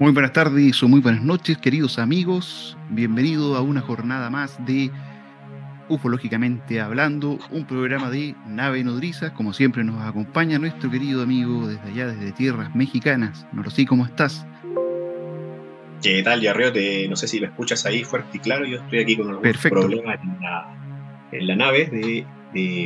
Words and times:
Muy 0.00 0.12
buenas 0.12 0.32
tardes 0.32 0.82
o 0.82 0.88
muy 0.88 1.00
buenas 1.00 1.22
noches, 1.22 1.58
queridos 1.58 1.98
amigos. 1.98 2.74
Bienvenido 2.88 3.54
a 3.54 3.60
una 3.60 3.82
jornada 3.82 4.30
más 4.30 4.56
de 4.64 4.90
Ufológicamente 5.90 6.80
Hablando, 6.80 7.38
un 7.50 7.66
programa 7.66 8.08
de 8.08 8.34
Nave 8.46 8.82
Nodriza. 8.82 9.34
Como 9.34 9.52
siempre 9.52 9.84
nos 9.84 10.00
acompaña 10.00 10.58
nuestro 10.58 10.90
querido 10.90 11.22
amigo 11.22 11.68
desde 11.68 11.86
allá, 11.90 12.06
desde 12.06 12.32
tierras 12.32 12.74
mexicanas. 12.74 13.46
Norosí, 13.52 13.84
¿cómo 13.84 14.06
estás? 14.06 14.46
¿Qué 16.02 16.22
tal, 16.22 16.40
Yarreo? 16.40 16.72
no 17.10 17.16
sé 17.16 17.28
si 17.28 17.38
me 17.38 17.48
escuchas 17.48 17.84
ahí 17.84 18.02
fuerte 18.02 18.38
y 18.38 18.40
claro. 18.40 18.64
Yo 18.64 18.78
estoy 18.78 19.00
aquí 19.00 19.18
con 19.18 19.28
algún 19.28 19.52
problema 19.52 20.14
en 20.14 20.40
la, 20.40 21.28
en 21.30 21.46
la 21.46 21.56
nave 21.56 21.84
de 21.88 22.26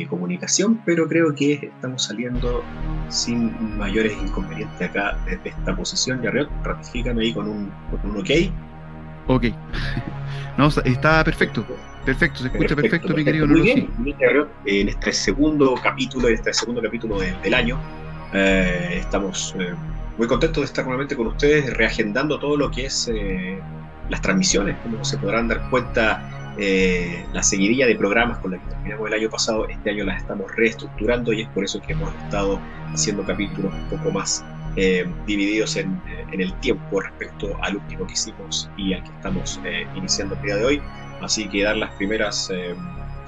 comunicación, 0.09 0.81
pero 0.85 1.07
creo 1.07 1.33
que 1.33 1.53
estamos 1.53 2.03
saliendo 2.03 2.63
sin 3.09 3.77
mayores 3.77 4.13
inconvenientes 4.21 4.89
acá 4.89 5.17
desde 5.25 5.49
esta 5.49 5.75
posición. 5.75 6.21
Yarriot, 6.21 6.49
ratifícame 6.63 7.23
ahí 7.23 7.33
con 7.33 7.47
un, 7.47 7.71
con 7.89 8.11
un 8.11 8.17
ok. 8.17 8.29
Ok. 9.27 9.45
No, 10.57 10.67
está 10.67 11.21
perfecto. 11.25 11.65
Perfecto, 12.05 12.39
se 12.39 12.47
escucha 12.47 12.75
perfecto, 12.75 13.13
mi 13.13 13.25
querido 13.25 13.47
Muy 13.47 13.61
bien, 13.61 13.89
en 14.65 14.89
este 14.89 15.11
segundo 15.11 15.75
capítulo, 15.81 16.27
en 16.27 16.35
este 16.35 16.53
segundo 16.53 16.81
capítulo 16.81 17.19
del 17.19 17.53
año, 17.53 17.79
eh, 18.31 18.99
estamos 19.01 19.55
eh, 19.59 19.73
muy 20.17 20.27
contentos 20.27 20.61
de 20.61 20.65
estar 20.65 20.85
nuevamente 20.85 21.15
con 21.15 21.27
ustedes, 21.27 21.75
reagendando 21.75 22.39
todo 22.39 22.57
lo 22.57 22.69
que 22.69 22.85
es 22.85 23.09
eh, 23.11 23.59
las 24.09 24.21
transmisiones, 24.21 24.77
como 24.83 25.03
se 25.03 25.17
podrán 25.17 25.47
dar 25.47 25.67
cuenta 25.69 26.44
eh, 26.57 27.25
la 27.33 27.43
seguidilla 27.43 27.85
de 27.85 27.95
programas 27.95 28.37
con 28.39 28.51
la 28.51 28.57
que 28.57 28.67
terminamos 28.67 29.07
el 29.07 29.13
año 29.13 29.29
pasado, 29.29 29.67
este 29.67 29.89
año 29.89 30.05
las 30.05 30.21
estamos 30.21 30.53
reestructurando 30.55 31.33
y 31.33 31.41
es 31.41 31.49
por 31.49 31.63
eso 31.65 31.81
que 31.81 31.93
hemos 31.93 32.13
estado 32.23 32.59
haciendo 32.93 33.25
capítulos 33.25 33.73
un 33.73 33.97
poco 33.97 34.11
más 34.11 34.45
eh, 34.77 35.05
divididos 35.25 35.75
en, 35.75 36.01
el 36.31 36.53
tiempo 36.59 36.99
respecto 36.99 37.57
al 37.61 37.77
último 37.77 38.07
que 38.07 38.13
hicimos 38.13 38.69
y 38.77 38.93
al 38.93 39.03
que 39.03 39.09
estamos 39.09 39.59
eh, 39.63 39.87
iniciando 39.95 40.35
el 40.35 40.41
día 40.41 40.55
de 40.57 40.65
hoy. 40.65 40.81
Así 41.21 41.47
que 41.47 41.63
dar 41.63 41.77
las 41.77 41.91
primeras 41.91 42.51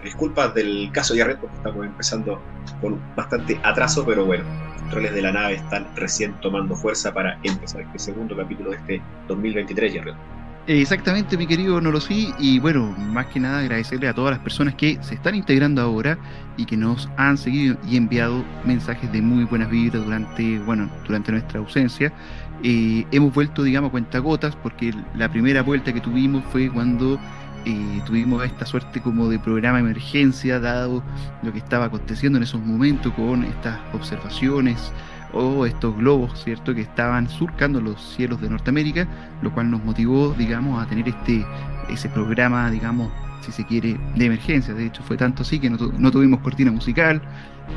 disculpas 0.03 0.53
del 0.53 0.89
caso 0.91 1.13
de 1.13 1.23
porque 1.35 1.55
estamos 1.55 1.85
empezando 1.85 2.41
con 2.81 2.99
bastante 3.15 3.59
atraso, 3.63 4.05
pero 4.05 4.25
bueno, 4.25 4.43
los 4.43 4.81
controles 4.81 5.13
de 5.13 5.21
la 5.21 5.31
nave 5.31 5.55
están 5.55 5.87
recién 5.95 6.33
tomando 6.41 6.75
fuerza 6.75 7.13
para 7.13 7.39
empezar 7.43 7.81
este 7.81 7.99
segundo 7.99 8.35
capítulo 8.35 8.71
de 8.71 8.77
este 8.77 9.01
2023, 9.27 9.93
Yarret. 9.93 10.36
Exactamente, 10.69 11.37
mi 11.37 11.47
querido 11.47 11.79
Norosí, 11.79 12.33
y 12.39 12.59
bueno, 12.59 12.93
más 12.97 13.27
que 13.27 13.39
nada 13.39 13.59
agradecerle 13.59 14.09
a 14.09 14.13
todas 14.13 14.31
las 14.31 14.41
personas 14.41 14.75
que 14.75 14.97
se 15.01 15.15
están 15.15 15.33
integrando 15.33 15.81
ahora 15.81 16.17
y 16.57 16.65
que 16.65 16.75
nos 16.75 17.07
han 17.15 17.37
seguido 17.37 17.77
y 17.89 17.95
enviado 17.95 18.43
mensajes 18.65 19.09
de 19.13 19.21
muy 19.21 19.45
buenas 19.45 19.69
vibras 19.69 20.03
durante, 20.03 20.59
bueno, 20.59 20.89
durante 21.05 21.31
nuestra 21.31 21.59
ausencia. 21.59 22.11
Eh, 22.63 23.05
hemos 23.11 23.33
vuelto, 23.33 23.63
digamos, 23.63 23.87
a 23.87 23.91
cuentagotas, 23.91 24.57
porque 24.57 24.93
la 25.15 25.31
primera 25.31 25.63
vuelta 25.63 25.93
que 25.93 26.01
tuvimos 26.01 26.43
fue 26.51 26.69
cuando 26.69 27.17
eh, 27.63 28.01
tuvimos 28.05 28.43
esta 28.43 28.65
suerte 28.65 28.99
como 28.99 29.29
de 29.29 29.39
programa 29.39 29.77
de 29.77 29.85
emergencia, 29.85 30.59
dado 30.59 31.01
lo 31.43 31.53
que 31.53 31.59
estaba 31.59 31.85
aconteciendo 31.85 32.39
en 32.39 32.43
esos 32.43 32.59
momentos 32.59 33.13
con 33.13 33.45
estas 33.45 33.79
observaciones 33.93 34.91
o 35.33 35.65
estos 35.65 35.95
globos, 35.97 36.43
¿cierto?, 36.43 36.73
que 36.73 36.81
estaban 36.81 37.29
surcando 37.29 37.81
los 37.81 38.01
cielos 38.15 38.41
de 38.41 38.49
Norteamérica, 38.49 39.07
lo 39.41 39.51
cual 39.53 39.71
nos 39.71 39.83
motivó, 39.83 40.33
digamos, 40.37 40.81
a 40.81 40.87
tener 40.87 41.07
este 41.09 41.45
ese 41.89 42.09
programa, 42.09 42.69
digamos, 42.69 43.11
si 43.41 43.51
se 43.51 43.65
quiere, 43.65 43.97
de 44.15 44.25
emergencia. 44.25 44.73
De 44.73 44.85
hecho, 44.85 45.03
fue 45.03 45.17
tanto 45.17 45.43
así 45.43 45.59
que 45.59 45.69
no, 45.69 46.11
tuvimos 46.11 46.39
cortina 46.41 46.71
musical, 46.71 47.21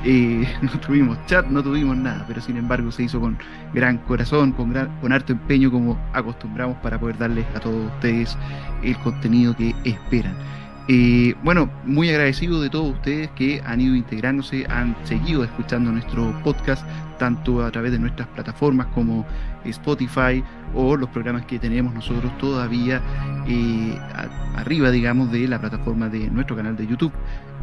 eh, 0.05 0.47
no 0.63 0.71
tuvimos 0.81 1.19
chat, 1.27 1.47
no 1.47 1.63
tuvimos 1.63 1.97
nada, 1.97 2.25
pero 2.27 2.41
sin 2.41 2.57
embargo 2.57 2.91
se 2.91 3.05
hizo 3.05 3.21
con 3.21 3.39
gran 3.73 3.99
corazón, 3.99 4.53
con, 4.53 4.71
gran, 4.71 4.89
con 5.01 5.13
harto 5.13 5.33
empeño 5.33 5.71
como 5.71 5.99
acostumbramos 6.13 6.77
para 6.79 6.99
poder 6.99 7.19
darles 7.19 7.47
a 7.55 7.61
todos 7.61 7.91
ustedes 7.95 8.37
el 8.83 8.97
contenido 8.99 9.55
que 9.57 9.75
esperan. 9.85 10.35
Eh, 10.93 11.37
bueno, 11.45 11.71
muy 11.85 12.11
agradecido 12.11 12.61
de 12.61 12.69
todos 12.69 12.95
ustedes 12.95 13.31
que 13.37 13.63
han 13.65 13.81
ido 13.81 13.95
integrándose, 13.95 14.67
han 14.69 14.97
seguido 15.05 15.45
escuchando 15.45 15.93
nuestro 15.93 16.35
podcast, 16.43 16.85
tanto 17.17 17.65
a 17.65 17.71
través 17.71 17.93
de 17.93 18.01
nuestras 18.01 18.27
plataformas 18.27 18.89
como 18.89 19.25
Spotify 19.65 20.43
o 20.75 20.97
los 20.97 21.09
programas 21.11 21.47
que 21.47 21.61
tenemos 21.61 21.95
nosotros 21.95 22.37
todavía 22.39 23.01
eh, 23.47 23.97
arriba, 24.57 24.91
digamos, 24.91 25.31
de 25.31 25.47
la 25.47 25.61
plataforma 25.61 26.09
de 26.09 26.29
nuestro 26.29 26.57
canal 26.57 26.77
de 26.77 26.89
YouTube. 26.89 27.13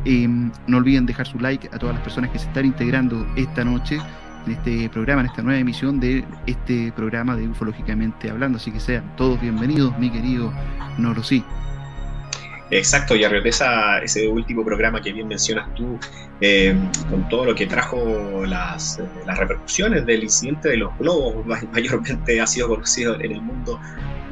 Em, 0.06 0.50
no 0.68 0.78
olviden 0.78 1.06
dejar 1.06 1.28
su 1.28 1.38
like 1.38 1.68
a 1.74 1.78
todas 1.78 1.96
las 1.96 2.04
personas 2.06 2.30
que 2.30 2.40
se 2.40 2.48
están 2.48 2.66
integrando 2.66 3.28
esta 3.36 3.66
noche 3.66 4.00
en 4.46 4.54
este 4.54 4.88
programa, 4.88 5.20
en 5.20 5.28
esta 5.28 5.42
nueva 5.42 5.60
emisión 5.60 6.00
de 6.00 6.24
este 6.46 6.94
programa 6.94 7.36
de 7.36 7.46
Ufológicamente 7.50 8.30
Hablando. 8.30 8.58
Así 8.58 8.72
que 8.72 8.80
sean 8.80 9.04
todos 9.18 9.42
bienvenidos, 9.42 10.00
mi 10.00 10.10
querido 10.10 10.54
Norosí. 10.98 11.44
Exacto, 12.70 13.16
y 13.16 13.24
esa, 13.24 14.00
ese 14.00 14.28
último 14.28 14.64
programa 14.66 15.02
que 15.02 15.14
bien 15.14 15.28
mencionas 15.28 15.74
tú, 15.74 15.98
eh, 16.42 16.76
con 17.10 17.28
todo 17.30 17.46
lo 17.46 17.56
que 17.56 17.66
trajo 17.66 18.46
las, 18.46 19.00
las, 19.26 19.38
repercusiones 19.38 20.06
del 20.06 20.24
incidente 20.24 20.70
de 20.70 20.78
los 20.78 20.98
globos, 20.98 21.46
mayormente 21.72 22.42
ha 22.42 22.48
sido 22.48 22.68
conocido 22.68 23.16
en 23.22 23.32
el 23.32 23.42
mundo, 23.42 23.80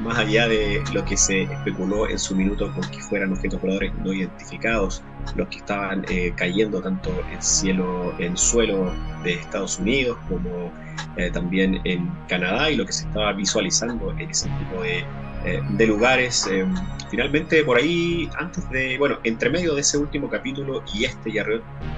más 0.02 0.18
allá 0.18 0.50
de 0.50 0.84
lo 0.94 1.06
que 1.06 1.16
se 1.16 1.44
especuló 1.44 2.10
en 2.10 2.20
su 2.20 2.36
minuto 2.36 2.72
con 2.74 2.84
que 2.92 3.00
fueran 3.00 3.32
objetos 3.32 3.62
voladores 3.62 3.94
no 4.04 4.12
identificados, 4.12 5.02
los 5.36 5.48
que 5.48 5.58
estaban 5.58 6.06
eh, 6.10 6.34
cayendo 6.36 6.82
tanto 6.82 7.12
en 7.32 7.42
cielo, 7.42 8.14
en 8.20 8.36
suelo 8.36 8.94
de 9.24 9.36
Estados 9.36 9.80
Unidos 9.80 10.18
como 10.28 10.72
eh, 11.16 11.32
también 11.32 11.80
en 11.86 12.12
Canadá 12.28 12.70
y 12.70 12.76
lo 12.76 12.86
que 12.86 12.92
se 12.92 13.08
estaba 13.08 13.32
visualizando 13.32 14.12
en 14.12 14.30
ese 14.30 14.50
tipo 14.50 14.84
de 14.84 15.06
eh, 15.46 15.62
de 15.70 15.88
lugares. 15.88 16.48
Eh, 16.52 16.66
finalmente, 17.12 17.64
por 17.64 17.78
ahí, 17.78 18.28
antes 18.38 18.68
de, 18.72 18.98
bueno, 18.98 19.20
entre 19.24 19.52
medio 19.52 19.76
de 19.76 19.82
ese 19.82 19.98
último 19.98 20.28
capítulo 20.28 20.84
y 20.94 21.06
este, 21.06 21.32
ya 21.32 21.46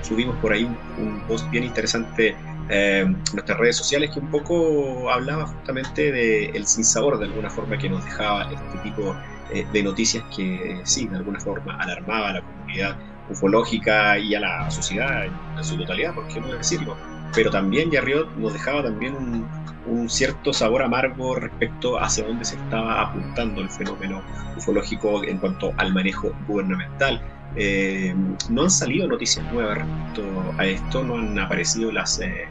subimos 0.02 0.35
por 0.38 0.52
ahí 0.52 0.66
un, 0.66 1.22
post 1.28 1.50
bien 1.50 1.63
interesante 1.63 2.35
eh, 2.69 3.00
en 3.06 3.13
nuestras 3.34 3.58
redes 3.58 3.78
sociales 3.78 4.12
que 4.13 4.19
un 4.19 4.30
poco 4.30 5.09
hablaba 5.09 5.47
justamente 5.47 6.12
del 6.12 6.56
el 6.56 6.68
sinsabor 6.68 7.18
de 7.19 7.25
alguna 7.25 7.50
forma 7.50 7.78
que 7.78 7.90
nos 7.90 8.03
dejaba 8.03 8.52
este 8.52 8.78
tipo 8.84 9.16
de 9.72 9.81
noticias 9.81 10.25
que 10.35 10.81
sí, 10.84 11.08
de 11.08 11.16
alguna 11.16 11.40
forma 11.40 11.78
alarmaba 11.78 12.29
a 12.29 12.34
la 12.34 12.41
comunidad 12.41 12.97
ufológica 13.29 14.18
y 14.18 14.35
a 14.35 14.41
la 14.41 14.69
sociedad 14.69 15.25
en, 15.25 15.64
su 15.64 15.78
totalidad, 15.78 16.14
por 16.14 16.28
qué 16.28 16.41
no 16.41 16.53
decirlo. 16.53 16.97
Pero 17.34 17.50
también 17.52 17.92
Yarriot 17.92 18.36
nos 18.38 18.54
dejaba 18.54 18.84
también 18.84 19.16
un, 19.16 19.46
un 19.88 20.10
cierto 20.10 20.54
sabor 20.54 20.82
amargo 20.82 21.36
respecto 21.36 22.00
hacia 22.00 22.26
dónde 22.26 22.46
se 22.46 22.56
estaba 22.56 23.02
apuntando 23.02 23.62
el 23.62 23.70
fenómeno 23.70 24.22
ufológico 24.56 25.24
en 25.24 25.38
cuanto 25.38 25.74
al 25.78 25.94
manejo 25.94 26.34
gubernamental. 26.48 27.22
Eh, 27.56 28.14
no 28.50 28.64
han 28.64 28.70
salido 28.70 29.08
noticias 29.08 29.52
nuevas 29.52 29.80
respecto 29.80 30.54
a 30.58 30.66
esto, 30.66 31.04
no 31.04 31.16
han 31.16 31.40
aparecido 31.40 31.92
las, 31.92 32.20
eh, 32.20 32.48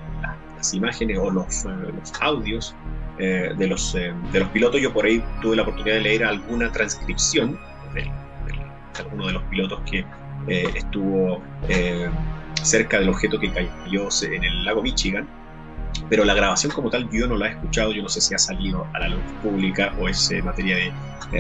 las, 0.57 0.75
imágenes 0.75 1.19
o 1.19 1.31
los, 1.31 1.65
eh, 1.65 1.69
los 1.95 2.13
audios 2.21 2.75
de, 3.19 3.67
los, 3.67 3.95
de 3.95 4.41
los 4.41 4.49
pilotos. 4.51 4.81
Yo 4.81 4.93
por 4.93 5.07
ahí 5.07 5.23
tuve 5.41 5.57
la 5.57 5.63
oportunidad 5.63 5.97
de 5.97 6.01
leer 6.03 6.25
alguna 6.25 6.71
transcripción 6.71 7.59
de, 7.95 8.03
de, 8.03 8.11
de 8.53 8.99
alguno 8.99 9.29
de 9.29 9.33
los 9.33 9.43
pilotos 9.45 9.81
que 9.91 10.05
estuvo 10.47 11.41
cerca 12.63 12.99
del 12.99 13.09
objeto 13.09 13.39
que 13.39 13.51
cayó 13.53 14.09
en 14.23 14.45
el 14.45 14.65
lago 14.65 14.83
Michigan 14.83 15.29
pero 16.09 16.25
la 16.25 16.35
grabación 16.35 16.73
como 16.73 16.91
tal 16.91 17.09
yo 17.11 17.27
no 17.27 17.37
la 17.37 17.49
he 17.49 17.51
escuchado, 17.51 17.93
yo 17.93 18.03
no 18.03 18.09
sé 18.09 18.21
si 18.21 18.35
ha 18.35 18.39
salido 18.39 18.87
a 18.95 19.01
la 19.01 19.09
luz 19.09 19.21
pública 19.43 19.93
o 19.99 20.09
es 20.09 20.31
eh, 20.31 20.43
materia 20.43 20.77
de, 20.77 20.93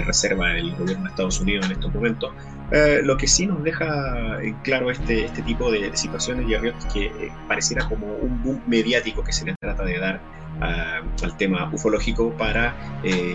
reserva 0.02 0.48
del 0.48 0.74
gobierno 0.74 1.04
de 1.04 1.10
Estados 1.10 1.40
Unidos 1.40 1.66
en 1.66 1.72
estos 1.72 1.94
momentos. 1.94 2.32
Eh, 2.72 3.02
lo 3.04 3.16
que 3.16 3.28
sí 3.28 3.46
nos 3.46 3.62
deja 3.62 4.42
en 4.42 4.54
claro 4.62 4.90
este, 4.90 5.26
este 5.26 5.42
tipo 5.42 5.70
de, 5.70 5.96
situaciones, 5.96 6.48
y 6.48 6.54
es 6.54 6.74
que 6.92 7.04
eh, 7.04 7.32
pareciera 7.46 7.88
como 7.88 8.06
un 8.16 8.42
boom 8.42 8.60
mediático 8.66 9.22
que 9.22 9.32
se 9.32 9.44
le 9.44 9.54
trata 9.60 9.84
de 9.84 9.98
dar 9.98 10.20
al 10.60 11.36
tema 11.36 11.70
ufológico 11.70 12.30
para 12.32 12.74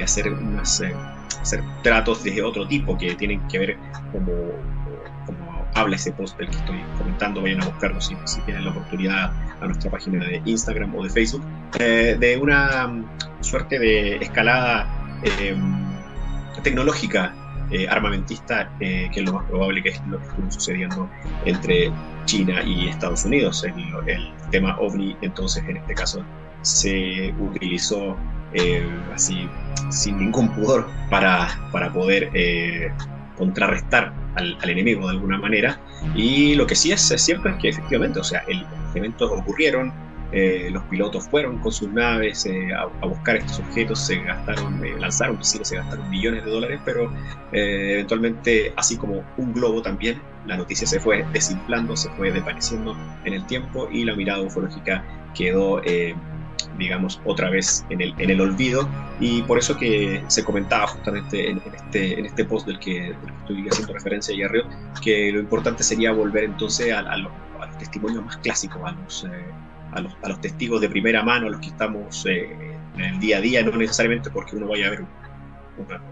hacer, 0.04 0.34
unas, 0.34 0.82
hacer 1.40 1.64
tratos 1.84 2.24
de 2.24 2.42
otro 2.42 2.68
tipo 2.68 2.98
que 2.98 3.14
tienen 3.14 3.48
que 3.48 3.60
ver 3.60 3.78
como 4.12 4.32
habla 5.74 5.96
ese 5.96 6.12
post 6.12 6.38
del 6.38 6.50
que 6.50 6.58
estoy 6.58 6.80
comentando, 6.98 7.42
vayan 7.42 7.62
a 7.62 7.66
buscarlo 7.66 8.00
si, 8.02 8.16
tienen 8.46 8.66
la 8.66 8.72
oportunidad 8.72 9.32
a 9.62 9.66
nuestra 9.66 9.92
página 9.92 10.24
de 10.26 10.42
Instagram 10.46 10.96
o 10.96 11.04
de 11.04 11.10
Facebook, 11.10 11.44
eh, 11.80 12.16
de 12.20 12.38
una 12.38 12.88
mm, 12.88 13.06
suerte 13.42 13.80
de 13.80 14.18
escalada 14.18 14.88
tecnológica 16.64 17.36
armamentista, 17.90 18.70
que 18.80 19.10
es 19.14 19.24
lo 19.24 19.34
más 19.34 19.46
probable 19.46 19.82
que 19.82 19.90
es 19.90 20.02
lo 20.08 20.20
que 20.20 20.28
estuvo 20.28 20.52
sucediendo 20.52 21.10
entre 21.46 21.90
China 22.26 22.62
y 22.64 22.90
Estados 22.90 23.24
Unidos. 23.24 23.64
El, 23.64 24.10
el 24.10 24.34
tema 24.50 24.78
OVNI, 24.78 25.16
entonces, 25.22 25.64
en 25.68 25.78
este 25.78 25.94
caso, 25.94 26.26
se 26.64 27.34
utilizó 27.40 28.18
eh, 28.54 28.86
así 29.14 29.50
sin 29.90 30.18
ningún 30.20 30.50
pudor 30.50 30.88
para, 31.10 31.48
para 31.72 31.92
poder 31.94 32.30
eh, 32.34 32.92
contrarrestar 33.38 34.14
al, 34.36 34.58
enemigo 34.70 35.08
de 35.08 35.14
alguna 35.14 35.38
manera. 35.38 35.80
Y 36.16 36.56
lo 36.56 36.66
que 36.68 36.76
sí 36.76 36.92
es, 36.92 37.02
cierto 37.02 37.50
es 37.50 37.56
que 37.58 37.70
efectivamente, 37.70 38.20
o 38.20 38.24
sea, 38.24 38.44
los 38.48 38.96
eventos 38.96 39.32
ocurrieron, 39.32 39.94
eh, 40.32 40.70
los 40.72 40.84
pilotos 40.84 41.28
fueron 41.28 41.58
con 41.58 41.72
sus 41.72 41.90
naves 41.90 42.48
a, 42.78 43.06
buscar 43.06 43.36
estos 43.38 43.60
objetos, 43.60 44.00
se 44.00 44.22
gastaron, 44.22 44.82
lanzaron 45.00 45.38
misiles, 45.38 45.68
se 45.68 45.76
gastaron 45.76 46.10
millones 46.10 46.46
de 46.46 46.52
dólares, 46.52 46.80
pero 46.86 47.12
eventualmente, 47.52 48.74
así 48.78 48.98
como 48.98 49.24
un 49.38 49.54
globo 49.54 49.82
también, 49.82 50.22
la 50.48 50.58
noticia 50.58 50.88
se 50.88 51.00
fue 51.00 51.26
desinflando, 51.34 51.96
se 51.96 52.10
fue 52.12 52.32
desvaneciendo 52.32 52.96
en 53.26 53.34
el 53.34 53.46
tiempo 53.46 53.90
y 53.92 54.06
la 54.06 54.16
mirada 54.16 54.42
ufológica 54.42 55.04
quedó 55.36 55.82
digamos, 56.78 57.22
otra 57.26 57.50
vez 57.50 57.86
en 57.90 58.02
el, 58.02 58.14
en 58.18 58.30
el 58.30 58.42
olvido. 58.42 58.88
Y 59.20 59.42
por 59.44 59.58
eso 59.58 59.78
que 59.78 60.24
se 60.28 60.44
comentaba 60.44 60.88
justamente 60.88 61.50
en, 61.50 61.62
este, 61.74 62.20
en 62.20 62.26
este 62.26 62.46
post 62.46 62.68
del 62.68 62.80
que, 62.80 63.16
estoy 63.42 63.68
haciendo 63.70 63.94
referencia 63.94 64.34
ayer, 64.34 64.64
que 65.04 65.32
lo 65.32 65.40
importante 65.40 65.84
sería 65.84 66.12
volver 66.12 66.46
entonces 66.46 66.94
a, 66.94 67.18
los, 67.18 67.32
testimonios 67.80 68.24
más 68.26 68.38
clásicos, 68.38 68.82
a 68.84 68.92
los, 68.92 69.24
eh, 69.24 69.46
a, 69.92 70.02
los, 70.02 70.16
a 70.22 70.30
los 70.30 70.42
testigos 70.42 70.82
de 70.82 70.90
primera 70.90 71.24
mano, 71.24 71.48
a 71.48 71.50
los 71.52 71.62
que 71.62 71.68
estamos 71.68 72.26
eh, 72.28 72.56
en 72.96 73.02
el 73.02 73.20
día 73.20 73.38
a 73.38 73.42
día, 73.42 73.64
no 73.64 73.72
necesariamente 73.76 74.30
porque 74.30 74.56
uno 74.56 74.68
vaya 74.68 74.88
a 74.88 74.90
ver 74.92 75.06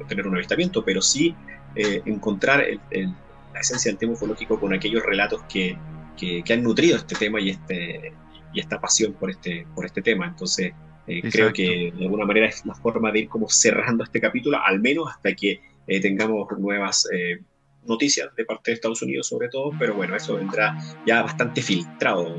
tener 0.07 0.27
un 0.27 0.35
avistamiento, 0.35 0.83
pero 0.83 1.01
sí 1.01 1.35
eh, 1.75 2.01
encontrar 2.05 2.65
la 2.89 3.59
esencia 3.59 3.91
del 3.91 3.97
tema 3.97 4.13
ufológico 4.13 4.59
con 4.59 4.73
aquellos 4.73 5.03
relatos 5.03 5.43
que, 5.43 5.77
que, 6.17 6.41
que 6.43 6.53
han 6.53 6.63
nutrido 6.63 6.97
este 6.97 7.15
tema 7.15 7.39
y 7.39 7.51
este 7.51 8.13
y 8.53 8.59
esta 8.59 8.79
pasión 8.79 9.13
por 9.13 9.29
este, 9.29 9.65
por 9.75 9.85
este 9.85 10.01
tema. 10.01 10.27
Entonces, 10.27 10.73
eh, 11.09 11.21
creo 11.31 11.51
que 11.51 11.91
de 11.95 12.05
alguna 12.05 12.25
manera 12.25 12.47
es 12.47 12.63
la 12.67 12.75
forma 12.75 13.11
de 13.11 13.21
ir 13.21 13.29
como 13.29 13.49
cerrando 13.49 14.03
este 14.03 14.21
capítulo, 14.21 14.59
al 14.63 14.79
menos 14.79 15.09
hasta 15.09 15.33
que 15.33 15.59
eh, 15.87 15.99
tengamos 15.99 16.47
nuevas 16.59 17.07
eh, 17.11 17.39
noticias 17.87 18.29
de 18.35 18.45
parte 18.45 18.69
de 18.69 18.75
Estados 18.75 19.01
Unidos 19.01 19.27
sobre 19.27 19.49
todo, 19.49 19.71
pero 19.79 19.95
bueno, 19.95 20.15
eso 20.15 20.35
vendrá 20.35 20.77
ya 21.07 21.23
bastante 21.23 21.63
filtrado, 21.63 22.35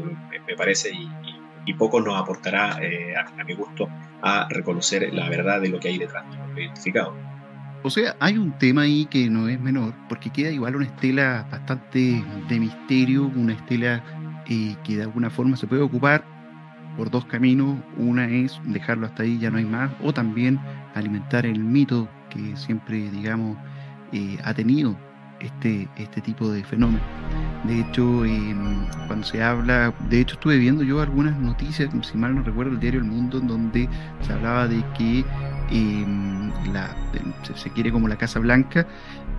me, 0.47 0.55
parece, 0.57 0.93
y, 0.93 1.75
poco 1.75 2.01
nos 2.01 2.21
aportará, 2.21 2.73
a, 2.77 3.45
mi 3.45 3.55
gusto, 3.55 3.89
a 4.23 4.49
reconocer 4.51 5.15
la 5.15 5.29
verdad 5.29 5.61
de 5.61 5.69
lo 5.69 5.79
que 5.79 5.87
hay 5.87 5.99
detrás, 5.99 6.29
de 6.29 6.37
lo 6.37 6.61
identificado. 6.61 7.15
O 7.85 7.91
sea, 7.91 8.17
hay 8.19 8.37
un 8.37 8.59
tema 8.59 8.83
ahí 8.83 9.07
que 9.07 9.31
no 9.31 9.49
es 9.49 9.59
menor, 9.61 9.95
porque 10.09 10.31
queda 10.31 10.51
igual 10.51 10.75
una 10.75 10.87
estela 10.87 11.47
bastante 11.51 12.25
de 12.49 12.59
misterio, 12.59 13.31
una 13.37 13.55
estela 13.55 14.03
y 14.51 14.75
que 14.83 14.97
de 14.97 15.05
alguna 15.05 15.31
forma 15.31 15.57
se 15.57 15.67
puede 15.67 15.81
ocupar 15.81 16.25
por 16.97 17.11
dos 17.11 17.25
caminos. 17.25 17.79
Una 17.97 18.29
es 18.29 18.61
dejarlo 18.65 19.07
hasta 19.07 19.23
ahí, 19.23 19.39
ya 19.39 19.51
no 19.51 19.59
hay 19.59 19.65
más, 19.65 19.91
o 20.03 20.13
también 20.13 20.61
alimentar 20.95 21.47
el 21.47 21.61
mito 21.61 22.09
que 22.29 22.57
siempre, 22.57 23.11
digamos, 23.11 23.57
eh, 24.13 24.39
ha 24.45 24.53
tenido 24.53 24.97
este, 25.39 25.89
este 25.97 26.21
tipo 26.21 26.51
de 26.51 26.65
fenómeno. 26.65 27.03
De 27.65 27.81
hecho, 27.81 28.25
em, 28.25 28.87
cuando 29.07 29.25
se 29.27 29.43
habla, 29.43 29.95
de 30.09 30.21
hecho 30.21 30.35
estuve 30.35 30.59
viendo 30.59 30.83
yo 30.83 31.01
algunas 31.01 31.39
noticias, 31.39 31.91
si 32.03 32.19
mal 32.19 32.35
no 32.35 32.43
recuerdo, 32.43 32.73
el 32.73 32.81
diario 32.81 33.01
El 33.01 33.07
Mundo, 33.07 33.39
en 33.39 33.47
donde 33.47 33.89
se 34.23 34.33
hablaba 34.33 34.67
de 34.67 34.83
que 34.99 35.25
em, 35.71 36.51
la, 36.73 36.91
se 37.55 37.71
quiere 37.71 37.93
como 37.93 38.09
la 38.09 38.17
Casa 38.17 38.41
Blanca 38.41 38.87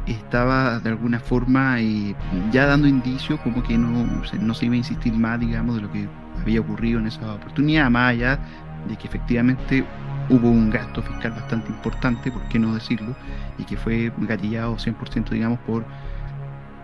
estaba 0.05 0.79
de 0.79 0.89
alguna 0.89 1.19
forma 1.19 1.79
eh, 1.79 2.15
ya 2.51 2.65
dando 2.65 2.87
indicios 2.87 3.39
como 3.41 3.61
que 3.63 3.77
no, 3.77 4.05
no 4.39 4.53
se 4.53 4.65
iba 4.65 4.73
a 4.73 4.77
insistir 4.77 5.13
más, 5.13 5.39
digamos, 5.39 5.75
de 5.75 5.81
lo 5.81 5.91
que 5.91 6.07
había 6.41 6.61
ocurrido 6.61 6.99
en 6.99 7.07
esa 7.07 7.33
oportunidad, 7.33 7.89
más 7.89 8.11
allá 8.11 8.39
de 8.87 8.95
que 8.97 9.07
efectivamente 9.07 9.85
hubo 10.29 10.49
un 10.49 10.69
gasto 10.69 11.01
fiscal 11.01 11.31
bastante 11.31 11.69
importante, 11.69 12.31
por 12.31 12.41
qué 12.43 12.57
no 12.57 12.73
decirlo, 12.73 13.15
y 13.57 13.63
que 13.63 13.77
fue 13.77 14.11
gatillado 14.17 14.75
100%, 14.77 15.29
digamos, 15.29 15.59
por 15.59 15.85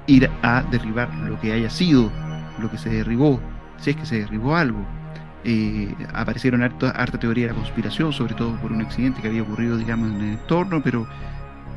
ir 0.05 0.29
a 0.41 0.63
derribar 0.63 1.13
lo 1.15 1.39
que 1.39 1.53
haya 1.53 1.69
sido, 1.69 2.11
lo 2.59 2.69
que 2.69 2.77
se 2.77 2.89
derribó, 2.89 3.39
si 3.77 3.91
es 3.91 3.95
que 3.95 4.05
se 4.05 4.19
derribó 4.19 4.55
algo. 4.55 4.85
Eh, 5.43 5.95
aparecieron 6.13 6.61
harta, 6.61 6.89
harta 6.91 7.19
teoría 7.19 7.47
de 7.47 7.53
la 7.53 7.59
conspiración, 7.59 8.11
sobre 8.11 8.33
todo 8.33 8.55
por 8.57 8.71
un 8.71 8.81
accidente 8.81 9.21
que 9.21 9.27
había 9.29 9.43
ocurrido, 9.43 9.77
digamos, 9.77 10.11
en 10.11 10.15
el 10.17 10.33
entorno, 10.33 10.81
pero 10.83 11.07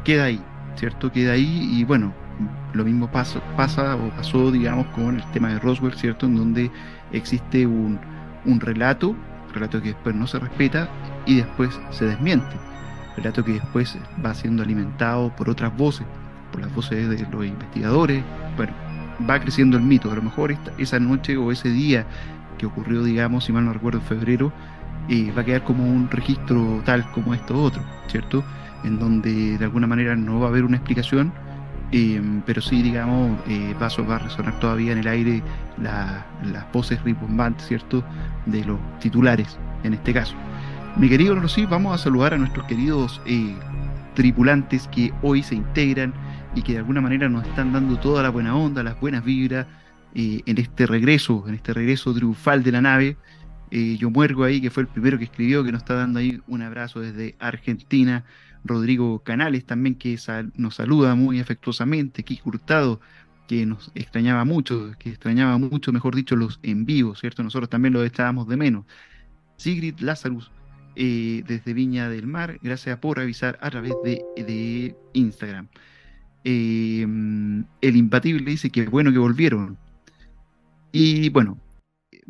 queda 0.04 0.24
ahí. 0.24 0.42
¿Cierto? 0.80 1.12
Queda 1.12 1.32
ahí 1.32 1.68
y 1.70 1.84
bueno, 1.84 2.14
lo 2.72 2.84
mismo 2.84 3.10
pasa, 3.10 3.40
pasa 3.54 3.96
o 3.96 4.08
pasó, 4.16 4.50
digamos, 4.50 4.86
con 4.88 5.16
el 5.16 5.30
tema 5.32 5.50
de 5.50 5.58
Roswell, 5.58 5.92
¿cierto? 5.92 6.24
En 6.24 6.36
donde 6.36 6.70
existe 7.12 7.66
un, 7.66 8.00
un 8.46 8.60
relato, 8.60 9.14
relato 9.52 9.82
que 9.82 9.88
después 9.88 10.14
no 10.14 10.26
se 10.26 10.38
respeta 10.38 10.88
y 11.26 11.36
después 11.36 11.78
se 11.90 12.06
desmiente, 12.06 12.56
relato 13.14 13.44
que 13.44 13.52
después 13.52 13.98
va 14.24 14.32
siendo 14.32 14.62
alimentado 14.62 15.36
por 15.36 15.50
otras 15.50 15.76
voces, 15.76 16.06
por 16.50 16.62
las 16.62 16.74
voces 16.74 17.10
de 17.10 17.26
los 17.30 17.44
investigadores, 17.44 18.24
bueno, 18.56 18.72
va 19.28 19.38
creciendo 19.38 19.76
el 19.76 19.82
mito, 19.82 20.10
a 20.10 20.14
lo 20.14 20.22
mejor 20.22 20.56
esa 20.78 20.98
noche 20.98 21.36
o 21.36 21.52
ese 21.52 21.68
día 21.68 22.06
que 22.56 22.64
ocurrió, 22.64 23.04
digamos, 23.04 23.44
si 23.44 23.52
mal 23.52 23.66
no 23.66 23.74
recuerdo, 23.74 23.98
en 23.98 24.06
febrero, 24.06 24.50
eh, 25.10 25.30
va 25.36 25.42
a 25.42 25.44
quedar 25.44 25.62
como 25.62 25.84
un 25.84 26.10
registro 26.10 26.80
tal 26.86 27.10
como 27.12 27.34
esto 27.34 27.62
otro, 27.62 27.82
¿cierto? 28.06 28.42
En 28.84 28.98
donde 28.98 29.58
de 29.58 29.64
alguna 29.64 29.86
manera 29.86 30.16
no 30.16 30.40
va 30.40 30.46
a 30.46 30.48
haber 30.50 30.64
una 30.64 30.76
explicación, 30.76 31.32
eh, 31.92 32.22
pero 32.46 32.60
sí, 32.60 32.82
digamos, 32.82 33.36
eh, 33.48 33.74
va, 33.80 33.86
a 33.86 34.18
resonar 34.18 34.60
todavía 34.60 34.92
en 34.92 34.98
el 34.98 35.08
aire 35.08 35.42
las 35.82 36.72
voces 36.72 37.02
ribombantes, 37.02 37.66
¿cierto?, 37.66 38.04
de 38.46 38.64
los 38.64 38.78
titulares, 39.00 39.58
en 39.82 39.94
este 39.94 40.12
caso. 40.12 40.36
Mi 40.96 41.08
querido 41.08 41.34
Rosy, 41.34 41.66
vamos 41.66 41.94
a 41.94 42.02
saludar 42.02 42.34
a 42.34 42.38
nuestros 42.38 42.66
queridos 42.66 43.20
eh, 43.26 43.54
tripulantes 44.14 44.86
que 44.88 45.12
hoy 45.22 45.42
se 45.42 45.56
integran 45.56 46.12
y 46.54 46.62
que 46.62 46.72
de 46.72 46.78
alguna 46.78 47.00
manera 47.00 47.28
nos 47.28 47.46
están 47.46 47.72
dando 47.72 47.98
toda 47.98 48.22
la 48.22 48.30
buena 48.30 48.56
onda, 48.56 48.82
las 48.82 48.98
buenas 49.00 49.24
vibras 49.24 49.66
en 50.12 50.58
este 50.58 50.86
regreso, 50.86 51.44
en 51.46 51.54
este 51.54 51.72
regreso 51.72 52.12
triunfal 52.12 52.64
de 52.64 52.72
la 52.72 52.80
nave. 52.80 53.16
yo 53.70 54.10
muergo 54.10 54.42
ahí, 54.42 54.60
que 54.60 54.68
fue 54.68 54.82
el 54.82 54.88
primero 54.88 55.18
que 55.18 55.24
escribió, 55.24 55.62
que 55.62 55.70
nos 55.70 55.82
está 55.82 55.94
dando 55.94 56.18
ahí 56.18 56.40
un 56.48 56.62
abrazo 56.62 56.98
desde 56.98 57.36
Argentina. 57.38 58.24
Rodrigo 58.64 59.20
Canales 59.20 59.64
también 59.64 59.94
que 59.94 60.18
nos 60.54 60.74
saluda 60.74 61.14
muy 61.14 61.40
afectuosamente, 61.40 62.22
Kiko 62.22 62.50
Hurtado 62.50 63.00
que 63.50 63.66
nos 63.66 63.90
extrañaba 63.96 64.44
mucho, 64.44 64.92
que 64.96 65.08
extrañaba 65.08 65.58
mucho, 65.58 65.90
mejor 65.90 66.14
dicho, 66.14 66.36
los 66.36 66.60
en 66.62 66.86
vivo, 66.86 67.16
¿cierto? 67.16 67.42
Nosotros 67.42 67.68
también 67.68 67.92
lo 67.92 68.04
estábamos 68.04 68.46
de 68.46 68.56
menos. 68.56 68.84
Sigrid 69.56 69.98
Lazarus, 69.98 70.52
eh, 70.94 71.42
desde 71.48 71.74
Viña 71.74 72.08
del 72.08 72.28
Mar, 72.28 72.60
gracias 72.62 72.96
por 73.00 73.18
avisar 73.18 73.58
a 73.60 73.68
través 73.70 73.92
de, 74.04 74.94
Instagram. 75.14 75.66
Eh, 76.44 77.02
el 77.80 77.96
Impatible 77.96 78.48
dice 78.48 78.70
que 78.70 78.86
bueno 78.86 79.10
que 79.10 79.18
volvieron. 79.18 79.76
Y 80.92 81.28
bueno, 81.30 81.58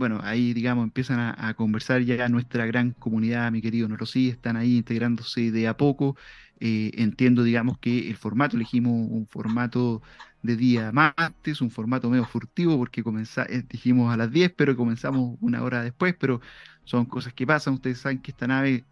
bueno, 0.01 0.19
ahí 0.23 0.55
digamos 0.55 0.85
empiezan 0.85 1.21
a, 1.21 1.55
conversar 1.55 2.01
ya 2.03 2.27
nuestra 2.31 2.65
gran 2.65 2.93
comunidad, 2.93 3.53
mi 3.53 3.61
querido 3.61 3.87
Norosí, 3.87 4.31
están 4.31 4.57
ahí 4.57 4.79
integrándose 4.79 5.51
de 5.51 5.69
a 5.69 5.77
poco. 5.77 6.17
Eh, 6.59 6.93
entiendo, 6.95 7.43
digamos, 7.43 7.79
que 7.79 8.09
el 8.09 8.17
formato, 8.17 8.57
elegimos 8.57 8.93
un 9.11 9.27
formato 9.27 10.01
de 10.43 10.57
día 10.57 10.91
martes, 10.93 11.61
un 11.61 11.71
formato 11.71 12.09
medio 12.09 12.25
furtivo, 12.25 12.79
porque 12.79 13.03
eh, 13.03 13.63
dijimos 13.69 14.13
a 14.13 14.17
las 14.17 14.31
10, 14.33 14.53
pero 14.57 14.75
comenzamos 14.75 15.37
una 15.43 15.63
hora 15.63 15.83
después, 15.83 16.15
pero 16.19 16.41
son 16.85 17.05
cosas 17.05 17.35
que 17.35 17.47
pasan. 17.47 17.75
Ustedes 17.75 17.99
saben 17.99 18.21
que 18.21 18.31
esta 18.31 18.47
nave 18.47 18.87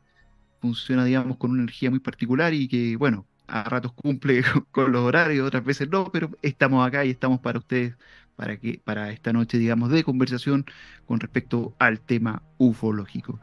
funciona, 0.60 1.04
digamos, 1.06 1.38
con 1.38 1.52
una 1.52 1.62
energía 1.62 1.90
muy 1.90 2.00
particular 2.00 2.52
y 2.52 2.68
que, 2.68 2.96
bueno, 2.96 3.26
a 3.46 3.64
ratos 3.64 3.92
cumple 3.94 4.42
con 4.72 4.92
los 4.92 5.02
horarios, 5.02 5.46
otras 5.46 5.64
veces 5.64 5.88
no, 5.88 6.10
pero 6.12 6.30
estamos 6.42 6.86
acá 6.86 7.04
y 7.06 7.10
estamos 7.10 7.40
para 7.40 7.58
ustedes 7.60 7.96
para, 8.38 8.56
que, 8.56 8.80
para 8.84 9.10
esta 9.10 9.32
noche, 9.32 9.58
digamos, 9.58 9.90
de 9.90 10.04
conversación 10.04 10.64
con 11.06 11.18
respecto 11.18 11.74
al 11.80 11.98
tema 11.98 12.40
ufológico. 12.56 13.40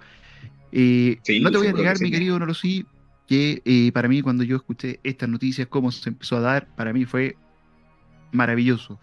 Eh, 0.72 1.20
no 1.42 1.52
te 1.52 1.58
voy 1.58 1.68
a 1.68 1.74
negar, 1.74 2.00
mi 2.00 2.10
querido 2.10 2.40
Norosí, 2.40 2.86
que 3.28 3.62
eh, 3.66 3.92
para 3.92 4.08
mí 4.08 4.22
cuando 4.22 4.46
yo 4.46 4.56
escuché 4.56 5.02
estas 5.04 5.28
noticias, 5.28 5.68
cómo 5.68 5.92
se 5.92 6.08
empezó 6.08 6.38
a 6.38 6.40
dar, 6.40 6.74
para 6.78 6.94
mí 6.94 7.04
fue 7.04 7.36
maravilloso. 8.32 8.98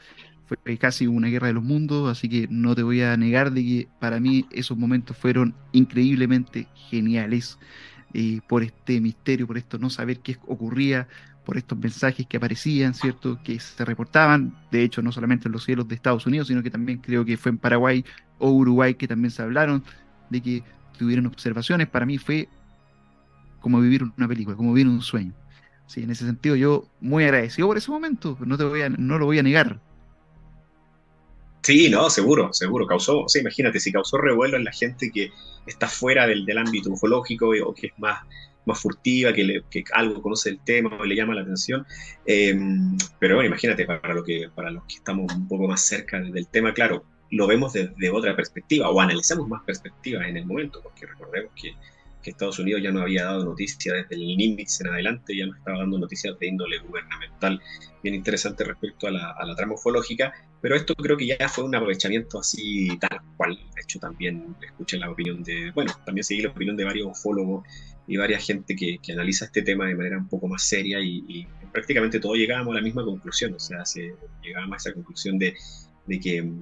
Fue 0.46 0.78
casi 0.78 1.06
una 1.06 1.28
guerra 1.28 1.49
de 1.49 1.52
los 1.52 1.62
mundos, 1.62 2.11
así 2.11 2.26
que 2.26 2.49
no 2.49 2.75
te 2.75 2.82
voy 2.82 3.02
a 3.02 3.14
negar 3.18 3.52
de 3.52 3.62
que 3.62 3.88
para 4.00 4.18
mí 4.18 4.46
esos 4.50 4.78
momentos 4.78 5.14
fueron 5.14 5.54
increíblemente 5.72 6.68
geniales. 6.88 7.58
Eh, 8.14 8.40
por 8.46 8.62
este 8.62 9.00
misterio, 9.00 9.46
por 9.46 9.56
esto 9.56 9.78
no 9.78 9.88
saber 9.88 10.20
qué 10.20 10.37
ocurría, 10.46 11.08
por 11.44 11.56
estos 11.56 11.76
mensajes 11.78 12.26
que 12.26 12.37
aparecían, 12.37 12.94
¿cierto? 12.94 13.38
Que 13.42 13.58
se 13.58 13.84
reportaban, 13.84 14.54
de 14.70 14.82
hecho, 14.82 15.02
no 15.02 15.11
solamente 15.12 15.49
en 15.49 15.52
los 15.52 15.64
cielos 15.64 15.88
de 15.88 15.94
Estados 15.94 16.26
Unidos, 16.26 16.49
sino 16.49 16.62
que 16.62 16.70
también 16.70 16.99
creo 16.99 17.25
que 17.25 17.37
fue 17.37 17.50
en 17.50 17.58
Paraguay 17.58 18.04
o 18.38 18.50
Uruguay 18.50 18.94
que 18.94 19.08
también 19.08 19.30
se 19.30 19.42
hablaron 19.42 19.82
de 20.30 20.40
que 20.40 20.62
tuvieron 20.99 21.26
observaciones. 21.26 21.88
Para 21.88 22.06
mí 22.06 22.18
fue 22.18 22.49
como 23.61 23.80
vivir 23.80 24.04
una 24.16 24.28
película, 24.28 24.56
como 24.56 24.72
vivir 24.72 24.88
un 24.88 25.02
sueño. 25.02 25.32
Sí, 25.87 26.02
en 26.02 26.11
ese 26.11 26.25
sentido 26.25 26.56
yo 26.56 26.88
muy 27.00 27.25
agradecido 27.25 27.68
por 27.68 27.76
ese 27.76 27.90
momento, 27.90 28.38
no, 28.40 28.56
te 28.56 28.64
voy 28.64 28.82
a, 28.82 28.88
no 28.88 29.18
lo 29.18 29.26
voy 29.26 29.38
a 29.38 29.42
negar. 29.42 29.80
Sí, 31.62 31.88
no, 31.90 32.11
seguro, 32.11 32.52
seguro, 32.52 32.87
causó, 32.87 33.26
imagínate, 33.38 33.78
si 33.78 33.92
causó 33.92 34.18
revuelo 34.18 34.56
en 34.56 34.64
la 34.64 34.72
gente 34.72 35.12
que 35.12 35.30
está 35.66 35.88
fuera 35.88 36.26
del, 36.26 36.44
del 36.44 36.58
ámbito 36.58 36.90
ufológico 36.90 37.50
o 37.64 37.75
que 37.75 37.88
es 37.88 37.92
más, 37.99 38.20
más 38.64 38.81
furtiva, 38.81 39.33
que, 39.33 39.62
que 39.71 39.85
algo 39.92 40.23
conoce 40.23 40.50
el 40.50 40.61
tema 40.61 40.97
o 40.99 41.04
le 41.04 41.16
llama 41.16 41.35
la 41.35 41.42
atención. 41.42 41.87
Eh, 42.26 42.59
pero 43.19 43.37
bueno, 43.37 43.49
imagínate, 43.49 43.85
para, 43.85 44.14
lo 44.14 44.25
que, 44.25 44.49
para 44.54 44.71
los 44.71 44.85
que 44.85 44.97
estamos 44.97 45.33
un 45.35 45.49
poco 45.49 45.69
más 45.69 45.81
cerca 45.83 46.21
del 46.21 46.47
tema, 46.49 46.73
claro, 46.73 47.04
lo 47.31 47.47
vemos 47.47 47.73
desde 47.73 48.11
otra 48.11 48.37
perspectiva 48.37 48.90
o 48.90 49.00
analizamos 49.00 49.49
más 49.49 49.62
perspectivas 49.64 50.28
en 50.28 50.37
el 50.37 50.47
momento, 50.47 50.81
porque 50.83 51.07
recordemos 51.07 51.52
que 51.61 51.75
que 52.23 52.31
Estados 52.31 52.59
Unidos 52.59 52.83
ya 52.83 52.92
no 52.92 53.02
había 53.02 53.25
dado 53.25 53.45
noticias 53.45 53.97
desde 53.97 54.14
el 54.14 54.37
Nimitz 54.37 54.81
en 54.81 54.88
adelante, 54.88 55.37
ya 55.37 55.47
no 55.47 55.54
estaba 55.54 55.78
dando 55.78 55.99
noticias 55.99 56.38
de 56.38 56.47
índole 56.47 56.78
gubernamental 56.78 57.61
bien 58.02 58.14
interesante 58.14 58.64
respecto 58.64 59.09
a 59.09 59.11
la, 59.11 59.35
a 59.38 59.54
trama 59.57 59.75
ufológica, 59.75 60.33
pero 60.61 60.76
esto 60.76 60.95
creo 60.95 61.16
que 61.16 61.26
ya 61.26 61.49
fue 61.49 61.64
un 61.64 61.75
aprovechamiento 61.75 62.38
así 62.38 62.97
tal 62.99 63.21
cual. 63.37 63.57
De 63.75 63.83
hecho, 63.83 63.99
también 63.99 64.57
escuché 64.61 64.99
la 64.99 65.11
opinión 65.11 65.42
de, 65.42 65.71
bueno, 65.73 65.92
también 66.04 66.25
seguí 66.25 66.42
la 66.42 66.50
opinión 66.50 66.76
de 66.76 66.85
varios 66.85 67.09
ufólogos 67.09 67.64
y 68.06 68.16
varias 68.16 68.44
gente 68.44 68.75
que, 68.75 68.99
que 69.02 69.12
analiza 69.12 69.47
este 69.47 69.62
tema 69.62 69.87
de 69.87 69.94
manera 69.94 70.18
un 70.18 70.28
poco 70.28 70.49
más 70.49 70.62
seria 70.62 71.00
y, 71.00 71.25
y, 71.28 71.47
prácticamente 71.73 72.21
todos 72.21 72.37
llegábamos 72.37 72.73
a 72.73 72.76
la 72.76 72.82
misma 72.82 73.02
conclusión, 73.02 73.54
o 73.54 73.59
sea, 73.59 73.87
se, 73.87 74.14
llegábamos 74.42 74.75
a 74.75 74.76
esa 74.76 74.92
conclusión 74.92 75.38
de, 75.38 75.54
de 76.06 76.21
que 76.21 76.52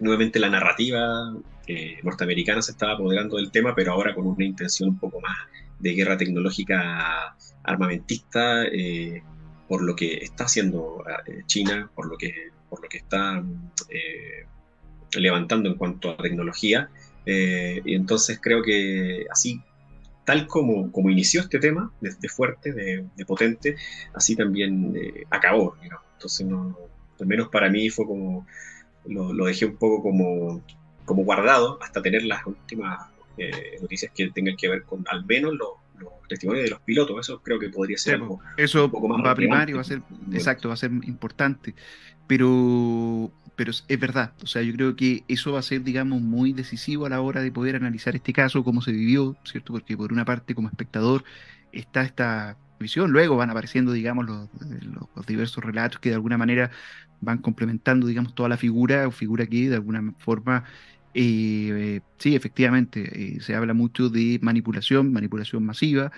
nuevamente 0.00 0.40
la 0.40 0.50
narrativa 0.50 1.32
eh, 1.68 1.98
norteamericana 2.02 2.60
se 2.60 2.72
estaba 2.72 2.94
apoderando 2.94 3.36
del 3.36 3.52
tema, 3.52 3.76
pero 3.76 3.92
ahora 3.92 4.12
con 4.12 4.26
una 4.26 4.44
intención 4.44 4.88
un 4.88 4.98
poco 4.98 5.20
más 5.20 5.36
de 5.78 5.92
guerra 5.94 6.16
tecnológica 6.16 7.36
armamentista, 7.62 8.64
eh, 8.64 9.22
por 9.68 9.82
lo 9.82 9.96
que 9.96 10.18
está 10.18 10.44
haciendo 10.44 11.04
eh, 11.26 11.42
China, 11.46 11.90
por 11.94 12.06
lo 12.06 12.16
que, 12.16 12.32
por 12.68 12.82
lo 12.82 12.88
que 12.88 12.98
está 12.98 13.42
eh, 13.88 14.46
levantando 15.12 15.68
en 15.68 15.76
cuanto 15.76 16.10
a 16.10 16.16
tecnología. 16.16 16.90
Eh, 17.26 17.80
y 17.84 17.94
entonces 17.94 18.38
creo 18.40 18.62
que 18.62 19.26
así, 19.30 19.60
tal 20.24 20.46
como, 20.46 20.90
como 20.90 21.10
inició 21.10 21.40
este 21.40 21.58
tema, 21.58 21.92
de, 22.00 22.28
fuerte, 22.28 22.72
de, 22.72 23.04
de, 23.14 23.26
potente, 23.26 23.76
así 24.14 24.36
también 24.36 24.94
acabó. 25.30 25.76
Digamos. 25.82 26.04
Entonces, 26.14 26.46
no, 26.46 26.76
al 27.20 27.26
menos 27.26 27.48
para 27.48 27.68
mí 27.68 27.90
fue 27.90 28.06
como 28.06 28.46
lo, 29.06 29.32
lo 29.32 29.46
dejé 29.46 29.66
un 29.66 29.76
poco 29.76 30.02
como, 30.02 30.62
como 31.04 31.24
guardado 31.24 31.78
hasta 31.82 32.02
tener 32.02 32.24
las 32.24 32.46
últimas 32.46 33.08
eh, 33.36 33.78
noticias 33.80 34.12
que 34.14 34.30
tengan 34.30 34.56
que 34.56 34.68
ver 34.68 34.84
con 34.84 35.04
al 35.10 35.24
menos 35.24 35.54
los, 35.54 35.70
los, 35.98 36.12
testimonios 36.28 36.64
de 36.64 36.70
los 36.70 36.80
pilotos. 36.80 37.18
Eso 37.20 37.40
creo 37.42 37.58
que 37.58 37.68
podría 37.68 37.98
ser 37.98 38.14
algo 38.14 38.40
Eso 38.56 38.84
un 38.86 38.90
poco 38.90 39.08
más 39.08 39.24
va 39.24 39.32
a 39.32 39.34
primar 39.34 39.68
y 39.68 39.74
va 39.74 39.82
a 39.82 39.84
ser, 39.84 40.02
exacto, 40.32 40.68
va 40.68 40.74
a 40.74 40.78
ser 40.78 40.90
importante. 41.02 41.74
Pero, 42.26 43.30
pero 43.56 43.70
es, 43.70 43.84
es, 43.88 43.98
verdad, 44.00 44.32
o 44.42 44.46
sea, 44.46 44.62
yo 44.62 44.72
creo 44.74 44.96
que 44.96 45.24
eso 45.28 45.52
va 45.52 45.60
a 45.60 45.62
ser, 45.62 45.82
digamos, 45.82 46.20
muy 46.20 46.52
decisivo 46.52 47.06
a 47.06 47.08
la 47.08 47.20
hora 47.20 47.40
de 47.42 47.52
poder 47.52 47.76
analizar 47.76 48.16
este 48.16 48.32
caso, 48.32 48.64
cómo 48.64 48.82
se 48.82 48.92
vivió, 48.92 49.36
¿cierto? 49.44 49.72
Porque 49.72 49.96
por 49.96 50.12
una 50.12 50.24
parte, 50.24 50.54
como 50.54 50.68
espectador, 50.68 51.24
está 51.72 52.02
esta 52.02 52.56
visión, 52.78 53.12
luego 53.12 53.36
van 53.36 53.50
apareciendo, 53.50 53.92
digamos, 53.92 54.26
los, 54.26 54.48
los, 55.14 55.26
diversos 55.26 55.64
relatos 55.64 56.00
que 56.00 56.10
de 56.10 56.16
alguna 56.16 56.38
manera 56.38 56.70
van 57.20 57.38
complementando, 57.38 58.06
digamos, 58.06 58.34
toda 58.34 58.48
la 58.48 58.56
figura, 58.56 59.08
o 59.08 59.10
figura 59.10 59.46
que 59.46 59.68
de 59.70 59.76
alguna 59.76 60.12
forma, 60.18 60.64
eh, 61.14 62.00
sí, 62.18 62.34
efectivamente, 62.34 63.36
eh, 63.36 63.40
se 63.40 63.54
habla 63.54 63.74
mucho 63.74 64.08
de 64.10 64.38
manipulación, 64.42 65.12
manipulación 65.12 65.64
masiva, 65.64 66.12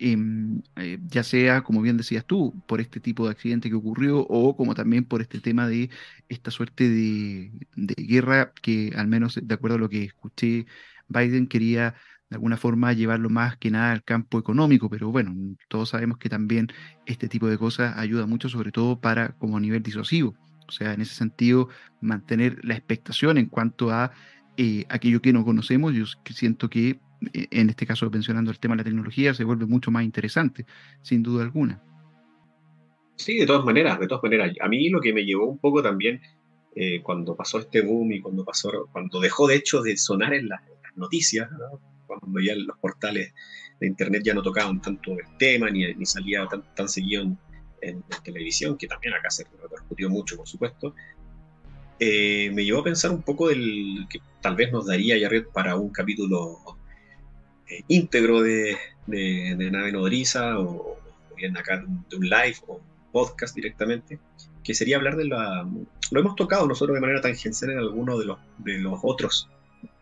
eh, 0.00 0.98
ya 1.08 1.22
sea, 1.22 1.62
como 1.62 1.82
bien 1.82 1.96
decías 1.96 2.24
tú, 2.24 2.54
por 2.66 2.80
este 2.80 3.00
tipo 3.00 3.26
de 3.26 3.32
accidente 3.32 3.68
que 3.68 3.74
ocurrió, 3.76 4.20
o 4.20 4.56
como 4.56 4.74
también 4.74 5.04
por 5.04 5.20
este 5.20 5.40
tema 5.40 5.68
de 5.68 5.90
esta 6.28 6.50
suerte 6.50 6.88
de, 6.88 7.50
guerra 7.76 8.52
que, 8.62 8.92
al 8.96 9.08
menos 9.08 9.38
de 9.42 9.54
acuerdo 9.54 9.76
a 9.76 9.80
lo 9.80 9.88
que 9.88 10.04
escuché, 10.04 10.66
Biden 11.08 11.46
quería 11.46 11.94
de 12.30 12.36
alguna 12.36 12.56
forma 12.56 12.92
llevarlo 12.92 13.28
más 13.28 13.56
que 13.58 13.70
nada 13.70 13.92
al 13.92 14.04
campo 14.04 14.38
económico, 14.38 14.88
pero 14.88 15.10
bueno, 15.10 15.34
todos 15.68 15.90
sabemos 15.90 16.18
que 16.18 16.28
también 16.28 16.68
este 17.06 17.28
tipo 17.28 17.48
de 17.48 17.58
cosas 17.58 17.96
ayuda 17.98 18.26
mucho, 18.26 18.48
sobre 18.48 18.72
todo 18.72 19.00
para 19.00 19.30
como 19.38 19.56
a 19.56 19.60
nivel 19.60 19.82
disuasivo. 19.82 20.34
O 20.68 20.72
sea, 20.72 20.94
en 20.94 21.00
ese 21.00 21.14
sentido, 21.14 21.68
mantener 22.00 22.64
la 22.64 22.74
expectación 22.74 23.38
en 23.38 23.46
cuanto 23.46 23.90
a 23.90 24.12
eh, 24.56 24.86
aquello 24.88 25.20
que 25.20 25.32
no 25.32 25.44
conocemos, 25.44 25.92
yo 25.94 26.04
siento 26.32 26.70
que 26.70 27.00
en 27.32 27.70
este 27.70 27.86
caso 27.86 28.10
mencionando 28.10 28.50
el 28.50 28.58
tema 28.58 28.74
de 28.74 28.78
la 28.78 28.84
tecnología, 28.84 29.34
se 29.34 29.44
vuelve 29.44 29.66
mucho 29.66 29.90
más 29.90 30.04
interesante, 30.04 30.66
sin 31.02 31.22
duda 31.22 31.44
alguna. 31.44 31.82
Sí, 33.16 33.36
de 33.36 33.46
todas 33.46 33.64
maneras, 33.64 34.00
de 34.00 34.06
todas 34.06 34.22
maneras. 34.22 34.52
A 34.60 34.68
mí 34.68 34.88
lo 34.88 35.00
que 35.00 35.12
me 35.12 35.24
llevó 35.24 35.46
un 35.46 35.58
poco 35.58 35.82
también 35.82 36.20
eh, 36.74 37.02
cuando 37.02 37.36
pasó 37.36 37.58
este 37.58 37.82
boom 37.82 38.12
y 38.12 38.20
cuando 38.20 38.44
pasó, 38.44 38.88
cuando 38.92 39.20
dejó 39.20 39.46
de 39.46 39.56
hecho 39.56 39.82
de 39.82 39.96
sonar 39.96 40.32
en, 40.32 40.48
la, 40.48 40.56
en 40.56 40.82
las 40.82 40.96
noticias, 40.96 41.50
¿no? 41.50 41.80
cuando 42.06 42.40
ya 42.40 42.54
los 42.56 42.78
portales 42.78 43.32
de 43.78 43.86
internet 43.86 44.22
ya 44.24 44.34
no 44.34 44.42
tocaban 44.42 44.80
tanto 44.80 45.12
el 45.12 45.36
tema, 45.38 45.70
ni, 45.70 45.92
ni 45.94 46.06
salía 46.06 46.46
tan, 46.46 46.62
tan 46.74 46.88
seguido 46.88 47.22
en, 47.22 47.38
en, 47.82 48.04
televisión, 48.24 48.76
que 48.76 48.86
también 48.86 49.14
acá 49.14 49.30
se 49.30 49.44
repercutió 49.62 50.08
mucho, 50.08 50.36
por 50.36 50.48
supuesto, 50.48 50.94
eh, 51.98 52.50
me 52.54 52.64
llevó 52.64 52.80
a 52.80 52.84
pensar 52.84 53.10
un 53.10 53.22
poco 53.22 53.48
del 53.48 54.06
que 54.08 54.20
tal 54.40 54.56
vez 54.56 54.72
nos 54.72 54.86
daría 54.86 55.20
Jared 55.20 55.44
para 55.52 55.76
un 55.76 55.90
capítulo 55.90 56.58
eh, 57.70 57.84
íntegro 57.88 58.42
de, 58.42 58.76
de, 59.06 59.54
de, 59.56 59.70
Nave 59.70 59.92
Nodriza 59.92 60.58
o, 60.58 60.98
bien 61.36 61.56
acá 61.56 61.82
de 62.08 62.16
un 62.16 62.28
live 62.28 62.56
o 62.66 62.80
podcast 63.12 63.54
directamente, 63.54 64.18
que 64.62 64.74
sería 64.74 64.96
hablar 64.96 65.16
de 65.16 65.26
la... 65.26 65.68
Lo 66.10 66.20
hemos 66.20 66.36
tocado 66.36 66.66
nosotros 66.66 66.94
de 66.94 67.00
manera 67.00 67.20
tangencial 67.20 67.70
en 67.72 67.78
alguno 67.78 68.18
de 68.18 68.26
los, 68.26 68.38
de 68.58 68.78
los 68.78 68.98
otros, 69.02 69.48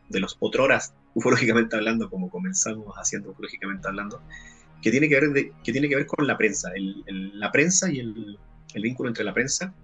de 0.09 0.21
los 0.21 0.37
otroras, 0.41 0.95
ufológicamente 1.15 1.77
hablando, 1.77 2.11
como 2.11 2.31
comenzamos 2.31 2.95
haciendo 2.97 3.31
ufológicamente 3.31 3.89
hablando, 3.89 4.21
que 4.83 4.91
tiene 4.91 5.09
que 5.09 5.21
ver, 5.21 5.31
de, 5.31 5.53
que 5.63 5.73
tiene 5.73 5.89
que 5.89 5.97
ver 5.97 6.07
con 6.07 6.27
la 6.27 6.37
prensa, 6.37 6.71
el, 6.75 7.03
el, 7.07 7.39
la 7.39 7.51
prensa 7.53 7.91
y 7.91 8.01
el, 8.01 8.39
el, 8.75 8.83
vínculo 8.83 9.09
entre 9.09 9.25
la 9.25 9.35
prensa 9.35 9.75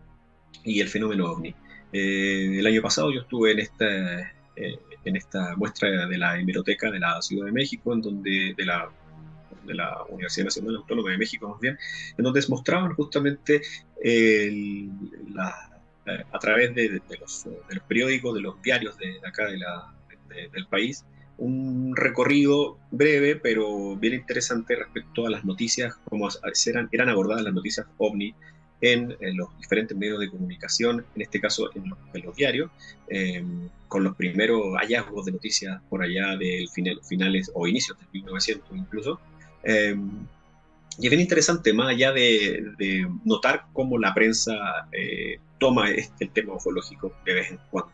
y 0.64 0.80
el 0.80 0.88
fenómeno 0.88 1.30
ovni. 1.30 1.54
Eh, 1.92 2.58
el 2.58 2.66
año 2.66 2.82
pasado 2.82 3.12
yo 3.12 3.20
estuve 3.20 3.52
en 3.52 3.60
esta, 3.60 4.20
eh, 4.56 4.78
en 5.04 5.16
esta 5.16 5.56
muestra 5.56 6.06
de 6.06 6.18
la 6.18 6.38
hemeroteca 6.38 6.90
de 6.90 6.98
la 6.98 7.20
Ciudad 7.22 7.46
de 7.46 7.52
México, 7.52 7.92
en 7.92 8.00
donde, 8.00 8.54
de 8.56 8.64
la, 8.64 8.90
de 9.64 9.74
la 9.74 10.02
Universidad 10.08 10.46
Nacional 10.46 10.76
Autónoma 10.76 11.10
de 11.10 11.18
México, 11.18 11.48
más 11.48 11.60
bien, 11.60 11.78
en 12.16 12.24
donde 12.24 12.42
mostraban 12.48 12.94
justamente 12.94 13.62
el, 14.02 14.90
a 15.36 16.38
través 16.38 16.74
de, 16.74 16.88
de, 16.88 17.18
los, 17.20 17.44
de, 17.44 17.74
los, 17.74 18.34
de 18.34 18.40
los 18.40 18.62
diarios 18.62 18.96
de, 18.98 19.18
acá 19.26 19.46
de 19.46 19.58
la, 19.58 19.94
del 20.52 20.66
país, 20.66 21.04
un 21.36 21.96
recorrido 21.96 22.78
breve, 22.90 23.36
pero 23.36 23.96
bien 23.96 24.14
interesante 24.14 24.76
respecto 24.76 25.26
a 25.26 25.30
las 25.30 25.44
noticias, 25.44 25.96
cómo 26.08 26.28
eran, 26.66 26.88
eran 26.92 27.08
abordadas 27.08 27.42
las 27.42 27.54
noticias 27.54 27.86
ovni 27.98 28.34
en, 28.80 29.16
en, 29.20 29.36
los 29.36 29.48
diferentes 29.58 29.96
medios 29.96 30.20
de 30.20 30.30
comunicación, 30.30 31.04
en 31.14 31.22
este 31.22 31.40
caso 31.40 31.70
en 31.74 31.92
los, 32.22 32.36
diarios, 32.36 32.70
eh, 33.08 33.44
con 33.88 34.04
los 34.04 34.14
primeros 34.16 34.76
hallazgos 34.76 35.26
de 35.26 35.32
noticias 35.32 35.80
por 35.88 36.02
allá 36.02 36.36
del 36.36 36.68
final, 36.68 37.00
finales 37.02 37.50
o 37.54 37.66
inicios 37.66 37.98
del 37.98 38.08
1900 38.12 38.76
incluso. 38.76 39.20
Eh, 39.62 39.96
y 40.98 41.06
es 41.06 41.10
bien 41.10 41.20
interesante, 41.20 41.72
más 41.72 41.88
allá 41.88 42.12
de, 42.12 42.72
de 42.78 43.08
notar 43.24 43.64
cómo 43.72 43.98
la 43.98 44.14
prensa 44.14 44.54
eh, 44.92 45.38
toma 45.58 45.90
este, 45.90 46.24
el 46.24 46.30
tema 46.30 46.54
ufológico 46.54 47.12
de 47.24 47.34
vez 47.34 47.50
en 47.50 47.58
cuando 47.70 47.90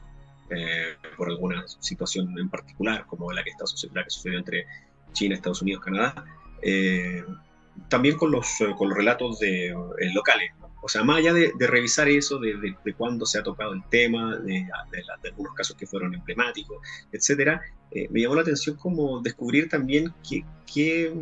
eh, 0.50 0.96
por 1.16 1.28
alguna 1.28 1.64
situación 1.78 2.36
en 2.36 2.48
particular, 2.48 3.06
como 3.06 3.30
la 3.32 3.44
que, 3.44 3.50
está, 3.50 3.64
la 3.94 4.10
sucedió 4.10 4.38
entre 4.38 4.66
China, 5.12 5.36
Estados 5.36 5.62
Unidos, 5.62 5.84
Canadá, 5.84 6.24
eh, 6.60 7.24
también 7.88 8.16
con 8.16 8.32
los, 8.32 8.58
relatos 8.96 9.38
de, 9.38 9.72
locales. 10.12 10.50
¿no? 10.58 10.69
O 10.82 10.88
sea, 10.88 11.04
más 11.04 11.18
allá 11.18 11.32
de, 11.34 11.52
de 11.58 11.66
revisar 11.66 12.08
eso, 12.08 12.38
de, 12.38 12.56
de, 12.56 12.74
de, 12.84 12.94
cuándo 12.94 13.26
se 13.26 13.38
ha 13.38 13.42
tocado 13.42 13.72
el 13.72 13.82
tema, 13.90 14.36
de, 14.38 14.66
algunos 15.24 15.54
casos 15.54 15.76
que 15.76 15.86
fueron 15.86 16.14
emblemáticos, 16.14 16.78
etcétera, 17.12 17.60
eh, 17.90 18.08
me 18.10 18.20
llamó 18.20 18.36
la 18.36 18.42
atención 18.42 18.76
como 18.76 19.20
descubrir 19.20 19.68
también 19.68 20.12
qué, 20.28 20.44
qué 20.72 21.12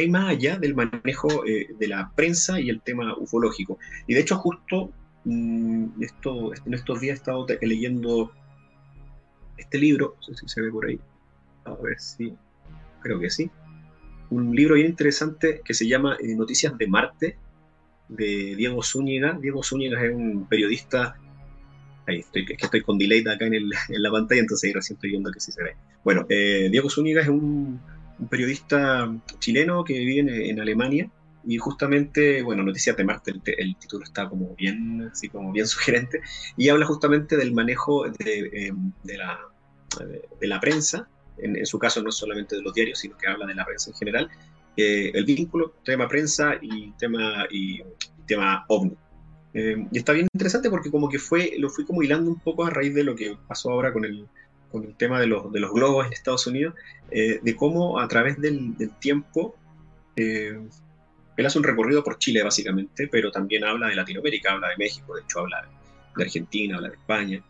hay 0.00 0.08
más 0.10 0.30
allá 0.30 0.58
del 0.58 0.74
manejo 0.74 1.46
eh, 1.46 1.68
de 1.78 1.88
la 1.88 2.10
prensa 2.14 2.60
y 2.60 2.68
el 2.68 2.80
tema 2.82 3.16
ufológico. 3.16 3.78
Y 4.06 4.14
de 4.14 4.20
hecho, 4.20 4.36
justo 4.36 4.90
mmm, 5.24 6.02
esto, 6.02 6.52
en 6.54 6.74
estos 6.74 7.00
días 7.00 7.14
he 7.14 7.18
estado 7.18 7.46
leyendo 7.62 8.32
este 9.56 9.78
libro, 9.78 10.16
no 10.16 10.22
sé 10.22 10.34
si 10.34 10.48
se 10.48 10.60
ve 10.60 10.70
por 10.70 10.86
ahí, 10.86 11.00
a 11.64 11.74
ver 11.74 12.00
si, 12.00 12.34
creo 13.00 13.20
que 13.20 13.30
sí, 13.30 13.50
un 14.30 14.54
libro 14.54 14.74
bien 14.74 14.88
interesante 14.88 15.60
que 15.64 15.74
se 15.74 15.86
llama 15.86 16.16
eh, 16.20 16.34
Noticias 16.34 16.76
de 16.76 16.86
Marte, 16.86 17.38
de 18.08 18.54
Diego 18.56 18.82
Zúñiga. 18.82 19.38
Diego 19.40 19.62
Zúñiga 19.62 20.02
es 20.04 20.14
un 20.14 20.46
periodista, 20.48 21.16
ahí 22.06 22.20
estoy, 22.20 22.42
es 22.42 22.58
que 22.58 22.64
estoy 22.64 22.82
con 22.82 22.98
delay 22.98 23.20
acá 23.20 23.46
en, 23.46 23.54
el, 23.54 23.70
en 23.88 24.02
la 24.02 24.10
pantalla, 24.10 24.40
entonces 24.40 24.68
ahí 24.68 24.72
recién 24.72 24.96
estoy 24.96 25.10
viendo 25.10 25.30
que 25.30 25.40
sí 25.40 25.52
se 25.52 25.62
ve. 25.62 25.76
Bueno, 26.02 26.26
eh, 26.28 26.68
Diego 26.70 26.90
Zúñiga 26.90 27.22
es 27.22 27.28
un, 27.28 27.80
un 28.18 28.28
periodista 28.28 29.12
chileno 29.38 29.84
que 29.84 29.98
vive 29.98 30.48
en, 30.50 30.60
Alemania 30.60 31.10
y 31.46 31.58
justamente, 31.58 32.42
bueno, 32.42 32.62
Noticias 32.62 32.96
de 32.96 33.04
Marte, 33.04 33.32
el, 33.44 33.76
título 33.76 34.04
está 34.04 34.28
como 34.28 34.54
bien, 34.54 35.10
así 35.12 35.28
como 35.28 35.52
bien 35.52 35.66
sugerente, 35.66 36.20
y 36.56 36.68
habla 36.68 36.86
justamente 36.86 37.36
del 37.36 37.52
manejo 37.52 38.08
de, 38.08 38.50
em, 38.52 38.92
la, 39.04 39.40
de 40.40 40.46
la 40.46 40.60
prensa, 40.60 41.08
en, 41.38 41.66
su 41.66 41.78
caso 41.78 42.02
no 42.02 42.12
solamente 42.12 42.56
de 42.56 42.62
los 42.62 42.72
diarios, 42.74 42.98
sino 42.98 43.16
que 43.18 43.26
habla 43.26 43.46
de 43.46 43.54
la 43.54 43.64
prensa 43.64 43.90
en 43.90 43.96
general, 43.96 44.30
eh, 44.76 45.12
el 45.14 45.24
vínculo, 45.24 45.74
tema 45.84 46.08
prensa 46.08 46.54
y 46.60 46.90
tema, 46.92 47.46
y, 47.50 47.82
tema 48.26 48.64
ovni. 48.68 48.96
Eh, 49.52 49.86
y 49.92 49.98
está 49.98 50.12
bien 50.12 50.26
interesante 50.32 50.68
porque 50.68 50.90
como 50.90 51.08
que 51.08 51.20
fue, 51.20 51.52
lo 51.58 51.70
fui 51.70 51.84
como 51.84 52.02
hilando 52.02 52.30
un 52.30 52.40
poco 52.40 52.64
a 52.64 52.70
raíz 52.70 52.92
de 52.92 53.04
lo 53.04 53.14
que 53.14 53.36
pasó 53.46 53.70
ahora 53.70 53.92
con 53.92 54.04
el, 54.04 54.26
con 54.72 54.82
el 54.82 54.96
tema 54.96 55.20
de 55.20 55.28
los, 55.28 55.52
de 55.52 55.60
los 55.60 55.72
globos 55.72 56.06
en 56.06 56.12
Estados 56.12 56.46
Unidos, 56.48 56.74
eh, 57.12 57.38
de 57.40 57.56
cómo 57.56 58.00
a 58.00 58.08
través 58.08 58.40
del, 58.40 58.74
tiempo, 58.98 59.54
él 60.16 60.68
hace 61.46 61.58
un 61.58 61.64
recorrido 61.64 62.02
por 62.02 62.18
Chile 62.18 62.42
básicamente, 62.42 63.06
pero 63.06 63.30
también 63.30 63.64
habla 63.64 63.88
de 63.88 63.94
Latinoamérica, 63.94 64.52
habla 64.52 64.70
de 64.70 64.76
México, 64.76 65.14
de 65.14 65.22
hecho 65.22 65.40
habla 65.40 65.68
de 66.16 66.24
Argentina, 66.24 66.76
habla 66.76 66.88
de 66.88 66.96
España, 66.96 67.44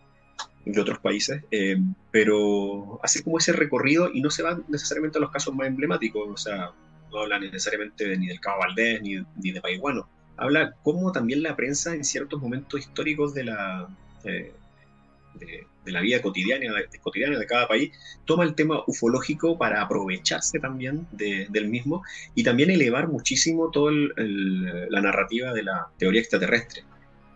de 0.67 0.81
otros 0.81 0.99
países, 0.99 1.43
pero 2.11 3.01
hace 3.03 3.23
como 3.23 3.39
ese 3.39 3.53
recorrido 3.53 4.11
y 4.13 4.21
no 4.21 4.29
se 4.29 4.43
va 4.43 4.61
necesariamente 4.69 5.17
a 5.17 5.23
los 5.23 5.31
casos 5.31 5.55
más 5.55 5.67
emblemáticos, 5.67 6.29
o 6.29 6.37
sea, 6.37 6.73
no 7.15 7.21
habla 7.21 7.39
necesariamente 7.39 8.17
ni 8.19 8.27
del 8.27 8.41
Cabo 8.41 8.61
Valdés 8.61 9.01
ni, 9.03 9.17
ni 9.43 9.53
de 9.53 9.61
Paiguano. 9.61 10.09
Habla 10.37 10.75
cómo 10.83 11.13
también 11.13 11.43
la 11.43 11.55
prensa 11.55 11.95
en 11.95 12.05
ciertos 12.05 12.43
momentos 12.43 12.81
históricos 12.81 13.35
de 13.35 13.45
la, 13.45 13.89
eh, 14.25 14.53
de, 15.35 15.93
la 15.93 16.01
vida 16.01 16.21
cotidiana 16.21 16.75
de, 16.75 16.99
cotidiana 16.99 17.39
de 17.39 17.47
cada 17.47 17.69
país 17.69 17.93
toma 18.25 18.43
el 18.45 18.55
tema 18.55 18.83
ufológico 18.87 19.57
para 19.59 19.81
aprovecharse 19.83 20.59
también 20.59 21.07
del 21.13 21.69
mismo 21.69 22.03
y 22.35 22.43
también 22.43 22.71
elevar 22.71 23.09
muchísimo 23.09 23.71
toda 23.71 23.93
la 24.17 25.01
narrativa 25.01 25.53
de 25.53 25.63
la 25.63 25.89
teoría 25.99 26.21
extraterrestre. 26.21 26.83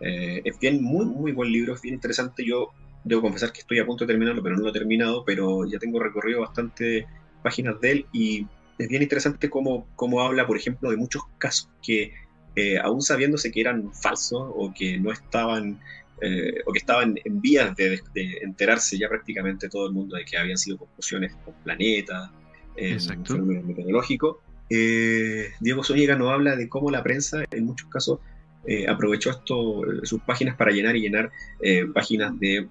Eh, 0.01 0.41
es 0.43 0.59
bien, 0.59 0.83
muy, 0.83 1.05
muy 1.05 1.31
buen 1.31 1.51
libro, 1.51 1.73
es 1.73 1.81
bien 1.81 1.95
interesante. 1.95 2.45
Yo 2.45 2.71
debo 3.03 3.21
confesar 3.21 3.53
que 3.53 3.61
estoy 3.61 3.79
a 3.79 3.85
punto 3.85 4.05
de 4.05 4.13
terminarlo, 4.13 4.43
pero 4.43 4.57
no 4.57 4.63
lo 4.63 4.69
he 4.69 4.73
terminado, 4.73 5.23
pero 5.25 5.65
ya 5.65 5.79
tengo 5.79 5.99
recorrido 5.99 6.41
bastante 6.41 7.05
páginas 7.43 7.79
de 7.79 7.91
él 7.91 8.05
y 8.11 8.47
es 8.79 8.87
bien 8.87 9.03
interesante 9.03 9.49
cómo, 9.49 9.87
cómo 9.95 10.21
habla, 10.21 10.47
por 10.47 10.57
ejemplo, 10.57 10.89
de 10.89 10.97
muchos 10.97 11.21
casos 11.37 11.69
que, 11.83 12.13
eh, 12.55 12.79
aún 12.79 13.01
sabiéndose 13.01 13.51
que 13.51 13.61
eran 13.61 13.93
falsos 13.93 14.51
o 14.55 14.73
que 14.73 14.97
no 14.97 15.11
estaban, 15.11 15.79
eh, 16.21 16.61
o 16.65 16.71
que 16.71 16.79
estaban 16.79 17.15
en 17.23 17.41
vías 17.41 17.75
de, 17.75 18.01
enterarse 18.41 18.97
ya 18.97 19.09
prácticamente 19.09 19.69
todo 19.69 19.87
el 19.87 19.93
mundo 19.93 20.15
de 20.15 20.25
que 20.25 20.37
habían 20.37 20.57
sido 20.57 20.77
confusiones 20.77 21.35
con 21.45 21.53
planetas, 21.63 22.31
en 22.77 22.99
fenómenos 23.25 23.65
meteorológicos, 23.65 24.37
eh, 24.69 25.49
Diego 25.59 25.83
Zúñiga 25.83 26.15
nos 26.15 26.31
habla 26.31 26.55
de 26.55 26.69
cómo 26.69 26.91
la 26.91 27.03
prensa 27.03 27.43
en 27.51 27.65
muchos 27.65 27.89
casos 27.89 28.19
eh, 28.65 28.87
aprovechó 28.87 29.29
esto, 29.31 29.81
sus 30.03 30.21
páginas 30.21 30.55
para 30.55 30.71
llenar 30.71 30.95
y 30.95 31.01
llenar 31.01 31.31
eh, 31.61 31.85
páginas 31.93 32.37
de, 32.39 32.67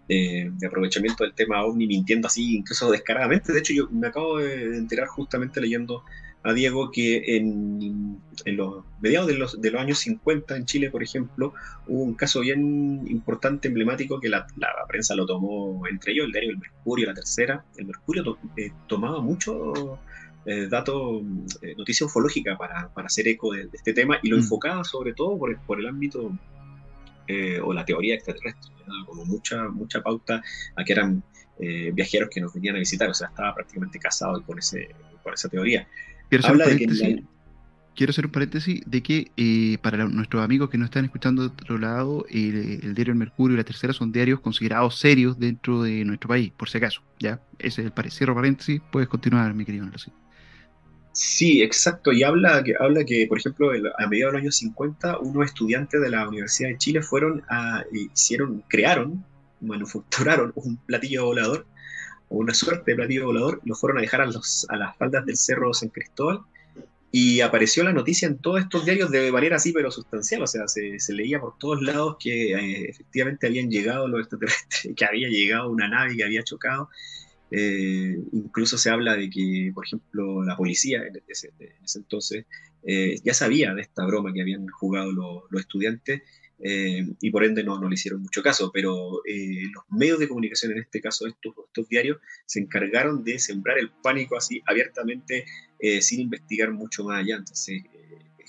aprovechamiento 0.67 1.25
del 1.25 1.35
tema 1.35 1.65
ovni, 1.65 1.87
mintiendo 1.87 2.29
así, 2.29 2.57
incluso 2.57 2.91
descaradamente. 2.91 3.53
De 3.53 3.61
hecho, 3.61 3.73
yo 3.73 3.89
me 3.91 4.09
acabo 4.09 4.39
de 4.39 4.77
enterar 4.77 5.09
justamente 5.09 5.61
leyendo 5.61 6.05
a 6.43 6.53
Diego 6.53 6.91
que 6.91 7.37
en, 7.37 8.21
los 8.47 8.85
mediados 9.01 9.27
de 9.29 9.35
los, 9.35 9.61
de 9.61 9.71
los, 9.71 9.81
años 9.81 9.99
50 9.99 10.57
en 10.57 10.65
Chile, 10.67 10.91
por 10.91 11.03
ejemplo, 11.03 11.53
hubo 11.87 12.03
un 12.03 12.15
caso 12.15 12.41
bien 12.41 13.05
importante, 13.09 13.69
emblemático, 13.69 14.21
que 14.21 14.29
la, 14.29 14.47
prensa 14.87 15.15
lo 15.15 15.27
tomó 15.27 15.87
entre 15.89 16.13
ellos, 16.13 16.27
el 16.27 16.33
diario 16.33 16.51
El 16.51 16.59
Mercurio, 16.59 17.07
la 17.07 17.15
tercera. 17.15 17.65
El 17.77 17.87
Mercurio 17.87 18.39
eh, 18.57 18.71
tomaba 18.87 19.21
mucho 19.21 19.99
eh, 20.49 20.67
datos, 20.67 21.23
eh, 21.61 21.75
noticia 21.77 22.07
ufológica 22.07 22.57
para, 22.57 22.89
para, 22.95 23.07
hacer 23.07 23.29
eco 23.29 23.53
de, 23.53 23.69
este 23.71 23.93
tema 23.93 24.19
y 24.23 24.31
lo 24.31 24.37
mm. 24.37 24.41
enfocaba 24.41 24.83
sobre 24.83 25.13
todo 25.13 25.37
por, 25.37 25.55
por 25.61 25.79
el 25.79 25.87
ámbito 25.87 26.33
eh, 27.27 27.61
o 27.63 27.75
la 27.75 27.85
teoría 27.85 28.15
extraterrestre, 28.15 28.73
como 29.05 29.27
mucha, 29.27 29.69
mucha 29.69 30.01
pauta 30.01 30.43
a 30.75 30.85
que 30.85 30.95
eran 30.95 31.23
eh, 31.59 31.91
viajeros 31.93 32.31
que 32.31 32.41
nos 32.41 32.55
venían 32.55 32.77
a 32.77 32.79
visitar, 32.79 33.11
o 33.11 33.13
sea, 33.13 33.29
estaba 33.29 33.55
prácticamente 33.55 33.99
casado 33.99 34.43
por, 34.43 34.59
ese, 34.59 34.89
por 35.23 35.35
esa 35.35 35.51
teoría. 35.51 35.87
Quiero 36.31 36.43
hacer, 38.11 38.25
un 38.25 38.33
paréntesis, 38.33 38.81
de 38.87 39.03
que 39.03 39.79
para 39.83 40.07
nuestros 40.07 40.43
amigos 40.43 40.71
que 40.71 40.79
nos 40.79 40.87
están 40.87 41.05
escuchando 41.05 41.43
de 41.43 41.49
otro 41.49 41.77
lado, 41.77 42.25
el, 42.31 42.95
diario 42.95 43.13
El 43.13 43.19
Mercurio 43.19 43.57
y 43.57 43.59
la 43.59 43.65
Tercera 43.65 43.93
son 43.93 44.13
diarios 44.13 44.41
considerados 44.41 44.99
serios 44.99 45.39
dentro 45.39 45.83
de 45.83 46.07
nuestro 46.07 46.29
país, 46.29 46.51
por 46.57 46.71
si 46.71 46.79
acaso, 46.79 47.03
¿ya? 47.19 47.43
Ese 47.59 47.83
es 47.83 47.87
el 47.87 47.93
parecer, 47.93 48.33
paréntesis, 48.33 48.81
puedes 48.91 49.11
continuar, 49.11 49.53
mi 49.53 49.67
querido 49.67 49.85
Lucy. 49.85 50.11
Sí, 51.21 51.63
exacto. 51.63 52.13
Y 52.13 52.23
habla 52.23 52.63
que, 52.63 52.75
habla 52.79 53.05
que 53.05 53.27
por 53.27 53.39
ejemplo, 53.39 53.73
a 53.73 54.07
mediados 54.07 54.35
de 54.35 54.39
los 54.39 54.43
años 54.43 54.57
50, 54.59 55.19
unos 55.19 55.47
estudiantes 55.47 56.01
de 56.01 56.11
la 56.11 56.29
Universidad 56.29 56.69
de 56.69 56.79
Chile 56.79 57.03
fueron 57.03 57.43
a, 57.49 57.85
hicieron, 57.93 58.63
crearon, 58.69 59.25
manufacturaron 59.61 60.53
un 60.55 60.77
platillo 60.77 61.25
volador, 61.25 61.67
una 62.29 62.55
suerte 62.55 62.93
de 62.93 62.97
platillo 62.99 63.27
volador, 63.27 63.61
lo 63.65 63.75
fueron 63.75 63.99
a 63.99 64.03
dejar 64.03 64.21
a, 64.21 64.27
los, 64.27 64.65
a 64.69 64.77
las 64.77 64.97
faldas 64.97 65.27
del 65.27 65.37
Cerro 65.37 65.75
San 65.75 65.89
Cristóbal, 65.89 66.43
y 67.11 67.41
apareció 67.41 67.83
la 67.83 67.93
noticia 67.93 68.29
en 68.29 68.39
todos 68.39 68.61
estos 68.61 68.85
diarios 68.85 69.11
de 69.11 69.33
manera 69.33 69.57
así, 69.57 69.73
pero 69.73 69.91
sustancial, 69.91 70.43
o 70.43 70.47
sea, 70.47 70.69
se, 70.69 70.99
leía 71.09 71.41
por 71.41 71.59
todos 71.59 71.83
lados 71.83 72.17
que 72.21 72.53
eh, 72.53 72.91
efectivamente 72.91 73.49
habían 73.49 73.69
llegado 73.71 74.07
los 74.07 74.21
extraterrestres, 74.21 74.93
que 74.97 75.05
había 75.05 75.29
llegado 75.29 75.69
una 75.69 75.89
nave 75.89 76.17
que 76.17 76.23
había 76.23 76.45
chocado, 76.45 76.91
eh, 77.51 78.17
incluso 78.33 78.77
se 78.77 78.91
habla 78.91 79.17
de 79.17 79.31
que, 79.31 79.71
por 79.75 79.87
ejemplo, 79.87 80.45
la 80.45 80.57
policía 80.57 81.03
en 81.07 81.21
ese, 81.27 81.51
entonces 81.95 82.45
eh, 82.85 83.17
ya 83.25 83.33
sabía 83.33 83.75
de 83.75 83.83
esta 83.83 84.05
broma 84.07 84.33
que 84.33 84.43
habían 84.43 84.67
jugado 84.69 85.13
los, 85.13 85.61
estudiantes 85.61 86.23
eh, 86.61 87.07
y 87.21 87.31
por 87.31 87.45
ende 87.45 87.65
no, 87.65 87.81
le 87.89 87.95
hicieron 87.95 88.21
mucho 88.21 88.43
caso, 88.43 88.71
pero 88.73 89.23
los 89.25 89.85
medios 89.91 90.19
de 90.19 90.29
comunicación, 90.29 90.73
en 90.73 90.79
este 90.79 91.01
caso 91.01 91.27
estos, 91.27 91.55
estos 91.69 91.89
diarios, 91.89 92.19
se 92.47 92.61
encargaron 92.61 93.25
de 93.25 93.39
sembrar 93.39 93.79
el 93.79 93.91
pánico 94.03 94.37
así 94.37 94.61
abiertamente 94.67 95.45
sin 96.01 96.21
investigar 96.21 96.73
mucho 96.73 97.05
más 97.05 97.23
allá. 97.23 97.37
Entonces, 97.37 97.83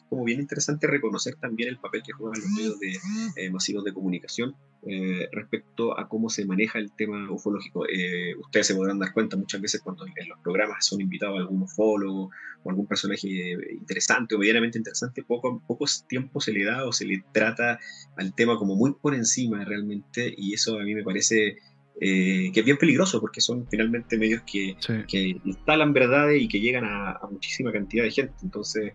como 0.10 0.24
bien 0.24 0.40
interesante 0.40 0.88
reconocer 0.88 1.36
también 1.36 1.70
el 1.70 1.78
papel 1.78 2.02
que 2.04 2.14
juegan 2.14 2.42
los 2.42 2.50
medios 2.52 2.80
de, 2.80 2.98
eh, 3.36 3.50
masivos 3.52 3.84
de 3.84 3.94
comunicación 3.94 4.56
eh, 4.88 5.30
respecto 5.32 5.98
a 5.98 6.08
cómo 6.10 6.30
se 6.30 6.46
maneja 6.46 6.80
el 6.80 6.92
tema 6.92 7.32
ufológico. 7.32 7.86
Eh, 7.88 8.36
ustedes 8.36 8.68
se 8.68 8.76
podrán 8.76 8.98
dar 8.98 9.14
cuenta 9.14 9.38
muchas 9.38 9.62
veces 9.62 9.82
cuando 9.82 10.06
en 10.06 10.28
los 10.28 10.40
programas 10.40 10.86
son 10.86 11.00
invitados 11.00 11.38
algún 11.38 11.62
ufólogo 11.62 12.32
o 12.64 12.70
algún 12.70 12.88
personaje 12.88 13.56
interesante 13.72 14.36
o 14.36 14.40
medianamente 14.40 14.80
interesante, 14.80 15.24
poco, 15.24 15.62
poco 15.68 15.86
tiempo 16.08 16.42
se 16.42 16.54
le 16.54 16.66
da 16.66 16.86
o 16.86 16.92
se 16.92 17.06
le 17.06 17.24
trata 17.32 17.80
al 18.18 18.34
tema 18.34 18.58
como 18.58 18.76
muy 18.76 18.94
por 18.94 19.14
encima 19.14 19.64
realmente 19.64 20.34
y 20.36 20.54
eso 20.54 20.80
a 20.80 20.84
mí 20.84 20.96
me 20.96 21.04
parece... 21.04 21.58
que 22.00 22.54
es 22.56 22.66
bien 22.66 22.78
peligroso 22.78 23.20
porque 23.20 23.42
son 23.42 23.68
finalmente 23.70 24.18
medios 24.18 24.42
que, 24.44 24.78
que 25.06 25.36
instalan 25.44 25.92
verdades 25.92 26.42
y 26.42 26.48
que 26.48 26.62
llegan 26.62 26.86
a, 26.86 27.12
a, 27.12 27.28
muchísima 27.30 27.74
cantidad 27.74 28.06
de 28.06 28.12
gente. 28.12 28.36
Entonces, 28.42 28.94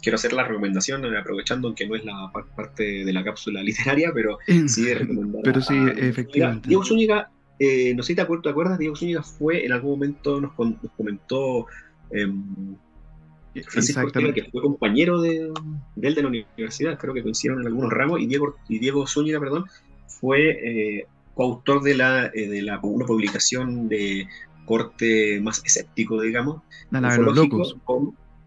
quiero 0.00 0.16
hacer 0.16 0.32
la 0.32 0.44
recomendación, 0.44 1.04
eh, 1.04 1.18
aprovechando 1.18 1.74
que 1.74 1.86
no 1.86 1.96
es 1.96 2.04
la 2.04 2.30
parte 2.54 3.04
de 3.04 3.12
la 3.12 3.24
cápsula 3.24 3.62
literaria, 3.62 4.10
pero 4.14 4.38
sí 4.66 4.84
de 4.84 4.94
recomendar. 4.94 5.42
Pero 5.42 5.60
sí, 5.60 5.74
efectivamente. 5.96 6.68
Diego 6.68 6.84
Zúñiga, 6.84 7.30
eh, 7.58 7.94
no 7.94 8.02
sé 8.02 8.08
si 8.08 8.14
te 8.16 8.22
acuerdas, 8.22 8.78
Diego 8.78 8.96
Zúñiga 8.96 9.22
fue, 9.22 9.64
en 9.64 9.72
algún 9.72 9.92
momento 9.92 10.40
nos, 10.40 10.52
comentó 10.96 11.66
eh, 12.10 12.28
Francisco 13.64 14.02
Ortega, 14.02 14.32
que 14.34 14.44
fue 14.44 14.60
compañero 14.60 15.20
de, 15.20 15.50
él 16.02 16.14
de 16.14 16.22
la 16.22 16.28
universidad, 16.28 16.98
creo 16.98 17.14
que 17.14 17.22
coincidieron 17.22 17.62
en 17.62 17.68
algunos 17.68 17.90
ramos, 17.90 18.20
y 18.20 18.26
Diego, 18.26 18.56
y 18.68 18.78
Diego 18.78 19.06
Zúñiga, 19.06 19.40
perdón, 19.40 19.64
fue 20.06 20.50
eh, 20.50 21.06
coautor 21.34 21.82
de, 21.82 21.94
la, 21.94 22.28
de 22.28 22.62
la, 22.62 22.78
una 22.80 23.06
publicación 23.06 23.88
de 23.88 24.28
corte 24.66 25.40
más 25.40 25.62
escéptico, 25.64 26.20
digamos, 26.20 26.62
la 26.90 27.16
los 27.16 27.36
locos. 27.36 27.76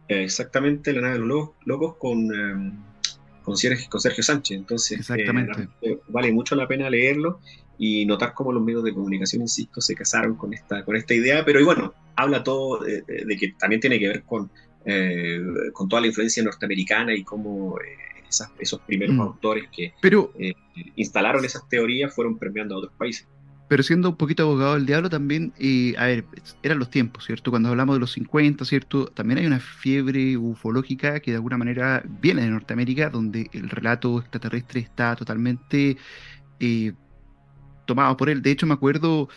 Exactamente, 0.10 0.92
la 0.92 1.02
nave 1.02 1.14
de 1.14 1.20
los 1.20 1.50
locos 1.66 1.96
con, 1.98 2.34
em, 2.34 2.74
con, 3.44 3.56
Sergio, 3.56 4.24
Sánchez. 4.24 4.58
Entonces, 4.58 5.08
eh, 5.12 6.00
vale 6.08 6.32
mucho 6.32 6.56
la 6.56 6.68
pena 6.68 6.90
leerlo 6.90 7.40
y 7.78 8.06
notar 8.08 8.34
cómo 8.34 8.52
los 8.52 8.64
medios 8.64 8.84
de 8.84 8.94
comunicación, 8.94 9.44
insisto, 9.44 9.82
se 9.82 9.94
casaron 9.96 10.36
con 10.36 10.54
esta, 10.54 10.84
con 10.84 10.96
esta 10.96 11.14
idea. 11.14 11.46
Pero 11.46 11.60
y 11.60 11.64
bueno, 11.64 11.94
habla 12.16 12.44
todo 12.44 12.80
de, 12.80 13.04
que 13.40 13.54
también 13.60 13.80
tiene 13.80 14.00
que 14.00 14.08
ver 14.08 14.24
con, 14.24 14.50
eh, 14.86 15.40
con 15.74 15.88
toda 15.88 16.02
la 16.02 16.08
influencia 16.08 16.44
norteamericana 16.44 17.14
y 17.14 17.24
cómo 17.24 17.78
eh, 17.80 18.24
esos 18.60 18.82
primeros 18.82 19.16
mm. 19.16 19.22
autores 19.22 19.66
que 19.72 19.94
instalaron 20.96 21.46
esas 21.46 21.70
teorías 21.70 22.14
fueron 22.14 22.38
premiando 22.38 22.76
a 22.76 22.78
otros 22.80 22.94
países. 22.98 23.28
Pero 23.70 23.84
siendo 23.84 24.10
un 24.10 24.16
poquito 24.16 24.44
abogado 24.44 24.74
del 24.74 24.88
diablo 24.88 25.10
también, 25.10 25.54
y 25.60 25.96
a 25.96 26.06
ver, 26.08 26.26
eran 26.64 26.80
los 26.80 26.90
tiempos, 26.90 27.26
¿cierto? 27.26 27.52
Cuando 27.52 27.70
hablamos 27.70 27.96
de 27.96 28.00
los 28.00 28.12
50, 28.14 28.66
¿cierto? 28.66 29.06
También 29.06 29.38
hay 29.38 29.46
una 29.46 29.60
fiebre 29.60 30.36
ufológica 30.38 31.20
que 31.20 31.32
de 31.32 31.38
alguna 31.38 31.58
manera 31.58 32.04
viene 32.20 32.42
de 32.42 32.50
Norteamérica, 32.50 33.12
donde 33.12 33.48
el 33.54 33.70
relato 33.70 34.20
extraterrestre 34.20 34.80
está 34.80 35.16
totalmente 35.16 35.98
eh, 36.60 36.94
tomado 37.86 38.18
por 38.18 38.30
él. 38.30 38.42
De 38.42 38.50
hecho, 38.50 38.66
me 38.66 38.74
acuerdo 38.74 39.30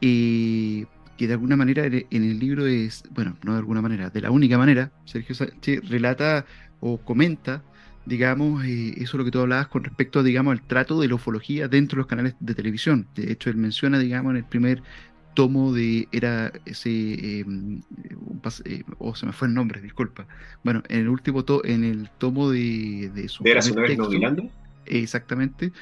eh, 0.00 0.86
que 1.18 1.26
de 1.26 1.34
alguna 1.34 1.56
manera 1.56 1.84
en 1.84 2.06
el 2.10 2.38
libro 2.38 2.66
es, 2.66 3.04
bueno, 3.10 3.36
no 3.44 3.52
de 3.52 3.58
alguna 3.58 3.82
manera, 3.82 4.08
de 4.08 4.20
la 4.22 4.30
única 4.30 4.56
manera, 4.56 4.92
Sergio 5.04 5.34
Sánchez 5.34 5.88
relata 5.90 6.46
o 6.80 6.98
comenta, 6.98 7.62
digamos, 8.06 8.64
eh, 8.64 8.94
eso 8.96 9.02
es 9.02 9.14
lo 9.14 9.24
que 9.24 9.30
tú 9.30 9.40
hablabas 9.40 9.68
con 9.68 9.84
respecto, 9.84 10.22
digamos, 10.22 10.52
al 10.52 10.62
trato 10.62 11.00
de 11.00 11.08
la 11.08 11.14
ufología 11.14 11.68
dentro 11.68 11.96
de 11.96 12.00
los 12.00 12.06
canales 12.06 12.34
de 12.40 12.54
televisión. 12.54 13.06
De 13.14 13.32
hecho, 13.32 13.50
él 13.50 13.56
menciona, 13.56 13.98
digamos, 13.98 14.30
en 14.30 14.36
el 14.38 14.44
primer 14.44 14.82
tomo 15.34 15.72
de, 15.72 16.08
era 16.12 16.52
ese, 16.64 17.40
em, 17.40 17.82
eh, 18.64 18.82
oh, 18.98 19.14
se 19.14 19.26
me 19.26 19.32
fue 19.32 19.48
el 19.48 19.54
nombre, 19.54 19.80
disculpa. 19.80 20.26
Bueno, 20.62 20.82
en 20.88 21.00
el 21.00 21.08
último, 21.08 21.44
to, 21.44 21.64
en 21.64 21.84
el 21.84 22.08
tomo 22.18 22.50
de, 22.50 23.10
de 23.14 23.28
su... 23.28 23.42
¿De 23.42 23.60
su 23.62 23.74
Exactamente, 24.86 25.72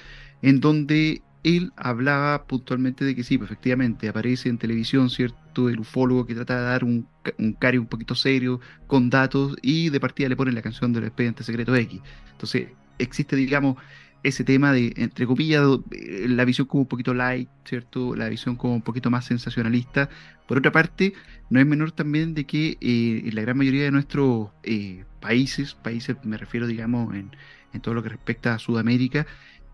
en 0.43 0.61
donde 0.61 1.23
él 1.43 1.73
hablaba 1.77 2.45
puntualmente 2.45 3.05
de 3.05 3.17
que 3.17 3.25
sí, 3.25 3.37
pues, 3.37 3.51
efectivamente 3.51 4.09
aparece 4.09 4.49
en 4.49 4.59
televisión, 4.59 5.11
¿cierto? 5.11 5.42
El 5.57 5.81
ufólogo 5.81 6.27
que 6.27 6.35
trata 6.35 6.57
de 6.59 6.65
dar 6.65 6.85
un, 6.85 7.07
un 7.39 7.53
cari 7.55 7.79
un 7.79 7.87
poquito 7.87 8.15
serio, 8.15 8.61
con 8.87 9.11
datos, 9.11 9.57
y 9.63 9.91
de 9.91 10.01
partida 10.01 10.29
le 10.29 10.37
ponen 10.37 10.55
la 10.55 10.63
canción 10.63 10.93
del 10.93 11.05
expediente 11.05 11.45
secreto 11.45 11.75
X. 11.75 12.01
Entonces, 12.33 12.69
existe, 12.99 13.37
digamos, 13.37 13.77
ese 14.23 14.45
tema 14.45 14.73
de, 14.73 14.93
entre 14.97 15.27
comillas, 15.27 15.67
eh, 15.91 16.27
la 16.29 16.45
visión 16.45 16.67
como 16.67 16.83
un 16.83 16.89
poquito 16.89 17.13
light, 17.13 17.49
¿cierto? 17.65 18.15
La 18.15 18.29
visión 18.29 18.57
como 18.57 18.75
un 18.75 18.83
poquito 18.83 19.11
más 19.11 19.25
sensacionalista. 19.25 20.09
Por 20.47 20.59
otra 20.59 20.73
parte, 20.73 21.13
no 21.51 21.61
es 21.61 21.67
menor 21.67 21.93
también 21.93 22.35
de 22.35 22.45
que 22.45 22.79
eh, 22.81 23.23
en 23.25 23.35
la 23.35 23.43
gran 23.43 23.59
mayoría 23.59 23.85
de 23.85 23.91
nuestros 23.91 24.51
eh, 24.63 25.05
países, 25.21 25.75
países 25.75 26.17
me 26.25 26.37
refiero, 26.37 26.67
digamos, 26.67 27.15
en, 27.15 27.31
en 27.73 27.81
todo 27.81 27.95
lo 27.95 28.03
que 28.03 28.11
respecta 28.11 28.55
a 28.55 28.59
Sudamérica, 28.59 29.27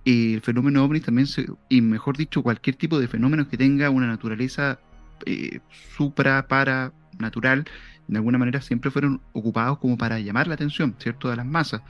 el 0.05 0.41
fenómeno 0.41 0.85
ovni 0.85 1.01
también, 1.01 1.27
se, 1.27 1.47
y 1.69 1.83
mejor 1.83 2.17
dicho, 2.17 2.43
cualquier 2.43 2.77
tipo 2.77 2.99
de 2.99 3.09
fenómeno 3.09 3.47
que 3.49 3.59
tenga 3.59 3.91
una 3.91 4.07
naturaleza 4.07 4.81
eh, 5.27 5.61
supra, 5.97 6.47
para, 6.49 6.93
natural, 7.19 7.65
de 8.09 8.17
alguna 8.17 8.39
manera 8.39 8.61
siempre 8.61 8.91
fueron 8.91 9.21
ocupados 9.33 9.79
como 9.79 9.97
para 9.99 10.19
llamar 10.19 10.49
la 10.49 10.55
atención, 10.55 10.97
¿cierto?, 10.99 11.29
de 11.29 11.37
las 11.37 11.47
masas. 11.47 11.83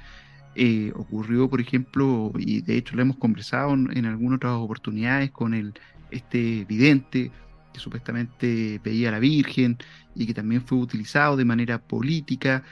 Eh, 0.54 0.92
ocurrió, 0.96 1.48
por 1.48 1.60
ejemplo, 1.60 2.32
y 2.36 2.62
de 2.62 2.76
hecho 2.76 2.96
lo 2.96 3.02
hemos 3.02 3.16
conversado 3.16 3.72
en, 3.74 4.06
algunas 4.06 4.38
otras 4.38 4.54
oportunidades 4.54 5.30
con 5.30 5.54
el, 5.54 5.74
este 6.10 6.64
vidente 6.64 7.30
que 7.72 7.80
supuestamente 7.80 8.80
veía 8.82 9.10
a 9.10 9.12
la 9.12 9.20
Virgen 9.20 9.78
y 10.16 10.26
que 10.26 10.34
también 10.34 10.62
fue 10.62 10.78
utilizado 10.78 11.36
de 11.36 11.44
manera 11.44 11.78
política 11.78 12.64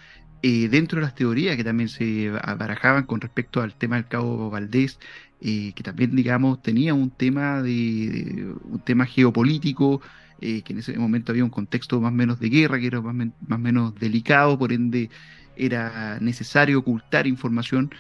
eh, 0.42 0.69
dentro 0.69 0.99
de 0.99 1.07
las 1.07 1.14
teorías 1.14 1.57
que 1.57 1.62
también 1.64 1.88
se 1.88 2.31
barajaban 2.31 3.05
con 3.05 3.21
respecto 3.21 3.62
al 3.62 3.75
tema 3.75 3.97
del 3.97 4.09
cabo 4.09 4.51
Valdés, 4.51 4.99
que 5.40 5.83
también, 5.85 6.16
digamos, 6.16 6.62
tenía 6.62 6.92
un 6.95 7.11
tema 7.11 7.62
de, 7.62 8.53
un 8.64 8.81
tema 8.81 9.07
geopolítico, 9.07 10.01
eh, 10.40 10.62
que 10.62 10.72
en 10.72 10.81
ese 10.81 10.99
momento 10.99 11.33
había 11.33 11.44
un 11.44 11.51
contexto 11.51 12.01
más 12.01 12.12
o 12.12 12.14
menos 12.14 12.40
de 12.40 12.49
guerra, 12.49 12.79
que 12.79 12.87
era 12.87 13.01
más 13.01 13.29
o 13.51 13.59
menos 13.59 13.94
delicado, 13.96 14.59
por 14.59 14.72
ende 14.72 15.11
era 15.57 16.18
necesario 16.20 16.81
ocultar 16.81 17.27
información, 17.27 17.90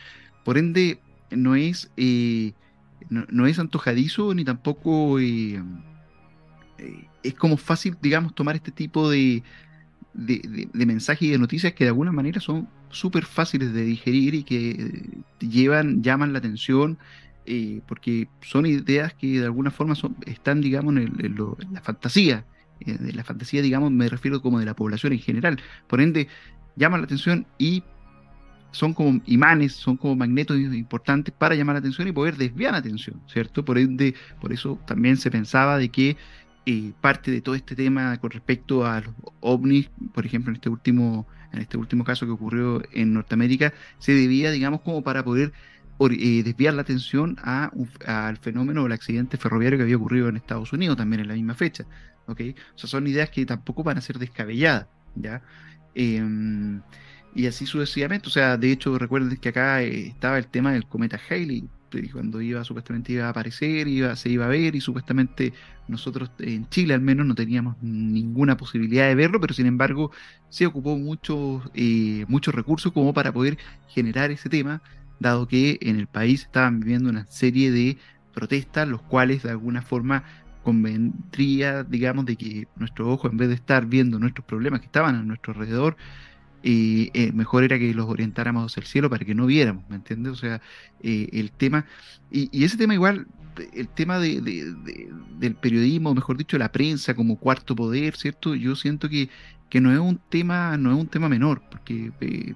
por 0.44 0.58
ende 0.58 1.00
no 1.30 1.56
es, 1.56 1.90
no, 3.08 3.46
es 3.46 3.58
antojadizo 3.58 4.34
ni 4.34 4.44
tampoco 4.44 5.18
es 5.18 5.62
como 7.34 7.56
fácil, 7.56 7.96
digamos, 8.00 8.34
tomar 8.34 8.56
este 8.56 8.70
tipo 8.70 9.10
de, 9.10 9.42
de, 10.14 10.86
mensajes 10.86 11.28
y 11.28 11.30
de 11.30 11.38
noticias 11.38 11.72
que 11.74 11.84
de 11.84 11.88
alguna 11.88 12.12
manera 12.12 12.40
son 12.40 12.68
súper 12.90 13.24
fáciles 13.24 13.72
de 13.72 13.84
digerir 13.84 14.34
y 14.34 14.44
que 14.44 14.70
eh, 14.70 15.02
llevan, 15.40 16.02
llaman 16.02 16.32
la 16.32 16.38
atención, 16.38 16.98
eh, 17.46 17.80
porque 17.86 18.28
son 18.42 18.66
ideas 18.66 19.14
que 19.14 19.40
de 19.40 19.44
alguna 19.44 19.70
forma 19.70 19.94
son, 19.94 20.16
están, 20.26 20.60
digamos, 20.60 20.96
en, 20.96 21.36
la 21.72 21.80
fantasía. 21.80 22.44
Eh, 22.80 22.98
de 22.98 23.12
la 23.12 23.24
fantasía, 23.24 23.62
digamos, 23.62 23.90
me 23.90 24.08
refiero 24.08 24.42
como 24.42 24.58
de 24.58 24.66
la 24.66 24.74
población 24.74 25.12
en 25.12 25.20
general. 25.20 25.60
Por 25.86 26.00
ende, 26.00 26.28
llaman 26.76 27.00
la 27.00 27.06
atención 27.06 27.46
y 27.58 27.82
son 28.72 28.92
como 28.92 29.20
imanes, 29.26 29.72
son 29.72 29.96
como 29.96 30.16
magnetos 30.16 30.58
importantes 30.58 31.32
para 31.36 31.54
llamar 31.54 31.76
la 31.76 31.80
atención 31.80 32.08
y 32.08 32.12
poder 32.12 32.36
desviar 32.36 32.72
la 32.72 32.78
atención, 32.78 33.22
¿cierto? 33.26 33.64
Por 33.64 33.78
ende, 33.78 34.14
por 34.40 34.52
eso 34.52 34.78
también 34.86 35.16
se 35.16 35.30
pensaba 35.30 35.78
de 35.78 35.88
que 35.88 36.16
parte 37.00 37.30
de 37.30 37.40
todo 37.40 37.54
este 37.54 37.76
tema 37.76 38.18
con 38.18 38.30
respecto 38.30 38.84
a 38.84 39.00
los 39.00 39.14
ovnis, 39.40 39.88
por 40.12 40.26
ejemplo, 40.26 40.50
en 40.50 40.56
este 40.56 40.68
último, 40.68 41.26
en 41.52 41.60
este 41.60 41.76
último 41.76 42.04
caso 42.04 42.26
que 42.26 42.32
ocurrió 42.32 42.82
en 42.92 43.14
Norteamérica, 43.14 43.72
se 43.98 44.12
debía, 44.12 44.50
digamos, 44.50 44.80
como 44.80 45.02
para 45.02 45.24
poder 45.24 45.52
eh, 46.00 46.42
desviar 46.42 46.74
la 46.74 46.82
atención 46.82 47.36
al 47.42 48.36
fenómeno 48.38 48.82
o 48.82 48.86
el 48.86 48.92
accidente 48.92 49.36
ferroviario 49.36 49.78
que 49.78 49.84
había 49.84 49.96
ocurrido 49.96 50.28
en 50.28 50.36
Estados 50.36 50.72
Unidos 50.72 50.96
también 50.96 51.20
en 51.20 51.28
la 51.28 51.34
misma 51.34 51.54
fecha. 51.54 51.84
¿ok? 52.26 52.40
O 52.74 52.78
sea, 52.78 52.88
son 52.88 53.06
ideas 53.06 53.30
que 53.30 53.46
tampoco 53.46 53.82
van 53.82 53.98
a 53.98 54.00
ser 54.00 54.18
descabelladas, 54.18 54.88
¿ya? 55.14 55.42
Em, 55.94 56.82
y 57.34 57.46
así 57.46 57.66
sucesivamente. 57.66 58.28
O 58.28 58.30
sea, 58.30 58.56
de 58.56 58.72
hecho, 58.72 58.98
recuerden 58.98 59.36
que 59.36 59.48
acá 59.48 59.82
eh, 59.82 60.08
estaba 60.08 60.38
el 60.38 60.46
tema 60.48 60.72
del 60.72 60.86
cometa 60.86 61.20
Halley, 61.30 61.68
cuando 62.12 62.40
iba 62.40 62.64
supuestamente 62.64 63.12
iba 63.12 63.26
a 63.26 63.30
aparecer, 63.30 63.88
iba, 63.88 64.14
se 64.16 64.28
iba 64.28 64.44
a 64.44 64.48
ver 64.48 64.74
y 64.74 64.80
supuestamente 64.80 65.52
nosotros 65.88 66.30
en 66.38 66.68
Chile 66.68 66.94
al 66.94 67.00
menos 67.00 67.26
no 67.26 67.34
teníamos 67.34 67.76
ninguna 67.82 68.56
posibilidad 68.56 69.08
de 69.08 69.14
verlo, 69.14 69.40
pero 69.40 69.54
sin 69.54 69.66
embargo 69.66 70.10
se 70.48 70.66
ocupó 70.66 70.96
muchos 70.98 71.62
eh, 71.74 72.24
muchos 72.28 72.54
recursos 72.54 72.92
como 72.92 73.14
para 73.14 73.32
poder 73.32 73.58
generar 73.88 74.30
ese 74.30 74.48
tema, 74.48 74.82
dado 75.20 75.46
que 75.48 75.78
en 75.82 75.98
el 75.98 76.06
país 76.06 76.42
estaban 76.42 76.80
viviendo 76.80 77.10
una 77.10 77.26
serie 77.26 77.70
de 77.70 77.98
protestas, 78.34 78.86
los 78.86 79.02
cuales 79.02 79.42
de 79.42 79.50
alguna 79.50 79.82
forma 79.82 80.24
convendría, 80.62 81.84
digamos, 81.84 82.26
de 82.26 82.36
que 82.36 82.68
nuestro 82.76 83.10
ojo, 83.10 83.28
en 83.28 83.36
vez 83.36 83.48
de 83.48 83.54
estar 83.54 83.86
viendo 83.86 84.18
nuestros 84.18 84.44
problemas 84.44 84.80
que 84.80 84.86
estaban 84.86 85.14
a 85.14 85.22
nuestro 85.22 85.52
alrededor, 85.52 85.96
y 86.62 87.10
eh, 87.14 87.30
mejor 87.32 87.62
era 87.62 87.78
que 87.78 87.94
los 87.94 88.08
orientáramos 88.08 88.72
hacia 88.72 88.80
el 88.80 88.86
cielo 88.88 89.08
para 89.08 89.24
que 89.24 89.34
no 89.34 89.46
viéramos, 89.46 89.88
¿me 89.88 89.96
entiendes? 89.96 90.32
O 90.32 90.36
sea, 90.36 90.60
eh, 91.02 91.28
el 91.32 91.52
tema, 91.52 91.86
y, 92.30 92.64
ese 92.64 92.76
tema 92.76 92.94
igual, 92.94 93.28
el 93.72 93.88
tema 93.88 94.18
de, 94.18 94.40
del 95.38 95.54
periodismo, 95.54 96.12
mejor 96.12 96.36
dicho, 96.36 96.58
la 96.58 96.72
prensa 96.72 97.14
como 97.14 97.38
cuarto 97.38 97.76
poder, 97.76 98.16
¿cierto? 98.16 98.56
Yo 98.56 98.74
siento 98.74 99.08
que, 99.08 99.28
que 99.76 99.80
no 99.82 99.92
es 99.92 99.98
un 99.98 100.18
tema, 100.30 100.78
no 100.78 100.90
es 100.90 100.96
un 100.98 101.06
tema 101.06 101.28
menor, 101.28 101.60
porque 101.70 102.10
eh, 102.22 102.54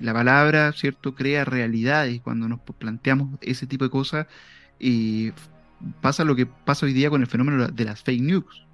la 0.00 0.14
palabra, 0.14 0.72
¿cierto?, 0.72 1.14
crea 1.14 1.44
realidades 1.44 2.22
cuando 2.22 2.48
nos 2.48 2.60
planteamos 2.60 3.38
ese 3.42 3.66
tipo 3.66 3.84
de 3.84 3.90
cosas, 3.90 4.26
pasa 6.00 6.24
lo 6.24 6.34
que 6.34 6.46
pasa 6.46 6.86
hoy 6.86 6.94
día 6.94 7.10
con 7.10 7.20
el 7.20 7.26
fenómeno 7.26 7.68
de 7.68 7.84
las 7.84 8.02
fake 8.02 8.22
news, 8.22 8.66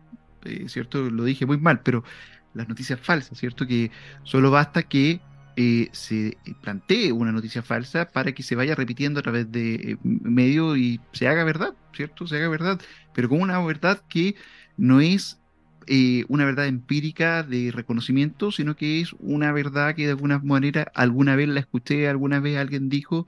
¿cierto? 0.68 1.10
Lo 1.10 1.24
dije 1.24 1.46
muy 1.46 1.58
mal, 1.58 1.80
pero 1.80 2.04
las 2.52 2.68
noticias 2.68 3.00
falsas, 3.00 3.38
¿cierto? 3.40 3.66
Que 3.66 3.90
solo 4.22 4.52
basta 4.52 4.84
que 4.84 5.20
eh, 5.56 5.88
se 5.90 6.38
plantee 6.60 7.10
una 7.10 7.32
noticia 7.32 7.64
falsa 7.64 8.06
para 8.06 8.30
que 8.30 8.44
se 8.44 8.54
vaya 8.54 8.76
repitiendo 8.76 9.18
a 9.18 9.24
través 9.24 9.50
de 9.50 9.74
eh, 9.74 9.96
medios 10.04 10.78
y 10.78 11.00
se 11.12 11.26
haga 11.26 11.42
verdad, 11.42 11.74
¿cierto? 11.92 12.28
Se 12.28 12.36
haga 12.36 12.48
verdad, 12.48 12.80
pero 13.12 13.28
con 13.28 13.40
una 13.40 13.58
verdad 13.64 14.00
que 14.08 14.36
no 14.76 15.00
es 15.00 15.40
eh, 15.86 16.24
una 16.28 16.44
verdad 16.44 16.66
empírica 16.66 17.42
de 17.42 17.70
reconocimiento, 17.72 18.52
sino 18.52 18.76
que 18.76 19.00
es 19.00 19.14
una 19.20 19.52
verdad 19.52 19.94
que 19.94 20.04
de 20.04 20.10
alguna 20.10 20.38
manera 20.40 20.90
alguna 20.94 21.36
vez 21.36 21.48
la 21.48 21.60
escuché, 21.60 22.08
alguna 22.08 22.40
vez 22.40 22.58
alguien 22.58 22.88
dijo 22.88 23.26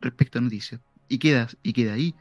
respecto 0.00 0.38
a 0.38 0.42
noticias. 0.42 0.80
Y 1.08 1.18
queda, 1.18 1.48
y 1.62 1.72
queda 1.72 1.94
ahí 1.94 2.14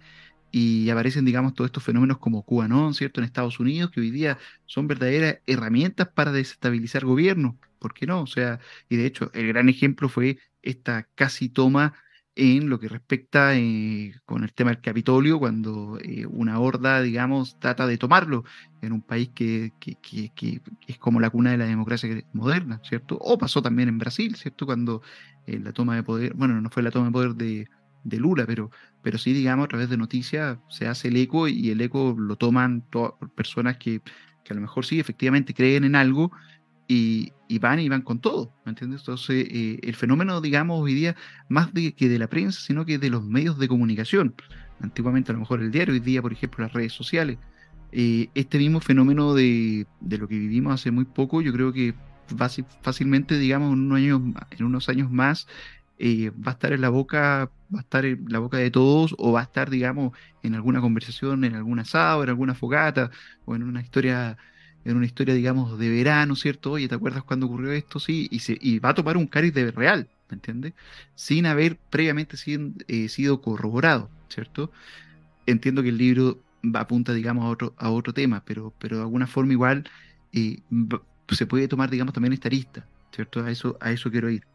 y 0.51 0.89
aparecen, 0.89 1.25
digamos, 1.25 1.53
todos 1.53 1.67
estos 1.69 1.84
fenómenos 1.84 2.17
como 2.19 2.43
QAnon, 2.43 2.93
¿cierto?, 2.93 3.19
en 3.19 3.25
Estados 3.25 3.60
Unidos, 3.60 3.91
que 3.91 4.01
hoy 4.01 4.12
día 4.12 4.38
son 4.65 4.88
verdaderas 4.88 5.39
herramientas 5.45 6.08
para 6.10 6.32
desestabilizar 6.32 7.06
gobiernos, 7.06 7.56
¿por 7.80 7.93
qué 7.93 8.08
no? 8.08 8.21
O 8.21 8.27
sea, 8.27 8.60
y 8.89 8.95
de 8.97 9.06
hecho, 9.06 9.32
el 9.34 9.47
gran 9.47 9.69
ejemplo 9.69 10.10
fue 10.10 10.39
esta 10.62 11.03
casi 11.15 11.49
toma 11.49 11.93
en 12.38 12.69
lo 12.69 12.80
que 12.80 12.88
respecta 12.88 13.56
eh, 13.56 14.13
con 14.26 14.43
el 14.43 14.54
tema 14.54 14.69
del 14.69 14.82
Capitolio, 14.82 15.39
cuando 15.39 15.97
eh, 16.02 16.26
una 16.28 16.60
horda, 16.60 17.02
digamos, 17.02 17.60
trata 17.60 17.88
de 17.88 17.97
tomarlo 17.97 18.43
en 18.82 18.93
un 18.93 19.02
país 19.02 19.30
que, 19.34 19.73
que, 19.80 19.95
que, 19.95 20.62
es 20.88 20.97
como 21.00 21.19
la 21.19 21.32
cuna 21.32 21.52
de 21.52 21.58
la 21.58 21.65
democracia 21.65 22.23
moderna, 22.34 22.80
¿cierto? 22.84 23.17
O 23.19 23.38
pasó 23.38 23.62
también 23.62 23.89
en 23.89 23.97
Brasil, 23.97 24.36
¿cierto? 24.36 24.67
Cuando 24.67 25.02
eh, 25.47 25.60
la 25.60 25.73
toma 25.73 25.95
de 25.95 26.04
poder, 26.04 26.34
bueno, 26.36 26.62
no 26.62 26.69
fue 26.69 26.84
la 26.84 26.91
toma 26.91 27.08
de 27.08 27.12
poder 27.12 27.36
de, 27.36 27.67
de 28.04 28.17
Lula, 28.17 28.45
pero, 28.45 28.69
pero 29.02 29.17
sí, 29.17 29.34
digamos, 29.34 29.65
a 29.65 29.69
través 29.69 29.89
de 29.89 29.97
noticias 29.97 30.60
se 30.69 30.88
hace 30.88 31.08
el 31.08 31.17
eco 31.17 31.47
y 31.47 31.71
el 31.71 31.82
eco 31.82 32.15
lo 32.17 32.36
toman 32.36 32.84
personas 33.36 33.78
que, 33.78 34.02
que, 34.45 34.54
a 34.54 34.56
lo 34.56 34.62
mejor 34.62 34.86
sí, 34.86 35.00
efectivamente 35.00 35.56
creen 35.56 35.84
en 35.86 35.95
algo 35.95 36.32
y, 36.88 37.34
van 37.60 37.80
y 37.80 37.89
van 37.89 38.02
con 38.02 38.19
todo, 38.19 38.54
¿me 38.65 38.71
entiendes? 38.71 39.02
Entonces, 39.02 39.47
eh, 39.50 39.80
el 39.84 39.95
fenómeno, 39.95 40.41
digamos, 40.41 40.82
hoy 40.82 40.93
día, 40.93 41.15
más 41.50 41.69
que 41.71 42.10
de 42.10 42.19
la 42.19 42.28
prensa, 42.28 42.62
sino 42.62 42.86
que 42.86 42.97
de 42.97 43.10
los 43.10 43.23
medios 43.26 43.58
de 43.60 43.67
comunicación. 43.67 44.36
Antiguamente, 44.80 45.32
a 45.32 45.34
lo 45.34 45.39
mejor 45.39 45.62
el 45.62 45.71
diario, 45.71 45.93
hoy 45.93 46.00
día, 46.00 46.21
por 46.21 46.34
ejemplo, 46.34 46.63
las 46.63 46.73
redes 46.73 46.93
sociales. 46.93 47.38
Eh, 47.91 48.30
este 48.36 48.58
mismo 48.58 48.80
fenómeno 48.80 49.34
de, 49.34 49.88
de, 50.02 50.17
lo 50.17 50.28
que 50.28 50.38
vivimos 50.38 50.73
hace 50.73 50.91
muy 50.91 51.06
poco, 51.06 51.41
yo 51.41 51.54
creo 51.54 51.73
que 51.73 51.95
fácilmente, 52.82 53.38
digamos, 53.38 53.73
en 53.73 53.80
unos 53.80 53.97
años, 53.97 54.21
en 54.52 54.65
unos 54.65 54.89
años 54.89 55.10
más, 55.12 55.47
eh, 56.00 56.32
va 56.32 56.52
a 56.52 56.54
estar 56.54 56.73
en 56.73 56.82
la 56.82 56.89
boca, 56.89 57.50
va 57.73 57.80
a 57.80 57.82
estar 57.82 58.06
en 58.06 58.26
la 58.30 58.39
boca 58.39 58.58
de 58.58 58.71
todos, 58.71 59.15
o 59.17 59.32
va 59.32 59.41
a 59.41 59.43
estar, 59.43 59.69
digamos, 59.69 60.12
en 60.43 60.56
alguna 60.56 60.82
conversación, 60.82 61.43
en 61.43 61.56
algún 61.56 61.80
asado, 61.80 62.23
en 62.23 62.30
alguna 62.30 62.54
fogata, 62.56 63.10
o 63.45 63.56
en 63.56 63.63
una 63.63 63.82
historia 63.82 64.38
en 64.91 64.97
una 64.97 65.06
historia, 65.06 65.34
digamos, 65.34 65.78
de 65.78 65.89
verano, 65.89 66.36
¿cierto? 66.36 66.71
Oye, 66.71 66.88
¿te 66.88 66.95
acuerdas 66.95 67.23
cuando 67.23 67.45
ocurrió 67.45 67.71
esto? 67.73 68.00
Sí, 68.00 68.28
y, 68.32 68.39
se, 68.39 68.58
y 68.60 68.80
va 68.80 68.89
a 68.89 68.93
tomar 68.93 69.17
un 69.17 69.28
cariz 69.28 69.54
de 69.54 69.69
real, 69.71 70.08
¿me 70.30 70.36
entiendes? 70.36 70.73
Sin 71.13 71.45
haber 71.45 71.78
previamente 71.89 72.38
eh, 72.88 73.10
sido 73.10 73.41
corroborado, 73.41 74.10
¿cierto? 74.30 74.71
Entiendo 75.45 75.84
que 75.84 75.89
el 75.89 75.97
libro 75.97 76.39
apunta, 76.73 77.13
digamos, 77.13 77.43
a 77.45 77.50
otro, 77.50 77.73
a 77.78 77.89
otro 77.89 78.13
tema, 78.13 78.43
pero, 78.45 78.73
pero 78.80 78.97
de 78.97 79.04
alguna 79.04 79.28
forma 79.28 79.52
igual 79.52 79.89
eh, 80.32 80.60
se 81.30 81.45
puede 81.45 81.67
tomar, 81.67 81.89
digamos, 81.89 82.13
también 82.13 82.34
esta 82.34 82.47
arista, 82.47 82.88
¿cierto? 83.12 83.43
A 83.43 83.52
eso, 83.52 83.78
a 83.82 83.91
eso 83.91 84.10
quiero 84.10 84.30
ir. 84.30 84.45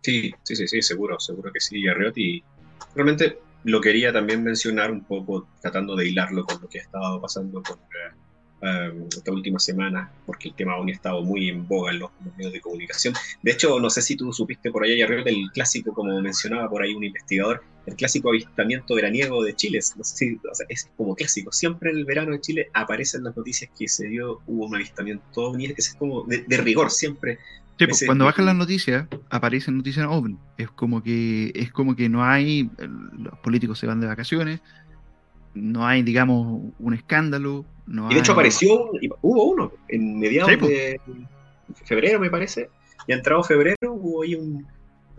Sí, 0.00 0.32
sí, 0.42 0.56
sí, 0.56 0.68
sí, 0.68 0.80
seguro, 0.80 1.20
seguro 1.20 1.52
que 1.52 1.60
sí, 1.60 1.86
Arriot, 1.86 2.14
realmente 2.94 3.38
lo 3.64 3.80
quería 3.80 4.12
también 4.12 4.42
mencionar 4.42 4.90
un 4.90 5.04
poco, 5.04 5.48
tratando 5.60 5.96
de 5.96 6.08
hilarlo 6.08 6.44
con 6.44 6.62
lo 6.62 6.68
que 6.68 6.78
ha 6.78 6.82
estado 6.82 7.20
pasando 7.20 7.62
con 7.62 7.78
eh, 7.78 8.23
Em, 8.64 9.08
esta 9.14 9.30
última 9.30 9.58
semana, 9.58 10.10
porque 10.24 10.48
el 10.48 10.54
tema 10.54 10.72
aún 10.72 10.88
ha 10.88 10.92
estado 10.92 11.22
muy 11.22 11.50
en 11.50 11.68
boga 11.68 11.92
en 11.92 11.98
los, 11.98 12.10
medios 12.38 12.50
de 12.54 12.62
comunicación. 12.62 13.12
De 13.42 13.52
hecho, 13.52 13.78
no 13.78 13.90
sé 13.90 14.00
si 14.00 14.16
tú 14.16 14.32
supiste 14.32 14.70
por 14.70 14.84
allá 14.84 15.04
arriba 15.04 15.22
del 15.22 15.50
clásico, 15.52 15.92
como 15.92 16.18
mencionaba 16.22 16.70
por 16.70 16.82
ahí 16.82 16.94
un 16.94 17.04
investigador, 17.04 17.62
el 17.84 17.94
clásico 17.94 18.30
avistamiento 18.30 18.94
veraniego 18.94 19.44
de 19.44 19.54
Chile. 19.54 19.80
No 19.96 20.04
sé 20.04 20.16
si, 20.16 20.40
es 20.70 20.88
como 20.96 21.14
clásico. 21.14 21.52
Siempre 21.52 21.90
en 21.90 21.98
el 21.98 22.04
verano 22.06 22.32
de 22.32 22.40
Chile 22.40 22.70
aparecen 22.72 23.24
las 23.24 23.36
noticias 23.36 23.70
que 23.78 23.86
se 23.86 24.08
dio, 24.08 24.40
hubo 24.46 24.64
un 24.64 24.74
avistamiento 24.74 25.42
ovni. 25.42 25.66
Ese 25.66 25.90
es 25.90 25.94
como 25.96 26.24
de, 26.24 26.56
rigor, 26.56 26.90
siempre. 26.90 27.38
Sí, 27.78 27.86
pues, 27.86 28.04
cuando 28.06 28.24
bajan 28.24 28.46
las 28.46 28.56
noticias, 28.56 29.06
aparecen 29.28 29.76
noticias 29.76 30.06
ovni. 30.08 30.38
Es 30.56 30.70
como 30.70 31.02
que, 31.02 31.52
es 31.54 31.70
como 31.70 31.94
que 31.96 32.08
no 32.08 32.24
hay, 32.24 32.70
los 32.78 33.38
políticos 33.40 33.78
se 33.78 33.86
van 33.86 34.00
de 34.00 34.06
vacaciones, 34.06 34.62
no 35.54 35.86
hay, 35.86 36.02
digamos, 36.02 36.72
un 36.78 36.94
escándalo. 36.94 37.64
No 37.86 38.10
y 38.10 38.14
de 38.14 38.20
hecho 38.20 38.32
apareció, 38.32 38.90
hubo 39.22 39.44
uno 39.44 39.72
en 39.88 40.18
mediados 40.18 40.50
de 40.50 41.00
febrero, 41.84 42.18
me 42.18 42.30
parece, 42.30 42.70
y 43.06 43.12
ha 43.12 43.16
entrado 43.16 43.42
febrero 43.42 43.92
hubo 43.92 44.22
ahí 44.22 44.34
un... 44.34 44.66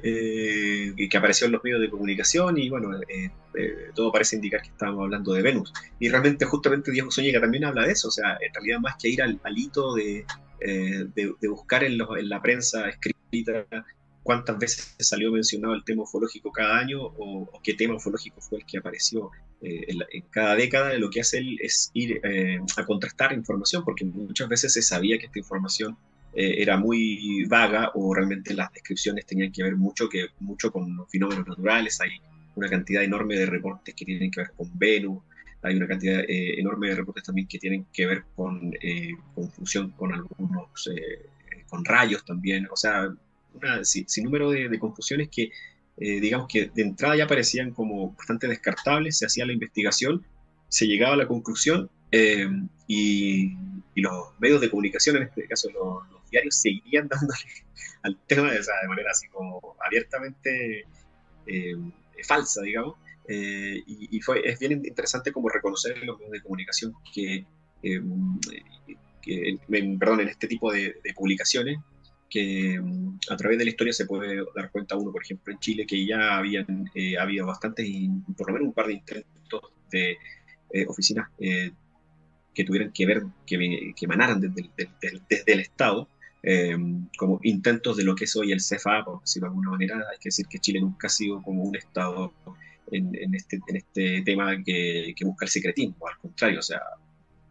Eh, 0.08 0.94
que 1.10 1.18
apareció 1.18 1.48
en 1.48 1.54
los 1.54 1.64
medios 1.64 1.82
de 1.82 1.90
comunicación 1.90 2.60
y 2.60 2.70
bueno, 2.70 2.96
eh, 3.08 3.32
eh, 3.56 3.76
todo 3.96 4.12
parece 4.12 4.36
indicar 4.36 4.62
que 4.62 4.68
estábamos 4.68 5.04
hablando 5.04 5.34
de 5.34 5.42
Venus. 5.42 5.74
Y 6.00 6.10
realmente 6.10 6.46
justamente 6.46 6.92
Diego 6.92 7.10
Zúñiga 7.10 7.42
también 7.42 7.66
habla 7.66 7.88
de 7.88 7.94
eso, 7.94 8.10
o 8.10 8.12
sea, 8.12 8.34
en 8.34 8.54
realidad 8.54 8.80
más 8.82 8.98
que 9.02 9.10
ir 9.10 9.24
al, 9.24 9.40
hito 9.56 9.96
de, 9.96 10.26
de, 10.60 11.48
buscar 11.48 11.84
en, 11.84 11.94
en 11.94 12.30
la 12.30 12.40
prensa 12.40 12.88
escrita 12.88 13.66
cuántas 14.26 14.58
veces 14.58 14.96
salió 15.00 15.32
mencionado 15.32 15.76
el 15.76 15.84
tema 15.84 16.02
ufológico 16.02 16.52
cada 16.52 16.80
año 16.80 17.00
o, 17.00 17.48
qué 17.64 17.76
tema 17.76 17.96
ufológico 17.96 18.42
fue 18.42 18.58
el 18.58 18.66
que 18.66 18.80
apareció 18.80 19.30
eh, 19.66 19.86
en, 19.88 20.22
cada 20.30 20.56
década, 20.56 20.94
lo 21.00 21.10
que 21.10 21.22
hace 21.22 21.40
él 21.40 21.58
es 21.60 21.90
ir 21.96 22.22
eh, 22.24 22.60
a 22.78 22.86
contrastar 22.86 23.34
información, 23.34 23.84
porque 23.84 24.06
muchas 24.06 24.48
veces 24.48 24.74
se 24.74 24.84
sabía 24.84 25.18
que 25.18 25.26
esta 25.26 25.40
información 25.40 25.98
eh, 26.36 26.62
era 26.62 26.78
muy 26.78 27.46
vaga 27.46 27.90
o 27.96 28.14
realmente 28.14 28.54
las 28.54 28.72
descripciones 28.72 29.26
tenían 29.26 29.52
que 29.52 29.64
ver 29.64 29.76
mucho, 29.76 30.08
que, 30.08 30.28
mucho 30.40 30.72
con 30.72 30.96
los 30.96 31.10
fenómenos 31.10 31.48
naturales, 31.48 32.00
hay 32.00 32.12
una 32.54 32.70
cantidad 32.70 33.04
enorme 33.04 33.38
de 33.38 33.48
reportes 33.48 33.96
que 33.96 34.06
tienen 34.06 34.30
que 34.30 34.42
ver 34.42 34.52
con 34.56 34.70
Venus, 34.78 35.24
hay 35.64 35.76
una 35.76 35.88
cantidad 35.88 36.24
enorme 36.28 36.90
de 36.90 36.96
reportes 36.96 37.24
también 37.24 37.48
que 37.48 37.58
tienen 37.58 37.88
que 37.92 38.06
ver 38.06 38.24
con 38.36 38.72
confusión 39.34 39.90
con 39.92 40.14
algunos, 40.14 40.90
con 41.68 41.84
rayos 41.84 42.24
también, 42.24 42.68
o 42.72 42.76
sea, 42.76 43.10
sin, 43.82 44.26
número 44.26 44.52
de, 44.52 44.78
confusiones 44.78 45.30
que, 45.30 45.50
eh, 45.98 46.20
digamos 46.20 46.48
que 46.50 46.70
de 46.74 46.82
entrada 46.82 47.16
ya 47.16 47.28
parecían 47.28 47.72
como 47.72 48.12
bastante 48.12 48.48
descartables, 48.48 49.18
se 49.18 49.26
hacía 49.26 49.46
la 49.46 49.54
investigación, 49.54 50.26
se 50.68 50.88
llegaba 50.88 51.14
a 51.14 51.18
la 51.18 51.28
conclusión 51.28 51.90
eh, 52.12 52.48
y, 52.88 53.54
los 53.96 54.38
medios 54.40 54.60
de 54.60 54.70
comunicación, 54.70 55.16
en 55.16 55.24
este 55.24 55.48
caso 55.48 55.70
los, 55.72 56.04
diarios, 56.30 56.56
seguirían 56.56 57.08
dándole 57.10 57.40
al 58.04 58.18
tema 58.28 58.52
de, 58.52 58.60
manera 58.90 59.12
así 59.12 59.28
como 59.30 59.78
abiertamente 59.86 60.86
eh, 61.48 61.76
falsa, 62.24 62.62
digamos. 62.62 62.96
y, 63.28 64.20
fue, 64.22 64.48
es 64.48 64.60
bien 64.60 64.74
interesante 64.74 65.32
como 65.32 65.48
reconocer 65.48 65.98
en 65.98 66.08
los 66.08 66.18
medios 66.18 66.34
de 66.34 66.42
comunicación 66.42 66.94
que, 67.14 67.46
perdón, 69.98 70.20
en 70.20 70.28
este 70.28 70.48
tipo 70.48 70.74
de 70.74 70.94
publicaciones, 71.16 71.80
que 72.36 72.78
mm, 72.82 73.20
a 73.30 73.38
través 73.38 73.58
de 73.58 73.64
la 73.64 73.70
historia 73.70 73.94
se 73.94 74.06
puede 74.06 74.44
dar 74.54 74.70
cuenta 74.70 74.98
uno, 74.98 75.12
por 75.12 75.24
ejemplo, 75.24 75.54
en 75.54 75.60
Chile, 75.60 75.86
que 75.88 76.06
ya 76.06 76.38
habían 76.38 76.92
eh, 76.94 77.18
habido 77.18 77.46
bastantes, 77.48 77.88
por 78.38 78.48
lo 78.48 78.54
menos 78.54 78.68
un 78.68 78.74
par 78.74 78.88
de 78.88 78.94
intentos 78.94 79.62
de 79.90 80.18
eh, 80.74 80.86
oficinas 80.86 81.30
eh, 81.40 81.72
que 82.54 82.66
tuvieran 82.66 82.92
que 82.92 83.06
ver, 83.06 83.24
que, 83.46 83.94
que 83.96 84.06
emanaran 84.06 84.42
desde, 84.42 84.70
desde, 85.30 85.54
el 85.54 85.60
Estado, 85.62 86.10
como 87.18 87.40
intentos 87.42 87.98
de 87.98 88.04
lo 88.04 88.16
que 88.16 88.26
es 88.26 88.36
hoy 88.36 88.52
el 88.52 88.60
CFA, 88.60 89.04
por 89.06 89.22
decirlo 89.22 89.48
de 89.48 89.52
alguna 89.52 89.72
manera. 89.72 89.96
Hay 90.12 90.18
que 90.20 90.28
decir 90.28 90.46
que 90.48 90.60
Chile 90.60 90.82
nunca 90.82 91.08
ha 91.08 91.10
sido 91.10 91.42
como 91.42 91.64
un 91.64 91.76
Estado 91.76 92.34
en, 92.92 93.16
en, 93.16 93.34
este, 93.34 93.60
en 93.68 93.78
este 93.78 94.22
tema 94.24 94.62
que, 94.64 95.14
que 95.16 95.26
busca 95.26 95.46
el 95.46 95.52
secretismo, 95.52 96.08
al 96.08 96.18
contrario, 96.18 96.60
o 96.60 96.64
sea, 96.64 96.82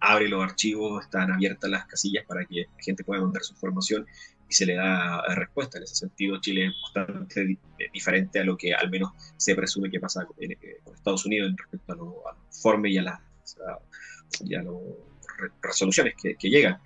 abre 0.01 0.29
los 0.29 0.43
archivos, 0.43 1.05
están 1.05 1.33
abiertas 1.33 1.71
las 1.71 1.87
casillas 1.87 2.25
para 2.27 2.45
que 2.45 2.67
la 2.77 2.83
gente 2.83 3.03
pueda 3.03 3.23
mandar 3.23 3.43
su 3.43 3.55
información 3.55 4.07
se 4.55 4.67
le 4.67 4.75
da 4.75 5.23
respuesta. 5.35 5.79
En 5.79 5.85
ese 5.85 5.97
sentido, 5.97 6.41
Chile 6.41 6.67
es 6.67 6.73
bastante 6.83 7.59
diferente 7.93 8.41
a 8.41 8.45
lo 8.45 8.57
que 8.57 8.75
al 8.75 8.91
menos 8.91 9.11
se 9.37 9.55
presume 9.55 9.91
que 9.91 10.01
pasa 10.01 10.25
con 10.25 10.37
Estados 10.95 11.27
Unidos 11.27 11.51
en 11.51 11.59
respecto 11.59 11.93
a 11.93 11.97
los 11.97 12.15
informes 12.47 12.93
y 12.93 12.99
a 12.99 13.03
las 13.03 13.21
resoluciones 15.63 16.15
que, 16.21 16.49
llegan. 16.49 16.79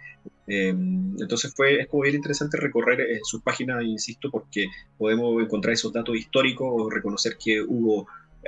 Entonces 0.46 1.52
fue, 1.54 1.80
es 1.80 1.88
como 1.88 2.04
bien 2.04 2.16
interesante 2.16 2.56
recorrer 2.56 3.00
eh, 3.00 3.20
sus 3.22 3.42
páginas, 3.42 3.82
insisto, 3.84 4.30
porque 4.30 4.66
podemos 4.96 5.42
encontrar 5.42 5.74
esos 5.74 5.92
datos 5.92 6.16
históricos, 6.16 6.92
reconocer 6.92 7.36
que 7.36 7.60
hubo 7.60 8.06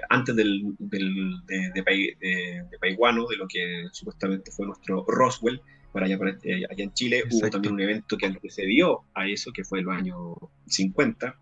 antes 0.08 0.34
del, 0.34 0.74
del 0.78 1.44
de, 1.46 1.72
de, 1.74 2.16
de, 2.20 2.64
de 2.70 2.78
Paiguano, 2.78 3.26
de 3.26 3.36
lo 3.36 3.46
que 3.46 3.88
supuestamente 3.92 4.50
fue 4.50 4.66
nuestro 4.66 5.04
Roswell, 5.06 5.60
para 5.92 6.06
allá, 6.06 6.18
eh, 6.44 6.62
allá 6.70 6.84
en 6.84 6.92
Chile, 6.92 7.24
hubo 7.30 7.50
también 7.50 7.74
un 7.74 7.80
evento 7.80 8.16
que 8.16 8.26
antecedió 8.26 9.00
a 9.14 9.26
eso, 9.26 9.52
que 9.52 9.64
fue 9.64 9.80
el 9.80 9.88
año 9.88 10.36
50, 10.66 11.36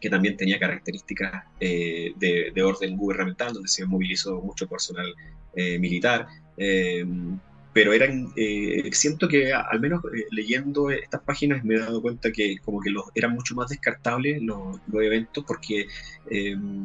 que 0.00 0.10
también 0.10 0.36
tenía 0.36 0.58
características 0.58 1.44
eh, 1.60 2.12
de, 2.16 2.62
orden 2.62 2.96
gubernamental, 2.96 3.52
donde 3.52 3.68
se 3.68 3.86
movilizó 3.86 4.40
mucho 4.40 4.66
personal 4.66 5.14
eh, 5.54 5.78
militar. 5.78 6.26
pero 7.72 7.92
eran, 7.92 8.32
siento 8.90 9.28
que 9.28 9.52
al 9.52 9.78
menos 9.80 10.02
leyendo 10.32 10.90
estas 10.90 11.20
páginas 11.22 11.62
me 11.64 11.76
he 11.76 11.78
dado 11.78 12.02
cuenta 12.02 12.32
que 12.32 12.56
como 12.64 12.80
que 12.80 12.90
los, 12.90 13.04
eran 13.14 13.32
mucho 13.32 13.54
más 13.54 13.68
descartables 13.68 14.42
los, 14.42 14.80
los 14.88 15.02
eventos 15.02 15.44
porque 15.46 15.86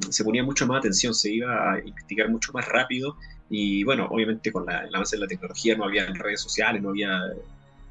se 0.09 0.23
ponía 0.23 0.43
mucho 0.43 0.67
más 0.67 0.79
atención, 0.79 1.15
se 1.15 1.33
iba 1.33 1.73
a 1.73 1.79
investigar 1.79 2.29
mucho 2.29 2.51
más 2.53 2.67
rápido 2.67 3.17
y 3.55 3.83
bueno, 3.83 4.07
obviamente 4.09 4.51
con 4.51 4.65
la, 4.65 4.79
el 4.79 4.95
avance 4.95 5.15
de 5.15 5.19
la 5.21 5.27
tecnología 5.27 5.77
no 5.77 5.83
había 5.83 6.07
redes 6.07 6.41
sociales, 6.41 6.81
no 6.81 6.89
había 6.89 7.21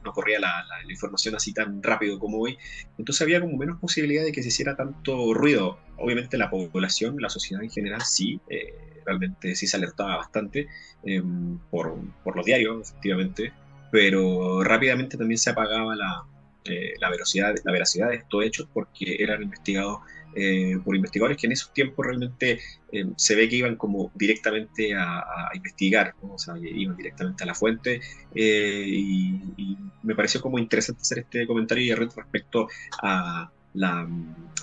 no 0.04 0.12
corría 0.12 0.40
la, 0.40 0.64
información 0.90 1.36
así 1.36 1.54
tan 1.54 1.80
rápido 1.80 2.18
como 2.18 2.38
hoy, 2.38 2.58
entonces 2.98 3.22
había 3.22 3.40
como 3.40 3.56
menos 3.56 3.78
posibilidad 3.78 4.24
de 4.24 4.32
que 4.32 4.42
se 4.42 4.48
hiciera 4.48 4.74
tanto 4.74 5.32
ruido. 5.32 5.78
Obviamente 5.98 6.36
la 6.36 6.50
población, 6.50 7.16
la 7.20 7.28
sociedad 7.28 7.62
en 7.62 7.70
general 7.70 8.02
sí, 8.02 8.40
eh, 8.48 8.74
realmente 9.06 9.54
sí 9.54 9.68
se 9.68 9.76
alertaba 9.76 10.16
bastante 10.16 10.66
em, 11.04 11.58
por, 11.70 11.94
por, 12.24 12.34
los 12.34 12.44
diarios, 12.44 12.90
efectivamente, 12.90 13.52
pero 13.92 14.64
rápidamente 14.64 15.16
también 15.16 15.38
se 15.38 15.50
apagaba 15.50 15.94
la, 15.94 16.24
eh, 16.64 16.94
la, 17.00 17.08
velocidad, 17.08 17.54
la 17.62 17.70
veracidad 17.70 18.08
de 18.08 18.16
estos 18.16 18.44
hechos 18.44 18.68
porque 18.74 19.16
eran 19.20 19.44
investigados 19.44 20.00
eh, 20.34 20.78
por 20.82 20.96
investigadores 20.96 21.36
que 21.36 21.46
en 21.46 21.52
esos 21.52 21.72
tiempos 21.72 22.06
realmente 22.06 22.58
eh, 22.90 23.04
se 23.16 23.34
ve 23.34 23.48
que 23.48 23.56
iban 23.56 23.76
como 23.76 24.10
directamente 24.14 24.94
a, 24.94 25.50
investigar, 25.54 26.14
o 26.22 26.38
sea, 26.38 26.54
iban 26.56 26.96
directamente 26.96 27.44
a 27.44 27.46
la 27.46 27.54
fuente 27.54 28.00
y, 28.34 29.38
me 30.02 30.16
pareció 30.16 30.40
como 30.40 30.58
interesante 30.58 31.02
hacer 31.02 31.18
este 31.20 31.46
comentario 31.46 31.94
respecto 31.94 32.66
a 33.02 33.50
la, 33.74 34.08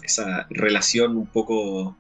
esa 0.04 0.48
relación 0.50 1.16
un 1.16 1.28
poco 1.28 1.98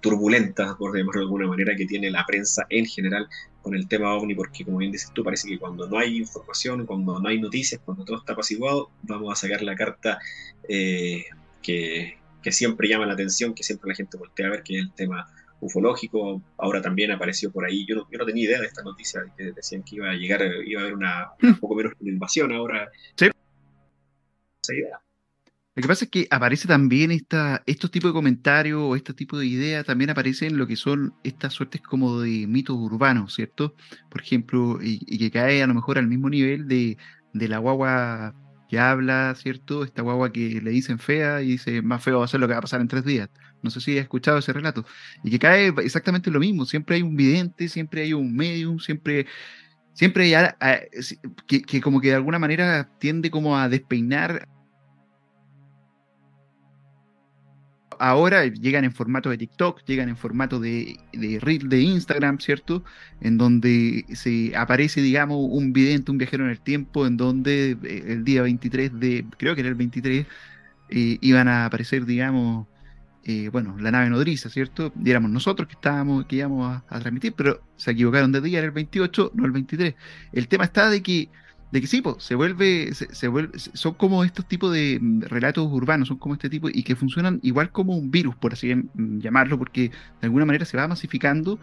turbulenta, 0.00 0.76
por 0.76 0.92
decirlo 0.92 1.12
de 1.12 1.20
alguna 1.20 1.46
manera, 1.48 1.74
que 1.74 1.86
tiene 1.86 2.10
la 2.10 2.24
prensa 2.26 2.64
en 2.68 2.86
general 2.86 3.28
con 3.60 3.74
el 3.74 3.88
tema 3.88 4.14
ovni, 4.14 4.34
porque 4.34 4.64
como 4.64 4.78
bien 4.78 4.92
dices 4.92 5.10
tú, 5.12 5.24
parece 5.24 5.48
que 5.48 5.58
cuando 5.58 5.88
no 5.88 5.98
hay 5.98 6.18
información, 6.18 6.86
cuando 6.86 7.18
no 7.18 7.28
hay 7.28 7.40
noticias, 7.40 7.80
cuando 7.84 8.04
todo 8.04 8.18
está 8.18 8.34
apaciguado, 8.34 8.90
vamos 9.02 9.32
a 9.32 9.36
sacar 9.36 9.62
la 9.62 9.74
carta 9.74 10.18
que, 11.62 12.18
que 12.42 12.52
siempre 12.52 12.88
llama 12.88 13.06
la 13.06 13.14
atención, 13.14 13.54
que 13.54 13.62
siempre 13.62 13.88
la 13.88 13.94
gente 13.94 14.16
voltea 14.16 14.46
a 14.46 14.50
ver, 14.50 14.62
que 14.62 14.78
es 14.78 14.82
el 14.82 14.92
tema 14.94 15.26
ufológico. 15.60 16.42
Ahora 16.58 16.82
también 16.82 17.10
apareció 17.12 17.50
por 17.50 17.64
ahí, 17.64 17.86
yo 17.86 17.94
no, 17.96 18.08
yo 18.10 18.18
no 18.18 18.26
tenía 18.26 18.44
idea 18.44 18.60
de 18.60 18.66
esta 18.66 18.82
noticia, 18.82 19.22
que 19.36 19.52
decían 19.52 19.82
que 19.82 19.96
iba 19.96 20.10
a 20.10 20.14
llegar, 20.14 20.42
iba 20.66 20.80
a 20.80 20.84
haber 20.84 20.94
una, 20.94 21.30
un 21.42 21.56
poco 21.56 21.74
menos 21.76 21.92
de 21.98 22.10
invasión 22.10 22.52
ahora. 22.52 22.90
Sí. 23.16 23.26
Esa 24.62 24.74
idea. 24.74 25.00
Lo 25.74 25.80
que 25.80 25.88
pasa 25.88 26.04
es 26.04 26.10
que 26.10 26.26
aparece 26.30 26.68
también 26.68 27.10
esta, 27.12 27.62
estos 27.64 27.90
tipos 27.90 28.10
de 28.10 28.14
comentarios 28.14 28.82
o 28.82 28.94
este 28.94 29.14
tipo 29.14 29.38
de 29.38 29.46
ideas, 29.46 29.86
también 29.86 30.10
aparecen 30.10 30.58
lo 30.58 30.66
que 30.66 30.76
son 30.76 31.14
estas 31.24 31.54
suertes 31.54 31.80
como 31.80 32.20
de 32.20 32.46
mitos 32.46 32.76
urbanos, 32.76 33.34
¿cierto? 33.34 33.74
Por 34.10 34.20
ejemplo, 34.20 34.78
y, 34.82 35.18
que 35.18 35.30
cae 35.30 35.62
a 35.62 35.66
lo 35.66 35.72
mejor 35.72 35.96
al 35.96 36.08
mismo 36.08 36.28
nivel 36.28 36.68
de, 36.68 36.98
de, 37.32 37.48
la 37.48 37.56
guagua 37.56 38.34
que 38.72 38.78
habla, 38.78 39.34
¿cierto? 39.36 39.84
Esta 39.84 40.00
guagua 40.00 40.32
que 40.32 40.62
le 40.62 40.70
dicen 40.70 40.98
fea 40.98 41.42
y 41.42 41.48
dice, 41.48 41.82
más 41.82 42.02
feo 42.02 42.20
va 42.20 42.24
a 42.24 42.28
ser 42.28 42.40
lo 42.40 42.46
que 42.48 42.54
va 42.54 42.58
a 42.58 42.62
pasar 42.62 42.80
en 42.80 42.88
tres 42.88 43.04
días. 43.04 43.28
No 43.62 43.68
sé 43.68 43.82
si 43.82 43.98
has 43.98 44.04
escuchado 44.04 44.38
ese 44.38 44.50
relato. 44.50 44.86
Y 45.22 45.30
que 45.30 45.38
cae 45.38 45.74
exactamente 45.84 46.30
lo 46.30 46.40
mismo, 46.40 46.64
siempre 46.64 46.96
hay 46.96 47.02
un 47.02 47.14
vidente, 47.14 47.68
siempre 47.68 48.00
hay 48.00 48.14
un 48.14 48.34
medium, 48.34 48.78
siempre 48.78 49.26
siempre 49.92 50.34
hay, 50.34 50.52
que, 51.46 51.60
que, 51.60 51.82
como 51.82 52.00
que 52.00 52.08
de 52.08 52.14
alguna 52.14 52.38
manera 52.38 52.88
tiende 52.98 53.30
como 53.30 53.58
a 53.58 53.68
despeinar 53.68 54.48
ahora 58.02 58.46
llegan 58.46 58.84
en 58.84 58.92
formato 58.92 59.30
de 59.30 59.38
TikTok, 59.38 59.84
llegan 59.86 60.08
en 60.08 60.16
formato 60.16 60.58
de, 60.58 60.98
de 61.12 61.38
reel 61.40 61.68
de 61.68 61.80
Instagram, 61.82 62.40
¿cierto? 62.40 62.82
En 63.20 63.38
donde 63.38 64.04
se 64.12 64.56
aparece, 64.56 65.00
digamos, 65.00 65.38
un 65.48 65.72
vidente, 65.72 66.10
un 66.10 66.18
viajero 66.18 66.44
en 66.44 66.50
el 66.50 66.60
tiempo, 66.60 67.06
en 67.06 67.16
donde 67.16 67.78
eh, 67.84 68.04
el 68.08 68.24
día 68.24 68.42
23 68.42 68.98
de, 68.98 69.24
creo 69.38 69.54
que 69.54 69.60
era 69.60 69.70
el 69.70 69.76
23, 69.76 70.26
eh, 70.90 71.18
iban 71.20 71.46
a 71.46 71.66
aparecer, 71.66 72.04
digamos, 72.04 72.66
eh, 73.24 73.50
bueno, 73.52 73.76
la 73.78 73.92
nave 73.92 74.10
nodriza, 74.10 74.50
¿cierto? 74.50 74.92
Y 75.02 75.08
éramos 75.08 75.30
nosotros 75.30 75.68
que 75.68 75.74
estábamos, 75.74 76.26
que 76.26 76.36
íbamos 76.36 76.72
a, 76.72 76.84
a, 76.88 76.98
transmitir, 76.98 77.34
pero 77.34 77.62
se 77.76 77.92
equivocaron 77.92 78.32
de 78.32 78.40
día, 78.40 78.58
era 78.58 78.66
el 78.66 78.72
28, 78.72 79.30
no 79.34 79.46
el 79.46 79.52
23. 79.52 79.94
El 80.32 80.48
tema 80.48 80.64
está 80.64 80.90
de 80.90 81.02
que 81.04 81.28
de 81.72 81.80
que 81.80 81.86
sí, 81.86 82.02
se 82.18 82.34
vuelve, 82.34 82.92
se, 82.92 83.28
vuelve, 83.28 83.58
son 83.58 83.94
como 83.94 84.24
estos 84.24 84.46
tipos 84.46 84.72
de 84.72 85.00
relatos 85.22 85.66
urbanos, 85.72 86.08
son 86.08 86.18
como 86.18 86.34
este 86.34 86.50
tipo, 86.50 86.68
y 86.68 86.82
que 86.82 86.94
funcionan 86.94 87.40
igual 87.42 87.72
como 87.72 87.96
un 87.96 88.10
virus, 88.10 88.36
por 88.36 88.52
así 88.52 88.74
mm, 88.74 89.20
llamarlo, 89.20 89.58
porque 89.58 89.88
de 89.88 90.26
alguna 90.26 90.44
manera 90.44 90.66
se 90.66 90.76
va 90.76 90.86
masificando 90.86 91.58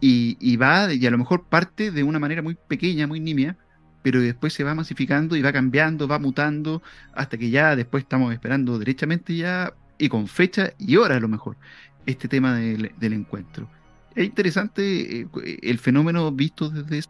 y, 0.00 0.38
y 0.40 0.56
va, 0.56 0.92
y 0.94 1.04
a 1.06 1.10
lo 1.10 1.18
mejor 1.18 1.44
parte 1.44 1.90
de 1.90 2.02
una 2.02 2.18
manera 2.18 2.40
muy 2.40 2.56
pequeña, 2.66 3.06
muy 3.06 3.20
nimia, 3.20 3.58
pero 4.02 4.20
después 4.22 4.54
se 4.54 4.64
va 4.64 4.74
masificando 4.74 5.36
y 5.36 5.42
va 5.42 5.52
cambiando, 5.52 6.08
va 6.08 6.18
mutando, 6.18 6.82
hasta 7.14 7.36
que 7.36 7.50
ya 7.50 7.76
después 7.76 8.04
estamos 8.04 8.32
esperando 8.32 8.78
derechamente 8.78 9.36
ya, 9.36 9.74
y 9.98 10.08
con 10.08 10.28
fecha 10.28 10.72
y 10.78 10.96
hora 10.96 11.16
a 11.16 11.20
lo 11.20 11.28
mejor, 11.28 11.58
este 12.06 12.26
tema 12.26 12.54
del, 12.56 12.92
del 12.98 13.12
encuentro. 13.12 13.68
Es 14.14 14.24
interesante 14.24 15.20
eh, 15.20 15.28
el 15.62 15.78
fenómeno 15.78 16.32
visto 16.32 16.70
desde 16.70 17.04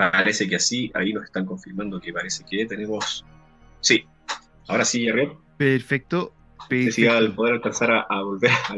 Parece 0.00 0.48
que 0.48 0.56
así, 0.56 0.90
ahí 0.94 1.12
nos 1.12 1.24
están 1.24 1.44
confirmando 1.44 2.00
que 2.00 2.10
parece 2.10 2.42
que 2.48 2.64
tenemos. 2.64 3.22
Sí, 3.80 4.06
ahora 4.66 4.86
sí, 4.86 5.06
Ariel. 5.06 5.32
Perfecto. 5.58 6.32
Decía 6.70 7.18
al 7.18 7.34
poder 7.34 7.54
alcanzar 7.56 8.06
a, 8.08 8.22
volver 8.22 8.50
a 8.50 8.76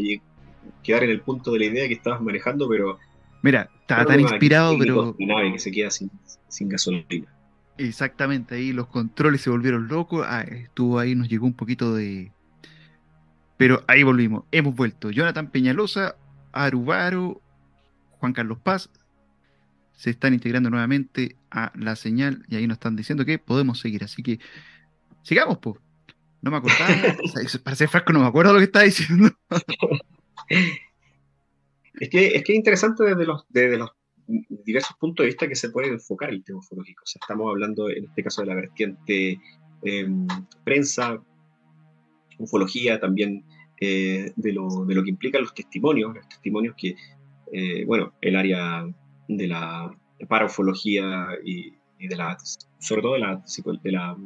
quedar 0.82 1.04
en 1.04 1.11
el 1.11 1.20
punto 1.20 1.52
de 1.52 1.61
la 1.61 1.64
idea 1.66 1.87
que 1.87 1.94
estabas 1.94 2.20
manejando, 2.20 2.68
pero. 2.68 2.98
Mira, 3.40 3.70
estaba 3.82 4.04
tan 4.04 4.18
inspirado, 4.18 4.76
pero. 4.76 5.14
Nave 5.20 5.52
que 5.52 5.61
se 5.61 5.70
queda 5.70 5.92
sin, 5.92 6.11
sin 6.48 6.68
gasolina. 6.68 7.32
Exactamente, 7.78 8.56
ahí 8.56 8.72
los 8.72 8.88
controles 8.88 9.42
se 9.42 9.50
volvieron 9.50 9.87
locos. 9.87 10.26
Ah, 10.28 10.42
estuvo 10.42 10.98
ahí, 10.98 11.14
nos 11.14 11.28
llegó 11.28 11.46
un 11.46 11.54
poquito 11.54 11.94
de. 11.94 12.32
Pero 13.56 13.85
ahí 13.87 14.02
volvimos, 14.02 14.42
hemos 14.50 14.74
vuelto. 14.74 15.12
Jonathan 15.12 15.52
Peñalosa, 15.52 16.16
Arubaro, 16.50 17.40
Juan 18.18 18.32
Carlos 18.32 18.58
Paz, 18.58 18.90
se 19.94 20.11
están 20.11 20.35
integrando 20.35 20.70
nuevamente 20.70 21.37
a 21.50 21.72
la 21.76 21.96
señal 21.96 22.44
y 22.48 22.57
ahí 22.57 22.66
nos 22.66 22.76
están 22.76 22.96
diciendo 22.96 23.24
que 23.24 23.38
podemos 23.38 23.81
seguir. 23.81 24.05
Así 24.05 24.22
que 24.22 24.38
sigamos, 25.22 25.59
pues. 25.59 25.76
No 26.40 26.50
me 26.50 26.57
acordaba. 26.57 26.88
para 27.64 27.76
ser 27.76 27.88
franco, 27.88 28.12
no 28.12 28.20
me 28.20 28.26
acuerdo 28.26 28.52
lo 28.52 28.59
que 28.59 28.64
estaba 28.64 28.85
diciendo. 28.85 29.31
es, 30.48 32.09
que, 32.11 32.26
es 32.35 32.42
que 32.42 32.55
interesante 32.55 33.05
desde 33.05 33.24
los, 33.24 33.44
desde 33.48 33.78
los 33.78 33.90
diversos 34.26 34.96
puntos 34.98 35.24
de 35.24 35.28
vista 35.28 35.48
que 35.48 35.55
se 35.55 35.70
puede 35.70 35.88
enfocar 35.88 36.31
el 36.31 36.42
tema 36.42 36.59
ufológico. 36.59 37.02
O 37.05 37.07
sea, 37.07 37.20
estamos 37.22 37.48
hablando 37.48 37.88
en 37.90 38.05
este 38.05 38.24
caso 38.24 38.42
de 38.42 38.48
la 38.48 38.55
vertiente 38.55 39.40
em, 39.83 40.26
prensa, 40.64 41.22
ufología, 42.38 42.98
también 42.98 43.44
eh, 43.81 44.33
de, 44.37 44.52
lo, 44.52 44.85
de, 44.85 44.94
lo, 44.94 45.02
que 45.02 45.11
implican 45.11 45.42
los 45.42 45.55
testimonios, 45.55 46.14
los 46.14 46.28
testimonios 46.28 46.74
que, 46.76 46.96
eh, 47.52 47.85
bueno, 47.85 48.14
el 48.20 48.37
área 48.37 48.87
de 49.37 49.49
la 49.49 49.95
parafología 50.29 51.29
y, 51.45 51.73
de 51.99 52.16
la, 52.16 52.37
sobre 52.79 53.03
todo 53.03 53.14
de 53.14 53.21
la, 53.21 53.42
de 53.83 53.92
la 53.92 54.16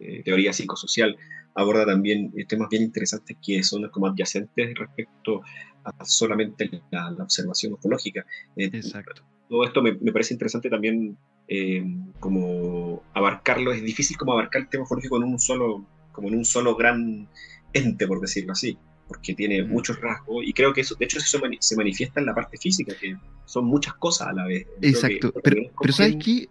eh, 0.00 0.22
teoría 0.24 0.52
psicosocial, 0.52 1.16
aborda 1.54 1.86
también 1.86 2.32
temas 2.48 2.68
bien 2.70 2.82
interesantes 2.82 3.36
que 3.44 3.62
son 3.62 3.88
como 3.90 4.06
adyacentes 4.06 4.74
respecto 4.76 5.42
a 5.84 6.04
solamente 6.04 6.82
la, 6.90 7.10
observación 7.20 7.74
ufológica. 7.74 8.24
Eh, 8.56 8.70
Exacto. 8.72 9.22
Todo 9.48 9.64
esto 9.64 9.82
me, 9.82 9.92
parece 10.10 10.34
interesante 10.34 10.70
también 10.70 11.18
eh, 11.48 11.84
como 12.18 13.02
abarcarlo, 13.12 13.72
es 13.72 13.82
difícil 13.82 14.16
como 14.16 14.32
abarcar 14.32 14.62
el 14.62 14.68
tema 14.68 14.84
ufológico 14.84 15.18
en 15.18 15.24
un 15.24 15.38
solo, 15.38 15.86
como 16.12 16.28
en 16.28 16.36
un 16.36 16.44
solo 16.46 16.74
gran 16.76 17.28
ente, 17.74 18.06
por 18.06 18.20
decirlo 18.20 18.52
así 18.52 18.78
porque 19.08 19.34
tiene 19.34 19.62
muchos 19.64 20.00
rasgos 20.00 20.44
y 20.44 20.52
creo 20.52 20.72
que 20.72 20.80
eso, 20.80 20.94
de 20.94 21.04
hecho, 21.04 21.18
eso 21.18 21.38
se 21.60 21.76
manifiesta 21.76 22.20
en 22.20 22.26
la 22.26 22.34
parte 22.34 22.56
física, 22.58 22.94
que 22.98 23.16
son 23.44 23.66
muchas 23.66 23.94
cosas 23.94 24.28
a 24.28 24.32
la 24.32 24.46
vez. 24.46 24.66
Exacto, 24.80 25.32
pero, 25.42 25.62
pero 25.80 25.92
¿sabes 25.92 26.16
qué? 26.16 26.48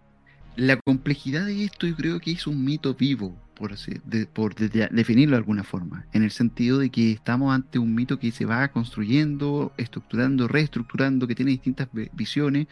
La 0.55 0.77
complejidad 0.77 1.47
de 1.47 1.63
esto 1.63 1.87
yo 1.87 1.95
creo 1.95 2.19
que 2.19 2.31
es 2.31 2.45
un 2.45 2.63
mito 2.63 2.93
vivo, 2.93 3.35
por, 3.55 3.73
así, 3.73 3.93
por 4.33 4.53
definirlo 4.55 5.35
de 5.35 5.37
alguna 5.37 5.63
forma, 5.63 6.05
en 6.13 6.23
el 6.23 6.31
sentido 6.31 6.77
de 6.77 6.89
que 6.89 7.11
estamos 7.11 7.53
ante 7.53 7.79
un 7.79 7.95
mito 7.95 8.19
que 8.19 8.31
se 8.31 8.45
va 8.45 8.67
construyendo, 8.67 9.73
estructurando, 9.77 10.47
reestructurando, 10.47 11.27
que 11.27 11.35
tiene 11.35 11.51
distintas 11.51 11.87
visiones 12.13 12.67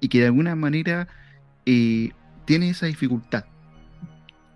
y 0.00 0.08
que 0.08 0.20
de 0.20 0.26
alguna 0.26 0.56
manera 0.56 1.08
eh, 1.66 2.10
tiene 2.46 2.70
esa 2.70 2.86
dificultad. 2.86 3.44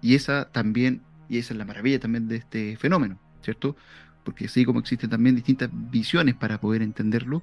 Y 0.00 0.14
esa 0.14 0.50
también, 0.50 1.02
y 1.28 1.38
esa 1.38 1.54
es 1.54 1.58
la 1.58 1.64
maravilla 1.64 2.00
también 2.00 2.28
de 2.28 2.36
este 2.36 2.76
fenómeno, 2.76 3.18
¿cierto? 3.42 3.76
Porque 4.24 4.46
así 4.46 4.64
como 4.64 4.80
existen 4.80 5.10
también 5.10 5.36
distintas 5.36 5.70
visiones 5.72 6.34
para 6.34 6.60
poder 6.60 6.82
entenderlo, 6.82 7.42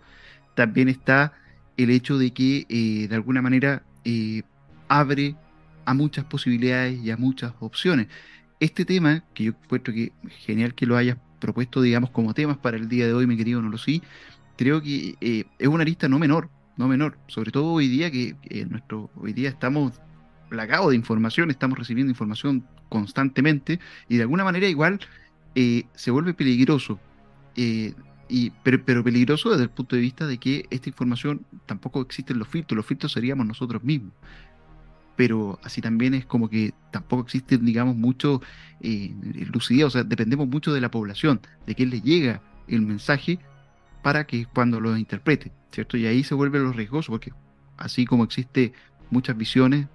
también 0.55 0.89
está 0.89 1.33
el 1.77 1.89
hecho 1.89 2.17
de 2.17 2.31
que 2.31 2.65
eh, 2.69 3.07
de 3.07 3.15
alguna 3.15 3.41
manera 3.41 3.83
eh, 4.03 4.43
abre 4.87 5.35
a 5.85 5.93
muchas 5.93 6.25
posibilidades 6.25 6.99
y 7.01 7.11
a 7.11 7.17
muchas 7.17 7.53
opciones. 7.59 8.07
Este 8.59 8.85
tema, 8.85 9.23
que 9.33 9.45
yo 9.45 9.53
encuentro 9.63 9.93
que 9.93 10.11
genial 10.45 10.75
que 10.75 10.85
lo 10.85 10.97
hayas 10.97 11.17
propuesto, 11.39 11.81
digamos, 11.81 12.11
como 12.11 12.33
temas 12.33 12.57
para 12.57 12.77
el 12.77 12.87
día 12.87 13.07
de 13.07 13.13
hoy, 13.13 13.25
mi 13.25 13.37
querido 13.37 13.61
No 13.61 13.69
lo 13.69 13.77
sí, 13.77 14.01
creo 14.57 14.81
que 14.81 15.15
eh, 15.21 15.45
es 15.57 15.67
una 15.67 15.83
lista 15.83 16.07
no 16.07 16.19
menor, 16.19 16.49
no 16.77 16.87
menor, 16.87 17.17
sobre 17.27 17.51
todo 17.51 17.71
hoy 17.73 17.87
día 17.87 18.11
que 18.11 18.35
nuestro, 18.69 19.09
hoy 19.15 19.33
día 19.33 19.49
estamos 19.49 19.93
plagados 20.49 20.89
de 20.89 20.95
información, 20.95 21.49
estamos 21.49 21.79
recibiendo 21.79 22.11
información 22.11 22.67
constantemente 22.89 23.79
y 24.09 24.17
de 24.17 24.23
alguna 24.23 24.43
manera 24.43 24.67
igual 24.67 24.99
eh, 25.55 25.85
se 25.95 26.11
vuelve 26.11 26.33
peligroso. 26.33 26.99
Eh, 27.55 27.93
y, 28.29 28.51
pero, 28.63 28.83
pero, 28.85 29.03
peligroso 29.03 29.49
desde 29.49 29.63
el 29.63 29.69
punto 29.69 29.95
de 29.95 30.01
vista 30.01 30.25
de 30.25 30.37
que 30.37 30.65
esta 30.69 30.87
información 30.87 31.45
tampoco 31.65 32.01
existen 32.01 32.39
los 32.39 32.47
filtros, 32.47 32.77
los 32.77 32.85
filtros 32.85 33.11
seríamos 33.11 33.45
nosotros 33.45 33.83
mismos. 33.83 34.13
Pero 35.17 35.59
así 35.63 35.81
también 35.81 36.13
es 36.13 36.25
como 36.25 36.49
que 36.49 36.73
tampoco 36.91 37.23
existen, 37.23 37.65
digamos, 37.65 37.95
mucho 37.97 38.41
eh, 38.79 39.13
lucidez, 39.51 39.85
o 39.85 39.89
sea, 39.89 40.03
dependemos 40.03 40.47
mucho 40.47 40.73
de 40.73 40.79
la 40.79 40.89
población, 40.89 41.41
de 41.67 41.75
que 41.75 41.85
le 41.85 42.01
llega 42.01 42.41
el 42.67 42.81
mensaje 42.81 43.37
para 44.01 44.25
que 44.25 44.45
cuando 44.45 44.79
lo 44.79 44.97
interprete, 44.97 45.51
¿cierto? 45.71 45.97
Y 45.97 46.05
ahí 46.05 46.23
se 46.23 46.33
vuelve 46.33 46.59
lo 46.59 46.71
riesgoso, 46.71 47.11
porque 47.11 47.33
así 47.77 48.05
como 48.05 48.23
existe 48.23 48.71
muchas 49.09 49.35
visiones, 49.37 49.87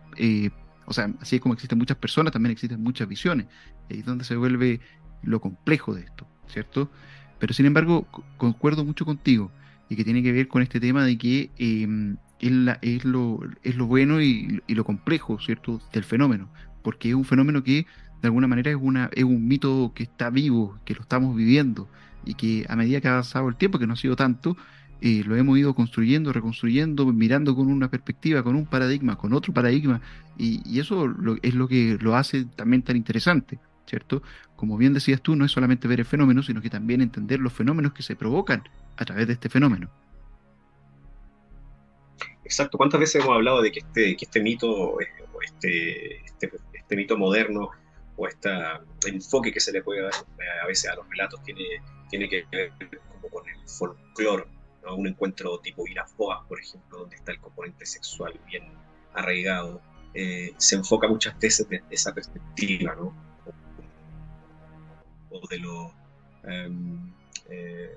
o 0.84 0.92
sea, 0.92 1.10
así 1.20 1.40
como 1.40 1.54
existen 1.54 1.78
muchas 1.78 1.96
personas, 1.96 2.32
también 2.32 2.52
existen 2.52 2.82
muchas 2.82 3.08
visiones, 3.08 3.46
es 3.88 4.04
donde 4.04 4.24
se 4.24 4.36
vuelve 4.36 4.80
lo 5.22 5.40
complejo 5.40 5.94
de 5.94 6.02
esto, 6.02 6.26
¿cierto? 6.48 6.90
Pero 7.38 7.54
sin 7.54 7.66
embargo, 7.66 8.06
concuerdo 8.36 8.84
mucho 8.84 9.04
contigo 9.04 9.50
y 9.88 9.96
que 9.96 10.04
tiene 10.04 10.22
que 10.22 10.32
ver 10.32 10.48
con 10.48 10.62
este 10.62 10.80
tema 10.80 11.04
de 11.04 11.18
que 11.18 11.50
em, 11.58 12.16
es, 12.40 13.04
lo, 13.04 13.40
es, 13.62 13.76
lo, 13.76 13.86
bueno 13.86 14.20
y, 14.20 14.62
lo 14.68 14.84
complejo, 14.84 15.38
¿cierto?, 15.38 15.80
del 15.92 16.04
fenómeno, 16.04 16.48
porque 16.82 17.10
es 17.10 17.14
un 17.14 17.24
fenómeno 17.24 17.62
que 17.62 17.86
de 18.22 18.28
alguna 18.28 18.46
manera 18.46 18.70
es, 18.70 18.76
una, 18.80 19.10
es 19.12 19.24
un 19.24 19.46
mito 19.46 19.92
que 19.94 20.04
está 20.04 20.30
vivo, 20.30 20.78
que 20.84 20.94
lo 20.94 21.02
estamos 21.02 21.36
viviendo 21.36 21.88
y 22.24 22.34
que 22.34 22.66
a 22.68 22.76
medida 22.76 23.00
que 23.00 23.08
ha 23.08 23.12
avanzado 23.12 23.48
el 23.48 23.56
tiempo, 23.56 23.78
que 23.78 23.86
no 23.86 23.92
ha 23.92 23.96
sido 23.96 24.16
tanto, 24.16 24.56
eh, 25.00 25.22
lo 25.26 25.36
hemos 25.36 25.58
ido 25.58 25.74
construyendo, 25.74 26.32
reconstruyendo, 26.32 27.04
mirando 27.12 27.54
con 27.54 27.68
una 27.68 27.90
perspectiva, 27.90 28.42
con 28.42 28.56
un 28.56 28.64
paradigma, 28.64 29.16
con 29.16 29.34
otro 29.34 29.52
paradigma, 29.52 30.00
y, 30.38 30.62
y 30.64 30.80
eso 30.80 31.14
es 31.42 31.54
lo 31.54 31.68
que 31.68 31.98
lo 32.00 32.16
hace 32.16 32.44
también 32.44 32.82
tan 32.82 32.96
interesante. 32.96 33.58
¿Cierto? 33.86 34.22
Como 34.56 34.76
bien 34.76 34.94
decías 34.94 35.20
tú, 35.22 35.36
no 35.36 35.44
es 35.44 35.52
solamente 35.52 35.88
ver 35.88 36.00
el 36.00 36.06
fenómeno, 36.06 36.42
sino 36.42 36.60
que 36.60 36.70
también 36.70 37.00
entender 37.00 37.40
los 37.40 37.52
fenómenos 37.52 37.92
que 37.92 38.02
se 38.02 38.16
provocan 38.16 38.62
a 38.96 39.04
través 39.04 39.26
de 39.26 39.34
este 39.34 39.48
fenómeno. 39.48 39.90
Exacto. 42.44 42.78
¿Cuántas 42.78 43.00
veces 43.00 43.22
hemos 43.22 43.34
hablado 43.34 43.60
de 43.62 43.72
que 43.72 43.80
este, 43.80 44.16
que 44.16 44.24
este 44.24 44.40
mito, 44.40 44.98
este, 45.42 46.24
este, 46.24 46.52
este 46.72 46.96
mito 46.96 47.16
moderno 47.16 47.70
o 48.16 48.28
este 48.28 48.50
enfoque 49.06 49.52
que 49.52 49.60
se 49.60 49.72
le 49.72 49.82
puede 49.82 50.02
dar 50.02 50.12
eh, 50.12 50.62
a 50.62 50.66
veces 50.66 50.90
a 50.90 50.94
los 50.94 51.08
relatos 51.08 51.42
tiene, 51.42 51.64
tiene 52.08 52.28
que 52.28 52.46
ver 52.50 52.72
como 53.10 53.28
con 53.28 53.48
el 53.48 53.56
folclore, 53.68 54.44
un 54.94 55.06
encuentro 55.06 55.58
tipo 55.58 55.84
Vilas 55.84 56.12
por 56.12 56.60
ejemplo, 56.60 56.98
donde 56.98 57.16
está 57.16 57.32
el 57.32 57.40
componente 57.40 57.84
sexual 57.84 58.38
bien 58.46 58.64
arraigado, 59.14 59.82
eh, 60.14 60.54
se 60.56 60.76
enfoca 60.76 61.08
muchas 61.08 61.38
veces 61.38 61.68
desde 61.68 61.84
esa 61.90 62.14
perspectiva, 62.14 62.94
¿no? 62.94 63.25
O 65.30 65.46
de 65.48 65.58
lo, 65.58 65.92
em, 66.44 67.12
eh, 67.50 67.96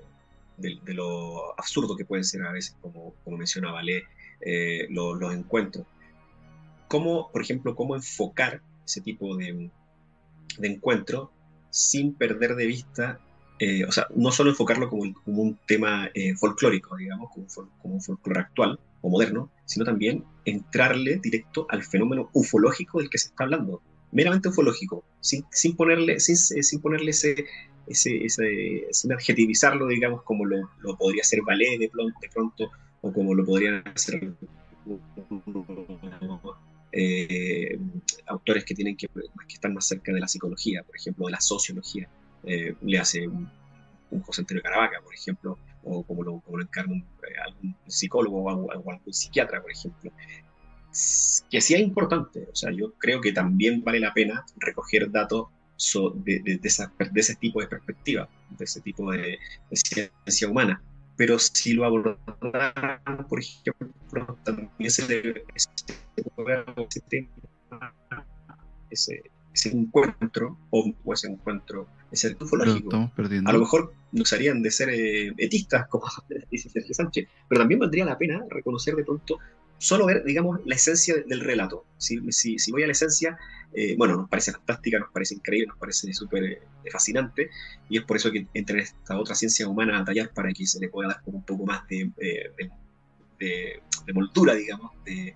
de, 0.56 0.94
lo 0.94 1.58
absurdo 1.58 1.96
que 1.96 2.04
pueden 2.04 2.24
ser 2.24 2.42
a 2.42 2.52
veces, 2.52 2.76
como, 2.80 3.14
como 3.24 3.36
mencionaba 3.36 3.82
Le, 3.82 4.04
los 4.88 5.34
encuentros. 5.34 5.86
¿Cómo, 6.88 7.30
por 7.30 7.42
ejemplo, 7.42 7.74
cómo 7.74 7.94
enfocar 7.94 8.62
ese 8.84 9.00
tipo 9.00 9.36
de, 9.36 9.70
de 10.58 10.68
encuentro 10.68 11.30
sin 11.70 12.14
perder 12.14 12.56
de 12.56 12.66
vista, 12.66 13.20
eh, 13.58 13.84
o 13.84 13.92
sea, 13.92 14.06
no 14.14 14.32
solo 14.32 14.50
enfocarlo 14.50 14.88
como, 14.88 15.02
un 15.26 15.58
tema 15.66 16.10
eh, 16.14 16.34
folclórico, 16.34 16.96
digamos, 16.96 17.30
como, 17.30 17.46
como, 17.80 17.94
un 17.94 18.02
folclore 18.02 18.40
actual 18.40 18.80
o 19.00 19.08
moderno, 19.08 19.50
sino 19.64 19.84
también 19.84 20.24
entrarle 20.44 21.16
directo 21.22 21.66
al 21.70 21.82
fenómeno 21.82 22.28
ufológico 22.32 22.98
del 22.98 23.08
que 23.08 23.18
se 23.18 23.28
está 23.28 23.44
hablando, 23.44 23.82
meramente 24.12 24.48
ufológico, 24.48 25.04
sin, 25.20 25.44
sin 25.50 25.76
ponerle, 25.76 26.20
sin, 26.20 26.36
sin 26.36 26.80
ponerle 26.80 27.10
ese, 27.10 27.46
ese, 27.86 28.24
ese, 28.24 28.86
sin 28.90 29.12
adjetivizarlo, 29.12 29.86
digamos, 29.86 30.22
como 30.22 30.44
lo, 30.44 30.70
lo 30.80 30.96
podría 30.96 31.22
hacer 31.22 31.40
ballet 31.42 31.78
de, 31.78 31.90
de 31.90 32.28
pronto, 32.32 32.70
o 33.02 33.12
como 33.12 33.34
lo 33.34 33.44
podrían 33.44 33.82
hacer 33.88 34.34
eh, 36.92 37.78
autores 38.26 38.64
que 38.64 38.74
tienen 38.74 38.96
que, 38.96 39.08
que 39.08 39.54
están 39.54 39.74
más 39.74 39.86
cerca 39.86 40.12
de 40.12 40.20
la 40.20 40.28
psicología, 40.28 40.82
por 40.82 40.96
ejemplo, 40.96 41.26
de 41.26 41.32
la 41.32 41.40
sociología. 41.40 42.08
Eh, 42.44 42.74
le 42.82 42.98
hace 42.98 43.28
un, 43.28 43.48
José 44.22 44.42
Antonio 44.42 44.62
Caravaca, 44.62 45.00
por 45.02 45.14
ejemplo, 45.14 45.58
o 45.84 46.02
como 46.02 46.24
lo, 46.24 46.40
como 46.40 46.58
lo 46.58 46.64
encarna 46.64 46.96
eh, 46.96 47.40
algún 47.46 47.76
psicólogo 47.86 48.42
o 48.42 48.70
algún, 48.72 49.00
psiquiatra, 49.12 49.62
por 49.62 49.70
ejemplo. 49.70 50.12
Que 51.50 51.60
sí 51.60 51.74
es 51.74 51.80
importante, 51.80 52.48
o 52.52 52.54
sea, 52.54 52.70
yo 52.72 52.92
creo 52.98 53.20
que 53.20 53.32
también 53.32 53.82
vale 53.84 54.00
la 54.00 54.12
pena 54.12 54.44
recoger 54.58 55.10
datos 55.10 55.48
de, 56.24 56.40
de, 56.40 56.58
de, 56.58 57.20
ese 57.20 57.34
tipo 57.36 57.60
de 57.60 57.66
perspectiva, 57.66 58.28
de 58.50 58.64
ese 58.64 58.80
tipo 58.80 59.10
de, 59.10 59.38
ciencia 59.72 60.48
humana. 60.48 60.82
Pero 61.16 61.38
si 61.38 61.72
lo 61.72 61.84
abordan, 61.84 62.16
por 63.28 63.40
ejemplo, 63.40 64.38
también 64.42 64.90
se 64.90 65.06
le, 65.06 65.44
ese, 68.90 69.22
ese, 69.52 69.68
encuentro, 69.68 70.58
o, 70.70 70.94
ese 71.12 71.28
encuentro, 71.28 71.86
ese 72.10 72.36
ufológico, 72.40 73.10
a 73.46 73.52
lo 73.52 73.58
mejor 73.58 73.92
nos 74.12 74.32
harían 74.32 74.62
de 74.62 74.70
ser 74.70 74.90
eh, 74.90 75.34
etistas, 75.36 75.88
como 75.88 76.04
dice 76.50 76.70
Sergio 76.70 76.94
Sánchez, 76.94 77.28
pero 77.48 77.60
también 77.60 77.80
valdría 77.80 78.04
la 78.04 78.18
pena 78.18 78.42
reconocer 78.48 78.96
de 78.96 79.04
pronto 79.04 79.38
solo 79.80 80.04
ver, 80.04 80.22
digamos, 80.24 80.60
la 80.66 80.74
esencia 80.74 81.14
del 81.26 81.40
relato. 81.40 81.86
Si, 81.96 82.20
si, 82.32 82.58
si 82.58 82.70
voy 82.70 82.82
a 82.82 82.86
la 82.86 82.92
esencia, 82.92 83.38
eh, 83.72 83.94
bueno, 83.96 84.14
nos 84.14 84.28
parece 84.28 84.52
fantástica, 84.52 84.98
nos 84.98 85.10
parece 85.10 85.34
increíble, 85.34 85.68
nos 85.68 85.78
parece 85.78 86.12
súper 86.12 86.44
eh, 86.44 86.60
fascinante, 86.92 87.48
y 87.88 87.96
es 87.96 88.04
por 88.04 88.18
eso 88.18 88.30
que 88.30 88.46
entre 88.52 88.80
esta 88.80 89.18
otra 89.18 89.34
ciencia 89.34 89.66
humana 89.66 89.98
a 89.98 90.04
tallar 90.04 90.34
para 90.34 90.52
que 90.52 90.66
se 90.66 90.78
le 90.80 90.90
pueda 90.90 91.08
dar 91.08 91.22
un 91.24 91.42
poco 91.44 91.64
más 91.64 91.88
de, 91.88 92.10
eh, 92.18 92.52
de, 93.38 93.82
de, 94.06 94.12
moldura, 94.12 94.54
digamos, 94.54 94.92
de, 95.06 95.34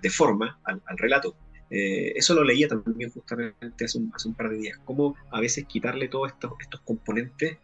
de 0.00 0.10
forma 0.10 0.58
al, 0.64 0.82
al 0.86 0.96
relato. 0.96 1.36
eso 1.68 2.34
lo 2.34 2.42
leía 2.42 2.68
también 2.68 3.10
justamente 3.10 3.84
hace 3.84 3.98
un, 3.98 4.10
hace 4.14 4.28
un, 4.28 4.34
par 4.34 4.48
de 4.48 4.56
días, 4.56 4.78
cómo 4.86 5.14
a 5.30 5.40
veces 5.40 5.66
quitarle 5.66 6.08
todos 6.08 6.32
estos, 6.32 6.52
estos 6.58 6.80
componentes 6.80 7.58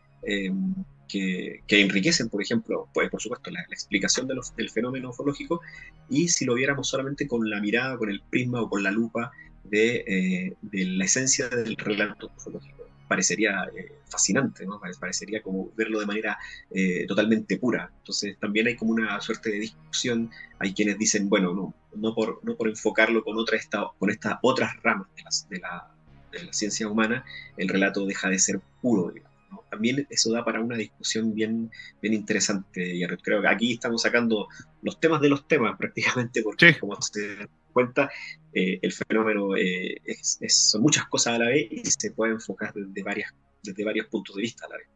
que, 1.10 1.62
enriquecen, 1.68 2.28
por 2.28 2.42
ejemplo, 2.42 2.88
pues, 2.92 3.10
por 3.10 3.20
supuesto, 3.20 3.50
la, 3.50 3.60
explicación 3.62 4.28
del 4.28 4.70
fenómeno 4.70 5.10
ufológico, 5.10 5.60
y 6.08 6.28
si 6.28 6.44
lo 6.44 6.54
viéramos 6.54 6.88
solamente 6.88 7.26
con 7.26 7.48
la 7.48 7.60
mirada, 7.60 7.96
con 7.98 8.10
el 8.10 8.22
prisma 8.22 8.62
o 8.62 8.68
con 8.68 8.82
la 8.82 8.90
lupa 8.90 9.32
de, 9.64 10.04
eh, 10.06 10.56
la 10.72 11.04
esencia 11.04 11.48
del 11.48 11.76
relato 11.76 12.30
ufológico. 12.36 12.84
Parecería 13.08 13.68
eh, 13.76 13.92
fascinante, 14.08 14.64
¿no? 14.64 14.80
parecería 15.00 15.42
como 15.42 15.72
verlo 15.76 15.98
de 15.98 16.06
manera 16.06 16.38
eh, 16.70 17.06
totalmente 17.08 17.58
pura. 17.58 17.90
Entonces 17.98 18.38
también 18.38 18.68
hay 18.68 18.76
como 18.76 18.92
una 18.92 19.20
suerte 19.20 19.50
de 19.50 19.58
discusión, 19.58 20.30
hay 20.60 20.72
quienes 20.74 20.96
dicen, 20.96 21.28
bueno, 21.28 21.52
no, 21.52 21.74
no, 21.94 22.14
por, 22.14 22.38
no 22.44 22.54
por 22.54 22.68
enfocarlo 22.68 23.24
con, 23.24 23.36
otra 23.36 23.56
esta, 23.56 23.90
con 23.98 24.10
estas 24.10 24.34
otras 24.42 24.80
ramas 24.82 25.08
de, 25.48 25.58
la, 25.58 25.90
de 26.30 26.44
la 26.44 26.52
ciencia 26.52 26.86
humana, 26.86 27.24
el 27.56 27.68
relato 27.68 28.06
deja 28.06 28.28
de 28.28 28.38
ser 28.38 28.60
puro, 28.80 29.10
digamos 29.10 29.29
también 29.70 30.06
eso 30.10 30.32
da 30.32 30.44
para 30.44 30.60
una 30.60 30.76
discusión 30.76 31.34
bien, 31.34 31.70
bien 32.00 32.14
interesante. 32.14 32.94
Y 32.94 33.06
creo 33.22 33.42
que 33.42 33.48
aquí 33.48 33.72
estamos 33.72 34.02
sacando 34.02 34.48
los 34.82 35.00
temas 35.00 35.20
de 35.20 35.28
los 35.28 35.46
temas 35.46 35.76
prácticamente, 35.78 36.42
porque 36.42 36.78
como 36.78 37.00
se 37.00 37.36
dan 37.36 37.48
cuenta, 37.72 38.10
eh, 38.52 38.78
el 38.82 38.92
fenómeno 38.92 39.56
eh, 39.56 40.00
es, 40.04 40.38
son 40.70 40.82
muchas 40.82 41.06
cosas 41.06 41.34
a 41.34 41.38
la 41.38 41.46
vez 41.46 41.68
y 41.70 41.82
se 41.84 42.10
puede 42.10 42.32
enfocar 42.32 42.72
desde, 42.74 43.02
varias, 43.02 43.32
desde 43.62 43.84
varios 43.84 44.06
puntos 44.06 44.36
de 44.36 44.42
vista 44.42 44.66
a 44.66 44.70
la 44.70 44.76
vez. 44.76 44.86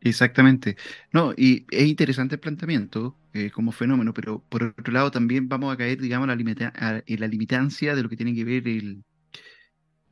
Exactamente. 0.00 0.76
No, 1.12 1.32
y 1.36 1.64
es 1.70 1.86
interesante 1.86 2.34
el 2.34 2.40
planteamiento 2.40 3.16
eh, 3.32 3.50
como 3.50 3.72
fenómeno, 3.72 4.12
pero 4.12 4.44
por 4.48 4.62
otro 4.62 4.92
lado 4.92 5.10
también 5.10 5.48
vamos 5.48 5.72
a 5.72 5.78
caer, 5.78 5.98
digamos, 5.98 6.28
la 6.28 6.34
en 6.34 7.20
la 7.20 7.26
limitancia 7.26 7.94
de 7.94 8.02
lo 8.02 8.08
que 8.10 8.16
tiene 8.16 8.34
que 8.34 8.44
ver 8.44 8.68
el, 8.68 9.02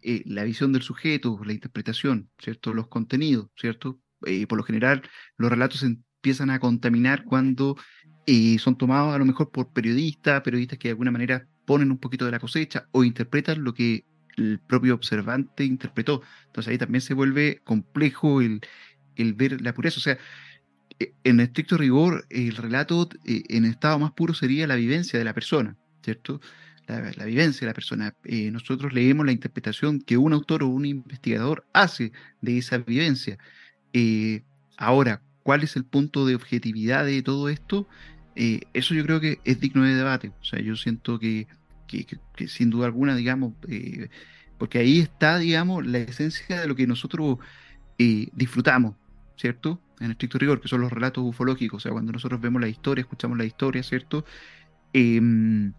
eh, 0.03 0.23
la 0.27 0.45
visión 0.45 0.73
del 0.73 0.83
sujeto, 0.83 1.41
la 1.45 1.53
interpretación, 1.53 2.31
¿cierto? 2.39 2.75
Los 2.75 2.89
contenidos, 2.89 3.49
¿cierto? 3.57 4.01
Eh, 4.27 4.47
por 4.47 4.59
lo 4.59 4.65
general, 4.65 5.03
los 5.37 5.51
relatos 5.51 5.81
se 5.81 5.87
empiezan 5.87 6.51
a 6.51 6.61
contaminar 6.61 7.25
cuando 7.25 7.77
eh, 8.27 8.59
son 8.59 8.77
tomados 8.77 9.15
a 9.15 9.19
lo 9.19 9.25
mejor 9.25 9.51
por 9.51 9.73
periodistas, 9.73 10.43
periodistas 10.43 10.79
que 10.79 10.89
de 10.89 10.93
alguna 10.93 11.11
manera 11.11 11.47
ponen 11.67 11.91
un 11.91 11.99
poquito 11.99 12.25
de 12.25 12.33
la 12.33 12.41
cosecha 12.41 12.87
o 12.93 13.05
interpretan 13.05 13.63
lo 13.65 13.75
que 13.75 14.05
el 14.37 14.61
propio 14.61 14.95
observante 14.95 15.65
interpretó. 15.65 16.23
Entonces 16.47 16.71
ahí 16.71 16.79
también 16.79 17.03
se 17.03 17.15
vuelve 17.15 17.61
complejo 17.65 18.41
el, 18.41 18.61
el 19.17 19.35
ver 19.35 19.61
la 19.61 19.75
pureza. 19.75 19.99
O 19.99 20.03
sea, 20.03 20.19
en 21.25 21.41
estricto 21.41 21.77
rigor, 21.77 22.27
el 22.31 22.57
relato 22.57 23.09
en 23.25 23.65
estado 23.65 23.99
más 23.99 24.13
puro 24.13 24.35
sería 24.35 24.67
la 24.67 24.77
vivencia 24.77 25.19
de 25.19 25.25
la 25.25 25.35
persona, 25.35 25.77
¿cierto? 26.03 26.41
La, 26.87 27.25
vivencia 27.25 27.61
de 27.61 27.71
la 27.71 27.75
persona. 27.75 28.15
Eh, 28.25 28.51
nosotros 28.51 28.93
leemos 28.93 29.27
la 29.27 29.33
interpretación 29.33 30.01
que 30.01 30.17
un 30.17 30.33
autor 30.33 30.63
o 30.63 30.69
un 30.69 30.85
investigador 30.85 31.65
hace 31.73 32.13
de 32.41 32.59
esa 32.59 32.79
vivencia. 32.79 33.39
Eh, 33.93 34.43
ahora, 34.77 35.23
¿cuál 35.43 35.63
es 35.63 35.77
el 35.77 35.85
punto 35.85 36.27
de 36.27 36.35
objetividad 36.35 37.05
de 37.05 37.23
todo 37.23 37.49
esto? 37.49 37.89
Eh, 38.35 38.61
eso 38.73 38.95
yo 38.95 39.05
creo 39.05 39.21
que 39.21 39.41
es 39.45 39.61
digno 39.61 39.85
de 39.85 39.95
debate. 39.95 40.33
O 40.41 40.45
sea, 40.45 40.61
yo 40.61 40.77
siento 40.77 41.19
que, 41.19 41.47
que, 41.87 42.49
sin 42.49 42.71
duda 42.71 42.87
alguna, 42.87 43.15
digamos, 43.15 43.53
porque 44.59 44.79
ahí 44.79 45.01
está, 45.01 45.39
digamos, 45.39 45.87
la 45.87 45.99
esencia 45.99 46.61
de 46.61 46.67
lo 46.67 46.75
que 46.75 46.87
nosotros 46.87 47.39
disfrutamos, 47.99 48.97
¿cierto? 49.37 49.81
En 50.01 50.11
estricto 50.11 50.39
rigor, 50.39 50.61
que 50.61 50.67
son 50.67 50.81
los 50.81 50.91
relatos 50.91 51.23
ufológicos. 51.25 51.77
O 51.77 51.81
sea, 51.81 51.93
cuando 51.93 52.11
nosotros 52.11 52.41
vemos 52.41 52.61
la 52.61 52.69
historia, 52.69 53.03
escuchamos 53.03 53.39
la 53.39 53.45
historia, 53.45 53.83
¿cierto? 53.85 54.25
Em, 54.93 55.73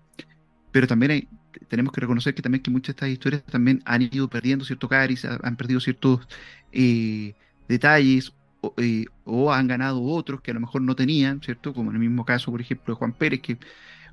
pero 0.73 0.87
también 0.87 1.29
tenemos 1.69 1.93
que 1.93 2.01
reconocer 2.01 2.33
que 2.33 2.41
también 2.41 2.63
que 2.63 2.71
muchas 2.71 2.87
de 2.87 2.91
estas 2.97 3.09
historias 3.09 3.43
también 3.43 3.81
han 3.85 4.01
ido 4.01 4.27
perdiendo 4.27 4.65
cierto 4.65 4.89
cariz, 4.89 5.23
han 5.23 5.55
perdido 5.55 5.79
ciertos 5.79 6.27
eh, 6.71 7.35
detalles 7.67 8.33
eh, 8.77 9.05
o, 9.23 9.53
han 9.53 9.67
ganado 9.67 10.01
otros 10.01 10.41
que 10.41 10.49
a 10.51 10.53
lo 10.55 10.59
mejor 10.59 10.81
no 10.81 10.95
tenían, 10.95 11.41
¿cierto? 11.41 11.73
Como 11.73 11.91
en 11.91 11.97
el 11.97 12.01
mismo 12.01 12.25
caso, 12.25 12.51
por 12.51 12.59
ejemplo, 12.59 12.93
de 12.93 12.97
Juan 12.97 13.13
Pérez, 13.13 13.41
que, 13.41 13.59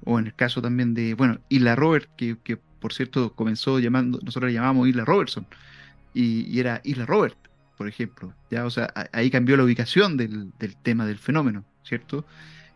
o 0.05 0.19
en 0.19 0.27
el 0.27 0.35
caso 0.35 0.61
también 0.61 0.93
de, 0.93 1.15
bueno, 1.15 1.41
Isla 1.49 1.77
Robert, 1.77 2.11
que, 2.15 2.37
que 2.45 2.59
por 2.59 2.93
cierto 2.93 3.33
comenzó 3.35 3.79
llamando, 3.79 4.19
nosotros 4.23 4.53
la 4.53 4.61
llamamos 4.61 4.87
Isla 4.87 5.07
Robertson, 5.07 5.47
y, 6.13 6.59
era 6.61 6.83
Isla 6.85 7.07
Robert, 7.07 7.39
por 7.79 7.89
ejemplo, 7.89 8.35
ya, 8.51 8.67
o 8.67 8.71
sea, 8.71 8.93
ahí 9.13 9.31
cambió 9.31 9.57
la 9.57 9.65
ubicación 9.65 10.19
del, 10.19 10.53
del 10.59 10.77
tema 10.77 11.07
del 11.07 11.19
fenómeno, 11.19 11.65
¿cierto? 11.85 12.27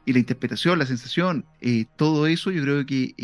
Y 0.06 0.14
la 0.14 0.20
interpretación, 0.20 0.78
la 0.78 0.86
sensación, 0.86 1.44
eh, 1.60 1.84
todo 1.96 2.26
eso 2.26 2.50
yo 2.50 2.62
creo 2.62 2.86
que 2.86 3.14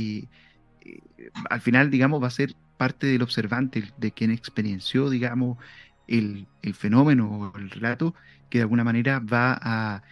al 1.48 1.60
final, 1.60 1.90
digamos, 1.90 2.22
va 2.22 2.28
a 2.28 2.30
ser 2.30 2.54
parte 2.76 3.06
del 3.06 3.22
observante, 3.22 3.84
de 3.98 4.12
quien 4.12 4.30
experienció, 4.30 5.10
digamos, 5.10 5.58
el, 6.06 6.46
fenómeno 6.74 7.28
o 7.30 7.58
el 7.58 7.70
relato, 7.70 8.14
que 8.48 8.58
de 8.58 8.62
alguna 8.62 8.84
manera 8.84 9.20
va 9.20 9.58
a, 9.60 10.02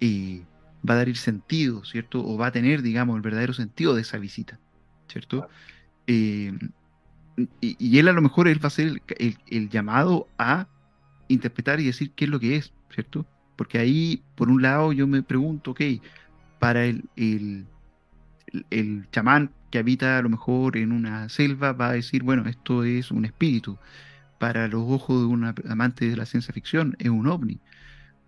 eh, 0.00 0.42
va 0.88 0.94
a 0.94 0.96
dar 0.98 1.08
el 1.08 1.16
sentido, 1.16 1.84
¿cierto? 1.84 2.24
O 2.24 2.38
va 2.38 2.48
a 2.48 2.52
tener, 2.52 2.82
digamos, 2.82 3.16
el 3.16 3.22
verdadero 3.22 3.52
sentido 3.52 3.94
de 3.94 4.02
esa 4.02 4.18
visita, 4.18 4.58
¿cierto? 5.08 5.48
Eh, 6.06 6.52
y, 7.60 7.98
él 7.98 8.08
a 8.08 8.12
lo 8.12 8.22
mejor 8.22 8.48
él 8.48 8.62
va 8.62 8.68
a 8.68 8.70
ser 8.70 9.02
el, 9.18 9.68
llamado 9.68 10.28
a 10.38 10.66
interpretar 11.28 11.80
y 11.80 11.86
decir 11.86 12.12
qué 12.12 12.24
es 12.26 12.30
lo 12.30 12.40
que 12.40 12.56
es, 12.56 12.72
¿cierto? 12.90 13.26
Porque 13.56 13.78
ahí, 13.78 14.22
por 14.34 14.50
un 14.50 14.62
lado, 14.62 14.92
yo 14.92 15.06
me 15.06 15.22
pregunto, 15.22 15.72
ok, 15.72 15.80
para 16.58 16.84
el, 16.84 17.04
el, 17.16 17.66
chamán 19.10 19.50
que 19.72 19.78
habita 19.78 20.18
a 20.18 20.22
lo 20.22 20.28
mejor 20.28 20.76
en 20.76 20.92
una 20.92 21.28
selva 21.30 21.72
va 21.72 21.88
a 21.88 21.92
decir, 21.94 22.22
bueno, 22.22 22.46
esto 22.46 22.84
es 22.84 23.10
un 23.10 23.24
espíritu. 23.24 23.78
Para 24.38 24.68
los 24.68 24.82
ojos 24.82 25.20
de 25.22 25.26
un 25.26 25.54
amante 25.68 26.08
de 26.08 26.16
la 26.16 26.26
ciencia 26.26 26.52
ficción 26.52 26.94
es 26.98 27.08
un 27.08 27.26
ovni. 27.26 27.58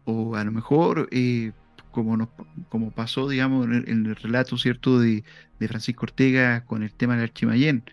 O 0.04 0.36
a 0.36 0.44
lo 0.44 0.52
mejor, 0.52 1.08
eh, 1.12 1.52
como, 1.90 2.30
como 2.70 2.90
pasó, 2.92 3.28
digamos, 3.28 3.66
en 3.66 4.06
el, 4.06 4.16
relato, 4.16 4.56
¿cierto?, 4.56 4.98
de, 4.98 5.22
Francisco 5.68 6.04
Ortega 6.04 6.64
con 6.64 6.82
el 6.82 6.92
tema 6.92 7.14
del 7.14 7.24
Archimayén. 7.24 7.84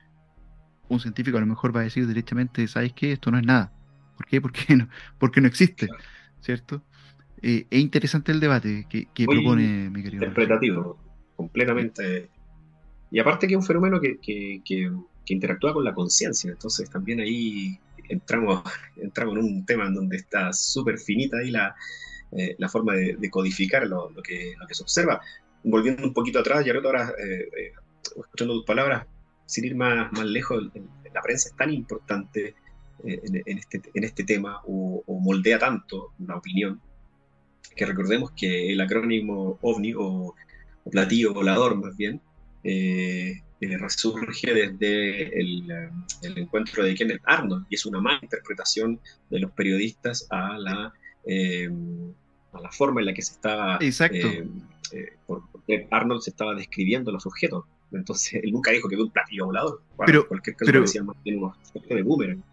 Un 0.90 1.00
científico 1.00 1.38
a 1.38 1.42
lo 1.42 1.48
mejor 1.48 1.76
va 1.76 1.82
a 1.82 1.84
decir 1.84 2.06
directamente, 2.08 2.68
¿sabes 2.68 2.92
qué? 2.94 3.14
Esto 3.14 3.32
no 3.32 3.38
es 3.38 3.46
nada. 3.46 3.72
¿Por 4.18 4.26
qué? 4.26 4.42
Porque 4.42 4.76
no, 4.76 4.88
porque 5.20 5.42
no 5.42 5.48
existe, 5.48 5.88
¿cierto? 6.42 6.84
Eh, 7.42 7.66
es 7.70 7.80
interesante 7.80 8.32
el 8.32 8.40
debate 8.40 8.88
que, 8.90 9.26
propone 9.26 9.90
mi 9.90 10.04
querido. 10.04 10.26
Interpretativo, 10.26 10.98
completamente. 11.36 12.30
Y 13.12 13.20
aparte 13.20 13.48
que 13.48 13.54
es 13.54 13.60
un 13.60 13.66
fenómeno 13.66 14.00
que, 14.00 14.20
que, 14.20 14.92
interactúa 15.28 15.74
con 15.74 15.86
la 15.86 15.94
conciencia, 15.94 16.52
entonces 16.52 16.90
también 16.90 17.22
ahí 17.22 17.80
entramos, 18.10 18.64
entramos 18.98 19.38
en 19.38 19.44
un 19.44 19.66
tema 19.66 19.86
en 19.86 19.94
donde 19.94 20.18
está 20.18 20.52
súper 20.52 21.00
finita 21.00 21.38
ahí 21.38 21.52
la, 21.52 21.74
eh, 22.34 22.56
la 22.58 22.68
forma 22.68 22.94
de, 22.96 23.30
codificar 23.30 23.88
lo, 23.88 24.10
lo, 24.10 24.22
que, 24.22 24.54
lo 24.60 24.68
que 24.68 24.74
se 24.74 24.84
observa. 24.84 25.22
Volviendo 25.64 26.04
un 26.04 26.14
poquito 26.14 26.40
atrás, 26.40 26.66
ya 26.66 26.74
ahora 26.74 27.14
eh, 27.18 27.50
eh, 27.58 27.72
escuchando 28.18 28.56
tus 28.56 28.66
palabras, 28.66 29.06
sin 29.46 29.66
ir 29.66 29.76
más, 29.76 30.12
más 30.12 30.26
lejos, 30.26 30.70
la 31.14 31.22
prensa 31.22 31.50
es 31.50 31.56
tan 31.56 31.72
importante 31.72 32.56
en, 33.04 33.44
en, 33.46 33.58
este, 33.58 33.82
en 33.94 34.04
este 34.04 34.24
tema 34.24 34.62
o, 34.66 35.04
o 35.06 35.20
moldea 35.20 35.60
tanto 35.60 36.14
la 36.20 36.36
opinión 36.36 36.82
que 37.76 37.86
recordemos 37.86 38.32
que 38.32 38.72
el 38.72 38.82
acrónimo 38.82 39.58
OVNI 39.62 39.94
o, 39.98 40.36
platillo 40.90 41.34
volador 41.34 41.76
más 41.76 41.96
bien, 41.96 42.22
eh, 42.64 43.42
eh, 43.60 43.78
resurge 43.78 44.54
desde 44.54 45.40
el, 45.40 45.72
encuentro 46.36 46.84
de 46.84 46.96
Kenneth 46.96 47.22
Arnold 47.26 47.66
y 47.70 47.76
es 47.76 47.86
una 47.86 48.02
mala 48.02 48.20
interpretación 48.22 49.00
de 49.30 49.40
los 49.40 49.52
periodistas 49.52 50.28
a 50.30 50.58
la, 50.58 50.94
eh, 51.26 51.70
a 52.54 52.62
la 52.62 52.72
forma 52.72 53.02
en 53.02 53.08
la 53.08 53.14
que 53.14 53.22
se 53.22 53.34
estaba... 53.34 53.78
Exacto. 53.82 54.28
porque 55.28 55.88
Arnold 55.92 56.22
se 56.22 56.32
estaba 56.32 56.56
describiendo 56.56 57.12
los 57.12 57.26
objetos. 57.26 57.66
Entonces, 57.92 58.42
él 58.44 58.52
nunca 58.52 58.72
dijo 58.72 58.88
que 58.88 58.96
era 58.96 59.04
un 59.04 59.12
platillo 59.12 59.46
volador. 59.48 59.82
pero, 60.06 60.28
cualquier 60.28 60.56
caso 60.56 60.72
pero, 60.72 60.82
decía 60.82 61.04
más 61.04 61.18
bien 61.24 61.38
unos 61.38 61.58
de 61.74 62.04
boomerang. 62.04 62.44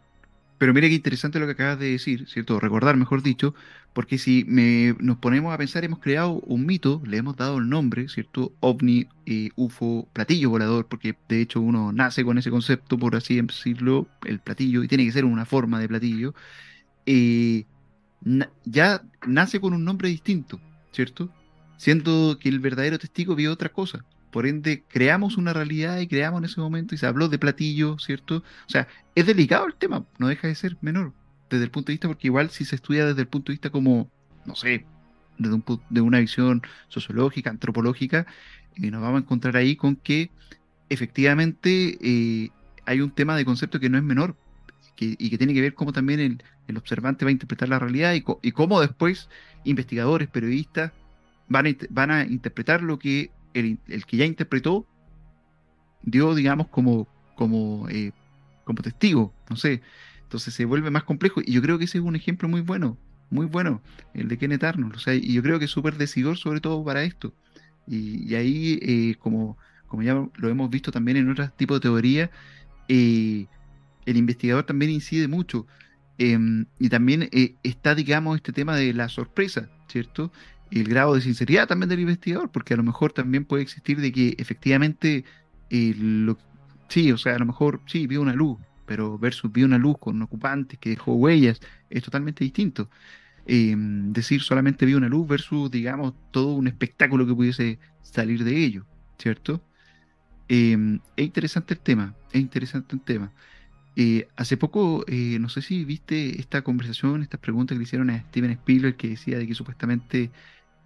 Pero 0.59 0.75
mira 0.75 0.89
qué 0.89 0.95
interesante 0.95 1.39
lo 1.39 1.47
que 1.47 1.53
acabas 1.53 1.79
de 1.79 1.93
decir, 1.93 2.29
¿cierto? 2.29 2.59
Recordar, 2.59 2.97
mejor 2.97 3.23
dicho, 3.23 3.55
porque 3.93 4.19
si 4.19 4.45
me, 4.47 4.95
nos 4.99 5.19
ponemos 5.19 5.55
a 5.55 5.59
pensar, 5.59 5.85
hemos 5.85 6.01
creado 6.01 6.41
un 6.41 6.67
mito, 6.67 7.01
le 7.07 7.17
hemos 7.17 7.37
dado 7.37 7.59
el 7.59 7.69
nombre, 7.69 8.09
¿cierto? 8.09 8.53
OVNI, 8.61 9.09
eh, 9.27 9.51
UFO, 9.57 10.09
platillo 10.13 10.51
volador, 10.51 10.87
porque 10.89 11.17
de 11.29 11.41
hecho 11.41 11.61
uno 11.61 11.93
nace 11.93 12.25
con 12.25 12.39
ese 12.39 12.51
concepto, 12.51 12.99
por 12.99 13.17
así 13.17 13.41
decirlo, 13.41 14.09
el 14.25 14.41
platillo, 14.41 14.83
y 14.83 14.89
tiene 14.89 15.05
que 15.05 15.13
ser 15.13 15.25
una 15.25 15.47
forma 15.47 15.79
de 15.81 15.89
platillo. 15.89 16.35
Eh, 17.07 17.65
ya 18.65 19.03
nace 19.27 19.61
con 19.61 19.75
un 19.75 19.85
nombre 19.85 20.09
distinto, 20.09 20.61
¿cierto? 20.93 21.33
Siendo 21.77 22.39
que 22.41 22.49
el 22.49 22.61
verdadero 22.61 22.99
testigo 22.99 23.35
vio 23.37 23.53
otra 23.53 23.71
cosa. 23.71 24.05
Por 24.31 24.47
ende, 24.47 24.85
creamos 24.89 25.37
una 25.37 25.53
realidad 25.53 25.99
y 25.99 26.07
creamos 26.07 26.39
en 26.39 26.45
ese 26.45 26.61
momento 26.61 26.95
y 26.95 26.99
se 26.99 27.07
habló 27.07 27.29
de 27.29 27.39
platillo, 27.39 27.99
¿cierto? 27.99 28.37
O 28.37 28.71
sea, 28.71 28.89
es 29.15 29.27
delicado 29.27 29.67
el 29.67 29.75
tema, 29.75 30.05
no 30.19 30.29
deja 30.29 30.49
de 30.49 30.55
ser 30.55 30.77
menor 30.81 31.13
desde 31.51 31.65
el 31.65 31.71
punto 31.71 31.87
de 31.87 31.95
vista, 31.95 32.09
porque 32.09 32.29
igual 32.29 32.51
si 32.51 32.65
se 32.65 32.77
estudia 32.77 33.07
desde 33.07 33.23
el 33.23 33.29
punto 33.29 33.51
de 33.51 33.55
vista 33.55 33.71
como, 33.71 34.11
no 34.45 34.55
sé, 34.55 34.85
desde 35.39 35.55
un, 35.55 35.65
de 35.89 36.01
una 36.01 36.19
visión 36.19 36.63
sociológica, 36.89 37.51
antropológica, 37.51 38.27
eh, 38.77 38.91
nos 38.91 39.01
vamos 39.01 39.21
a 39.21 39.25
encontrar 39.25 39.57
ahí 39.57 39.77
con 39.77 39.97
que 39.97 40.31
efectivamente 40.89 41.99
eh, 42.01 42.51
hay 42.87 43.01
un 43.01 43.11
tema 43.11 43.37
de 43.37 43.45
concepto 43.45 43.81
que 43.81 43.89
no 43.89 43.99
es 43.99 44.05
menor 44.05 44.37
y 45.01 45.31
que 45.31 45.39
tiene 45.39 45.55
que 45.55 45.61
ver 45.61 45.75
cómo 45.75 45.93
también 45.93 46.19
el, 46.19 46.43
el 46.67 46.77
observante 46.77 47.25
va 47.25 47.29
a 47.29 47.33
interpretar 47.33 47.69
la 47.69 47.79
realidad 47.79 48.15
y, 48.15 48.53
cómo 48.53 48.81
después 48.81 49.29
investigadores, 49.65 50.29
periodistas 50.29 50.93
van 51.49 51.77
van 51.91 52.11
a 52.11 52.25
interpretar 52.25 52.83
lo 52.83 52.99
que 52.99 53.31
el, 53.61 54.07
que 54.07 54.17
ya 54.17 54.25
interpretó 54.25 54.87
dio, 56.03 56.35
digamos, 56.35 56.69
como, 56.69 57.09
como, 57.35 57.89
eh, 57.89 58.13
como 58.65 58.83
testigo, 58.83 59.33
no 59.51 59.57
sé. 59.57 59.83
Entonces 60.23 60.55
se 60.55 60.65
vuelve 60.65 60.91
más 60.91 61.05
complejo 61.05 61.41
y 61.45 61.53
yo 61.53 61.63
creo 61.63 61.79
que 61.79 61.85
ese 61.85 61.99
es 61.99 62.05
un 62.05 62.17
ejemplo 62.17 62.49
muy 62.49 62.61
bueno, 62.61 62.99
muy 63.31 63.47
bueno, 63.47 63.83
el 64.15 64.29
de 64.29 64.39
Kenneth 64.39 64.65
Arnold. 64.65 64.97
O 64.97 64.99
sea, 64.99 65.15
y 65.15 65.33
yo 65.33 65.43
creo 65.43 65.59
que 65.59 65.65
es 65.67 65.71
súper 65.71 65.97
decidor 65.97 66.37
sobre 66.37 66.61
todo 66.61 66.85
para 66.85 67.03
esto. 67.03 67.33
Y, 67.87 68.35
ahí, 68.35 68.79
eh, 68.83 69.17
como, 69.19 69.57
como 69.87 70.03
ya 70.03 70.15
lo 70.15 70.49
hemos 70.49 70.69
visto 70.69 70.93
también 70.93 71.17
en 71.17 71.31
otros 71.31 71.57
tipos 71.57 71.79
de 71.79 71.83
teoría, 71.83 72.31
eh, 72.89 73.47
el 74.05 74.17
investigador 74.17 74.65
también 74.65 74.91
incide 74.91 75.29
mucho. 75.29 75.67
Em, 76.19 76.67
y 76.79 76.89
también 76.89 77.29
está, 77.63 77.95
digamos, 77.95 78.37
este 78.37 78.53
tema 78.53 78.77
de 78.77 78.93
la 78.93 79.09
sorpresa, 79.09 79.71
¿cierto? 79.89 80.33
El 80.71 80.89
grado 80.89 81.15
de 81.15 81.21
sinceridad 81.21 81.67
también 81.67 81.89
del 81.89 82.01
investigador, 82.01 82.51
porque 82.51 82.75
a 82.75 82.77
lo 82.77 82.83
mejor 82.83 83.13
también 83.13 83.45
puede 83.45 83.63
existir 83.63 84.01
de 84.01 84.13
que 84.13 84.35
efectivamente, 84.39 85.25
eh, 85.71 85.95
sí, 86.89 87.13
o 87.13 87.19
sea, 87.19 87.35
a 87.37 87.39
lo 87.39 87.47
mejor 87.47 87.81
sí, 87.87 88.07
vio 88.07 88.21
una 88.21 88.35
luz, 88.35 88.59
pero 88.87 89.19
versus 89.19 89.53
vio 89.53 89.67
una 89.67 89.79
luz 89.79 89.99
con 89.99 90.17
un 90.17 90.23
ocupante 90.23 90.77
que 90.77 90.91
dejó 90.91 91.15
huellas, 91.15 91.61
es 91.91 92.03
totalmente 92.03 92.45
distinto. 92.45 92.89
Em, 93.47 94.13
decir 94.13 94.43
solamente 94.43 94.85
vio 94.87 94.99
una 94.99 95.09
luz 95.09 95.27
versus, 95.27 95.71
digamos, 95.71 96.15
todo 96.31 96.55
un 96.55 96.69
espectáculo 96.69 97.27
que 97.27 97.35
pudiese 97.35 97.79
salir 98.03 98.45
de 98.45 98.57
ello, 98.65 98.87
¿cierto? 99.19 99.63
Em, 100.49 101.01
es 101.17 101.25
interesante 101.27 101.75
el 101.75 101.81
tema, 101.81 102.15
es 102.33 102.41
interesante 102.41 102.95
el 102.97 103.03
tema. 103.03 103.33
Eh, 103.97 104.29
hace 104.37 104.57
poco, 104.57 105.05
eh, 105.09 105.39
no 105.41 105.49
sé 105.49 105.63
si 105.63 105.85
viste 105.85 106.41
esta 106.41 106.63
conversación, 106.63 107.23
estas 107.23 107.41
preguntas 107.41 107.75
que 107.75 107.79
le 107.81 107.85
hicieron 107.85 108.11
a 108.11 108.21
Steven 108.29 108.53
Spielberg, 108.53 108.97
que 108.97 109.09
decía 109.09 109.39
de 109.39 109.47
que 109.47 109.55
supuestamente 109.55 110.31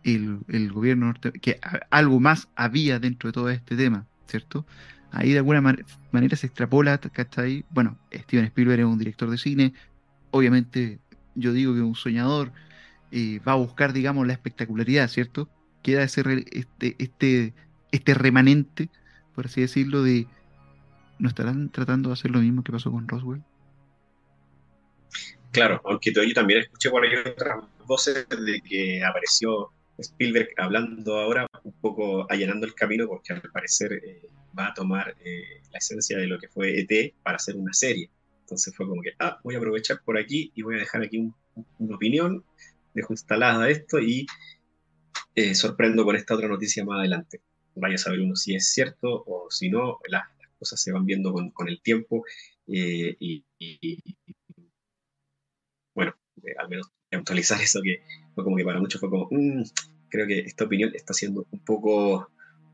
el, 0.05 0.73
gobierno 0.73 1.07
norte, 1.07 1.33
que 1.33 1.61
algo 1.91 2.21
más 2.21 2.49
había 2.57 2.99
dentro 2.99 3.29
de 3.29 3.33
todo 3.33 3.51
este 3.51 3.77
tema, 3.77 4.07
¿cierto? 4.27 4.67
Ahí 5.11 5.33
de 5.33 5.39
alguna 5.39 5.61
manera 5.61 6.37
se 6.37 6.47
extrapola, 6.47 6.99
¿cachai? 6.99 7.65
Bueno, 7.71 7.99
Steven 8.13 8.47
Spielberg 8.47 8.81
es 8.81 8.87
un 8.87 8.99
director 8.99 9.31
de 9.31 9.39
cine, 9.39 9.75
obviamente 10.31 10.99
yo 11.35 11.53
digo 11.53 11.75
que 11.75 11.81
un 11.81 11.95
soñador 11.95 12.53
va 13.47 13.53
a 13.53 13.57
buscar, 13.57 13.93
digamos, 13.93 14.27
la 14.27 14.33
espectacularidad, 14.33 15.09
¿cierto? 15.09 15.49
Queda 15.83 16.03
ese 16.03 16.23
este, 16.53 16.97
este, 16.99 17.53
este 17.91 18.15
remanente, 18.15 18.89
por 19.35 19.47
así 19.47 19.61
decirlo, 19.61 20.03
de 20.03 20.27
¿no 21.19 21.29
estarán 21.29 21.69
tratando 21.71 22.09
de 22.09 22.15
hacer 22.15 22.31
lo 22.31 22.41
mismo 22.41 22.65
que 22.65 22.73
pasó 22.73 22.91
con 22.91 23.07
Roswell? 23.07 23.43
Claro, 25.53 25.83
aunque 25.85 26.13
yo 26.13 26.23
también 26.35 26.61
escuché 26.61 26.91
por 26.91 27.05
ahí 27.05 27.15
otras 27.15 27.59
voces 27.87 28.27
de 28.29 28.61
que 28.63 29.05
apareció 29.05 29.71
Spielberg 30.03 30.51
hablando 30.57 31.19
ahora, 31.19 31.47
un 31.65 31.73
poco 31.81 32.31
allanando 32.31 32.67
el 32.67 32.75
camino, 32.75 33.07
porque 33.07 33.33
al 33.33 33.43
parecer 33.53 33.93
eh, 33.93 34.29
va 34.59 34.69
a 34.69 34.75
tomar 34.75 35.17
eh, 35.25 35.63
la 35.71 35.79
esencia 35.79 36.19
de 36.19 36.27
lo 36.27 36.39
que 36.39 36.49
fue 36.49 36.81
ET 36.81 37.15
para 37.23 37.37
hacer 37.37 37.57
una 37.57 37.73
serie. 37.73 38.11
Entonces 38.41 38.75
fue 38.77 38.87
como 38.87 39.03
que, 39.03 39.13
ah, 39.19 39.41
voy 39.43 39.55
a 39.55 39.59
aprovechar 39.59 40.03
por 40.05 40.19
aquí 40.19 40.53
y 40.55 40.63
voy 40.63 40.77
a 40.77 40.81
dejar 40.81 41.03
aquí 41.03 41.31
una 41.79 41.97
opinión, 41.97 42.45
dejo 42.95 43.13
instalada 43.13 43.71
esto 43.71 43.99
y 43.99 44.27
eh, 45.35 45.55
sorprendo 45.55 46.05
con 46.05 46.17
esta 46.17 46.35
otra 46.35 46.49
noticia 46.49 46.85
más 46.85 46.99
adelante. 46.99 47.41
Vaya 47.75 47.95
a 47.95 47.99
saber 47.99 48.21
uno 48.21 48.37
si 48.37 48.55
es 48.55 48.73
cierto 48.73 49.25
o 49.27 49.51
si 49.51 49.71
no, 49.71 49.99
las, 50.09 50.25
cosas 50.59 50.81
se 50.81 50.93
van 50.93 51.07
viendo 51.07 51.33
con, 51.33 51.69
el 51.69 51.83
tiempo 51.83 52.25
y, 52.67 53.45
bueno, 55.93 56.15
al 56.59 56.69
menos 56.69 56.89
actualizar 57.17 57.61
eso 57.61 57.81
que 57.83 58.03
fue 58.35 58.45
como 58.45 58.57
que 58.57 58.65
para 58.65 58.81
muchos 58.81 59.01
fue 59.01 59.11
como, 59.11 59.29
mm, 59.31 59.63
creo 60.13 60.27
que 60.27 60.41
esta 60.41 60.65
opinión 60.65 60.93
está 60.95 61.15
siendo 61.15 61.47
un 61.51 61.61
poco, 61.61 62.31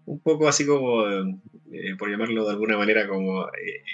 un 0.07 0.18
poco 0.18 0.49
así 0.49 0.66
como, 0.66 1.07
eh, 1.07 1.97
por 1.97 2.11
llamarlo 2.11 2.45
de 2.45 2.51
alguna 2.51 2.76
manera, 2.76 3.07
como 3.07 3.47
eh, 3.47 3.84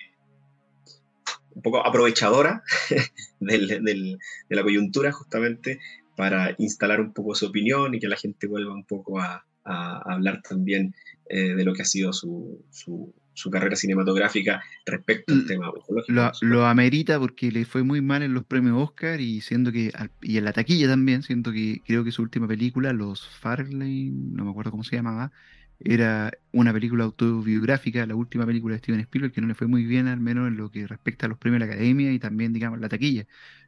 un 1.55 1.63
poco 1.63 1.87
aprovechadora 1.87 2.65
de 3.41 4.19
la 4.49 4.63
coyuntura 4.63 5.13
justamente 5.13 5.79
para 6.17 6.55
instalar 6.59 7.01
un 7.01 7.13
poco 7.13 7.35
su 7.35 7.47
opinión 7.47 7.95
y 7.95 8.01
que 8.01 8.09
la 8.09 8.17
gente 8.17 8.47
vuelva 8.47 8.73
un 8.73 8.85
poco 8.85 9.21
a, 9.21 9.45
hablar 9.67 10.43
también 10.43 10.95
eh, 11.27 11.55
de 11.55 11.65
lo 11.65 11.73
que 11.73 11.81
ha 11.81 11.87
sido 11.87 12.13
su, 12.13 12.63
su 12.71 13.15
carrera 13.51 13.77
cinematográfica 13.77 14.63
respecto 14.87 15.33
al 15.35 15.47
tema 15.47 15.73
Lo, 16.09 16.33
lo, 16.41 16.67
amerita 16.67 17.19
porque 17.19 17.51
le 17.51 17.65
fue 17.65 17.83
muy 17.83 18.01
mal 18.01 18.23
en 18.23 18.35
los 18.35 18.45
premios 18.45 18.77
Oscar 18.81 19.21
y 19.21 19.41
siendo 19.41 19.73
que 19.73 19.93
y 20.23 20.39
en 20.39 20.45
la 20.45 20.53
taquilla 20.53 20.89
también, 20.89 21.23
siento 21.23 21.53
que 21.53 21.83
creo 21.87 22.05
que 22.05 22.13
su 22.13 22.23
última 22.23 22.49
película, 22.49 22.93
Los 22.93 23.29
Farley, 23.29 24.11
no 24.11 24.45
me 24.45 24.51
acuerdo 24.51 24.71
cómo 24.71 24.85
se 24.85 24.97
llamaba, 24.97 25.33
era 25.81 26.33
una 26.53 26.73
película 26.73 27.05
autobiográfica, 27.05 28.07
la 28.07 28.15
última 28.15 28.47
película 28.47 28.75
de 28.75 28.79
Steven 28.79 29.01
Spielberg, 29.01 29.33
que 29.33 29.41
no 29.41 29.49
le 29.49 29.55
fue 29.55 29.67
muy 29.67 29.85
bien, 29.85 30.09
al 30.09 30.21
menos 30.21 30.49
en 30.49 30.57
lo 30.57 30.71
que 30.71 30.87
respecta 30.87 31.27
a 31.27 31.29
los 31.29 31.39
premios 31.39 31.61
de 31.61 31.67
la 31.67 31.73
academia 31.73 32.13
y 32.13 32.19
también, 32.19 32.53
digamos, 32.53 32.81
la 32.81 32.89
taquilla. 32.89 33.27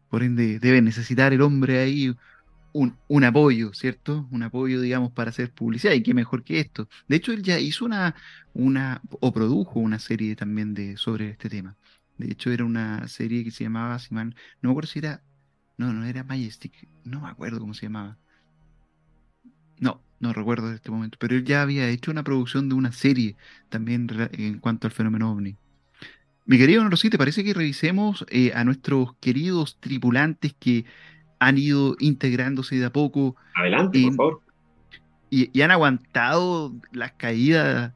Por 0.09 0.23
ende, 0.23 0.59
debe 0.61 0.81
necesitar 0.83 1.33
el 1.33 1.43
hombre 1.43 1.79
ahí 1.81 2.15
un, 3.09 3.25
apoyo, 3.25 3.73
¿cierto? 3.73 4.27
Un 4.31 4.43
apoyo, 4.43 4.81
digamos, 4.81 5.13
para 5.13 5.31
hacer 5.31 5.51
publicidad. 5.51 5.95
Y 5.95 6.03
qué 6.03 6.15
mejor 6.15 6.45
que 6.45 6.61
esto. 6.61 6.89
De 7.09 7.17
hecho, 7.17 7.33
él 7.33 7.43
ya 7.43 7.59
hizo 7.59 7.85
una, 7.85 8.15
una 8.55 9.01
o 9.21 9.33
produjo 9.33 9.81
una 9.81 9.99
serie 9.99 10.37
también 10.37 10.75
de, 10.75 10.97
sobre 10.97 11.31
este 11.31 11.49
tema. 11.49 11.77
De 12.19 12.31
hecho, 12.31 12.51
era 12.51 12.65
una 12.65 13.09
serie 13.09 13.45
que 13.45 13.51
se 13.51 13.65
llamaba, 13.65 13.99
si 13.99 14.15
mal, 14.15 14.35
no 14.63 14.69
me 14.69 14.73
acuerdo 14.73 14.89
si 14.89 14.99
era, 15.01 15.23
no, 15.77 15.93
no 15.93 16.05
era 16.05 16.25
Majestic, 16.25 16.89
no 17.05 17.21
me 17.21 17.29
acuerdo 17.29 17.61
cómo 17.61 17.75
se 17.75 17.87
llamaba. 17.87 18.19
No, 19.79 20.01
no 20.21 20.33
recuerdo 20.33 20.69
en 20.69 20.75
este 20.75 20.91
momento, 20.91 21.19
pero 21.21 21.35
él 21.35 21.45
ya 21.45 21.63
había 21.63 21.89
hecho 21.89 22.11
una 22.11 22.25
producción 22.25 22.69
de 22.69 22.75
una 22.75 22.93
serie 22.93 23.37
también 23.69 24.09
en 24.33 24.59
cuanto 24.59 24.87
al 24.87 24.93
fenómeno 24.93 25.31
ovni. 25.31 25.57
Mi 26.47 26.59
querido 26.59 26.83
Norosí, 26.85 27.11
¿te 27.11 27.19
parece 27.19 27.43
que 27.43 27.55
revisemos 27.55 28.25
eh, 28.31 28.53
a 28.55 28.65
nuestros 28.65 29.15
queridos 29.17 29.79
tripulantes 29.81 30.55
que 30.59 30.85
han 31.39 31.59
ido 31.59 31.97
integrándose 31.99 32.77
de 32.77 32.87
a 32.87 32.93
poco? 32.93 33.37
Adelante, 33.55 34.03
por 34.03 34.15
favor. 34.15 34.41
Y, 35.31 35.61
han 35.61 35.71
aguantado 35.71 36.73
las 36.93 37.13
caídas, 37.13 37.93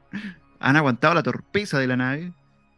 han 0.60 0.76
aguantado 0.76 1.14
la 1.14 1.22
torpeza 1.22 1.78
de 1.78 1.86
la 1.86 1.96
nave, 1.96 2.32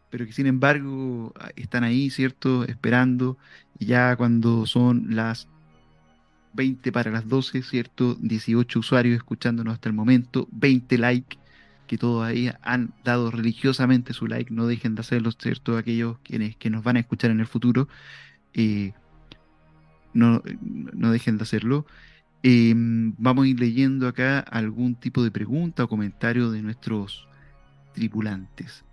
pero 0.09 0.25
que 0.25 0.33
sin 0.33 0.47
embargo 0.47 1.33
están 1.55 1.83
ahí, 1.83 2.09
¿cierto? 2.09 2.63
Esperando. 2.63 3.37
Y 3.79 3.85
ya 3.85 4.15
cuando 4.15 4.65
son 4.65 5.15
las 5.15 5.47
20 6.53 6.91
para 6.91 7.11
las 7.11 7.27
12, 7.27 7.61
¿cierto? 7.61 8.15
18 8.19 8.79
usuarios 8.79 9.15
escuchándonos 9.15 9.75
hasta 9.75 9.89
el 9.89 9.95
momento, 9.95 10.47
20 10.51 10.97
likes, 10.97 11.37
que 11.85 11.97
todavía 11.97 12.59
han 12.63 12.93
dado 13.03 13.31
religiosamente 13.31 14.13
su 14.13 14.27
like, 14.27 14.53
no 14.53 14.67
dejen 14.67 14.95
de 14.95 15.01
hacerlo, 15.01 15.31
¿cierto? 15.31 15.77
Aquellos 15.77 16.17
quienes 16.23 16.55
que 16.57 16.69
nos 16.69 16.83
van 16.83 16.97
a 16.97 16.99
escuchar 16.99 17.31
en 17.31 17.39
el 17.39 17.47
futuro, 17.47 17.87
eh, 18.53 18.93
no, 20.17 20.41
no, 20.61 21.11
dejen 21.11 21.37
de 21.37 21.43
hacerlo. 21.43 21.85
Em, 22.43 23.13
vamos 23.17 23.45
a 23.45 23.47
ir 23.47 23.59
leyendo 23.59 24.07
acá 24.07 24.39
algún 24.39 24.95
tipo 24.95 25.23
de 25.23 25.31
pregunta 25.31 25.83
o 25.83 25.87
comentario 25.87 26.49
de 26.49 26.61
nuestros 26.61 27.27
tripulantes. 27.93 28.83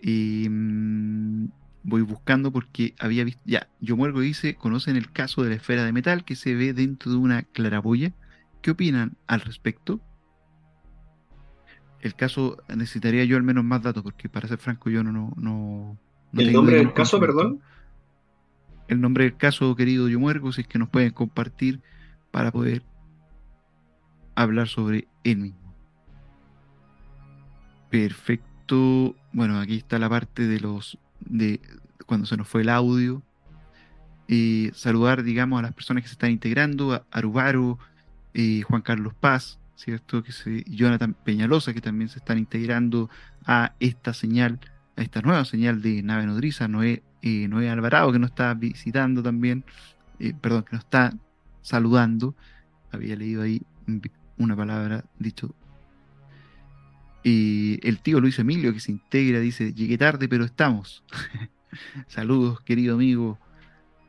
Em, 0.00 1.48
voy 1.84 2.02
buscando 2.02 2.50
porque 2.50 2.94
había 2.98 3.24
visto. 3.24 3.42
Ya, 3.44 3.68
yo 3.80 3.96
muergo 3.96 4.20
dice: 4.20 4.56
¿Conocen 4.56 4.96
el 4.96 5.12
caso 5.12 5.42
de 5.42 5.50
la 5.50 5.56
esfera 5.56 5.84
de 5.84 5.92
metal 5.92 6.24
que 6.24 6.34
se 6.34 6.54
ve 6.54 6.72
dentro 6.72 7.12
de 7.12 7.18
una 7.18 7.42
claraboya? 7.44 8.12
¿Qué 8.60 8.72
opinan 8.72 9.16
al 9.28 9.42
respecto? 9.42 10.00
El 12.00 12.14
caso 12.14 12.58
necesitaría 12.68 13.24
yo 13.24 13.36
al 13.36 13.42
menos 13.44 13.64
más 13.64 13.82
datos 13.82 14.02
porque, 14.02 14.28
para 14.28 14.48
ser 14.48 14.58
franco, 14.58 14.90
yo 14.90 15.04
no. 15.04 15.12
no, 15.12 15.32
no, 15.36 15.98
¿El 16.40 16.52
nombre 16.52 16.76
del 16.76 16.92
caso, 16.92 17.20
perdón? 17.20 17.60
El 18.88 19.00
nombre 19.00 19.24
del 19.24 19.36
caso, 19.36 19.74
querido 19.74 20.08
Yo 20.08 20.20
muergo, 20.20 20.52
si 20.52 20.62
es 20.62 20.68
que 20.68 20.78
nos 20.78 20.88
pueden 20.88 21.10
compartir 21.10 21.80
para 22.30 22.52
poder 22.52 22.82
hablar 24.34 24.68
sobre 24.68 25.08
él 25.24 25.38
mismo. 25.38 25.74
Perfecto. 27.90 29.16
Bueno, 29.32 29.58
aquí 29.58 29.76
está 29.76 29.98
la 29.98 30.08
parte 30.08 30.46
de 30.46 30.60
los 30.60 30.98
de 31.20 31.60
cuando 32.06 32.26
se 32.26 32.36
nos 32.36 32.48
fue 32.48 32.62
el 32.62 32.68
audio. 32.68 33.22
y 34.28 34.70
saludar, 34.74 35.22
digamos, 35.22 35.60
a 35.60 35.62
las 35.62 35.72
personas 35.72 36.02
que 36.02 36.08
se 36.08 36.14
están 36.14 36.32
integrando, 36.32 36.92
a 36.92 37.04
Arubaro, 37.12 37.78
y 38.34 38.62
Juan 38.62 38.82
Carlos 38.82 39.14
Paz, 39.14 39.58
¿cierto? 39.76 40.22
Que 40.22 40.32
se, 40.32 40.64
Jonathan 40.68 41.14
Peñalosa, 41.14 41.72
que 41.72 41.80
también 41.80 42.08
se 42.08 42.18
están 42.18 42.38
integrando 42.38 43.08
a 43.46 43.74
esta 43.80 44.12
señal, 44.12 44.60
a 44.96 45.02
esta 45.02 45.22
nueva 45.22 45.44
señal 45.44 45.80
de 45.80 46.02
nave 46.02 46.26
nodriza, 46.26 46.68
Noé, 46.68 47.02
eh, 47.26 47.48
Noé 47.48 47.68
Alvarado, 47.68 48.12
que 48.12 48.18
nos 48.18 48.30
está 48.30 48.54
visitando 48.54 49.22
también, 49.22 49.64
eh, 50.20 50.32
perdón, 50.40 50.62
que 50.62 50.76
nos 50.76 50.84
está 50.84 51.12
saludando. 51.62 52.34
Había 52.92 53.16
leído 53.16 53.42
ahí 53.42 53.62
una 54.38 54.56
palabra 54.56 55.04
dicho 55.18 55.54
y 57.28 57.80
el 57.82 57.98
tío 57.98 58.20
Luis 58.20 58.38
Emilio 58.38 58.72
que 58.72 58.78
se 58.78 58.92
integra 58.92 59.40
dice, 59.40 59.72
llegué 59.74 59.98
tarde 59.98 60.28
pero 60.28 60.44
estamos. 60.44 61.02
Saludos 62.06 62.60
querido 62.60 62.94
amigo 62.94 63.40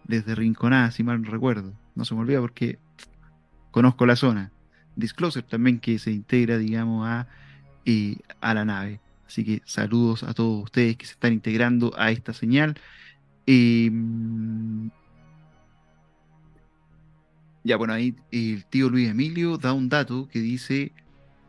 desde 0.04 0.36
Rinconada, 0.36 0.92
si 0.92 1.02
mal 1.02 1.24
no 1.24 1.32
recuerdo. 1.32 1.74
No 1.96 2.06
se 2.06 2.14
me 2.14 2.22
olvida 2.22 2.40
porque 2.42 2.78
conozco 3.72 4.06
la 4.06 4.16
zona. 4.16 4.52
Disclosure 4.96 5.48
también 5.48 5.80
que 5.80 5.98
se 5.98 6.12
integra, 6.12 6.60
digamos, 6.60 7.08
a, 7.08 7.28
a 8.40 8.54
la 8.54 8.66
nave. 8.66 9.00
Así 9.26 9.44
que 9.44 9.64
saludos 9.66 10.22
a 10.22 10.36
todos 10.36 10.66
ustedes 10.66 10.96
que 10.98 11.08
se 11.08 11.14
están 11.14 11.34
integrando 11.34 11.94
a 11.98 12.12
esta 12.12 12.34
señal. 12.34 12.80
Em, 13.48 14.92
ya, 17.64 17.78
bueno, 17.78 17.94
ahí 17.94 18.16
el 18.32 18.66
tío 18.66 18.90
Luis 18.90 19.10
Emilio 19.10 19.58
da 19.58 19.74
un 19.74 19.90
dato 19.90 20.28
que 20.30 20.40
dice 20.40 20.92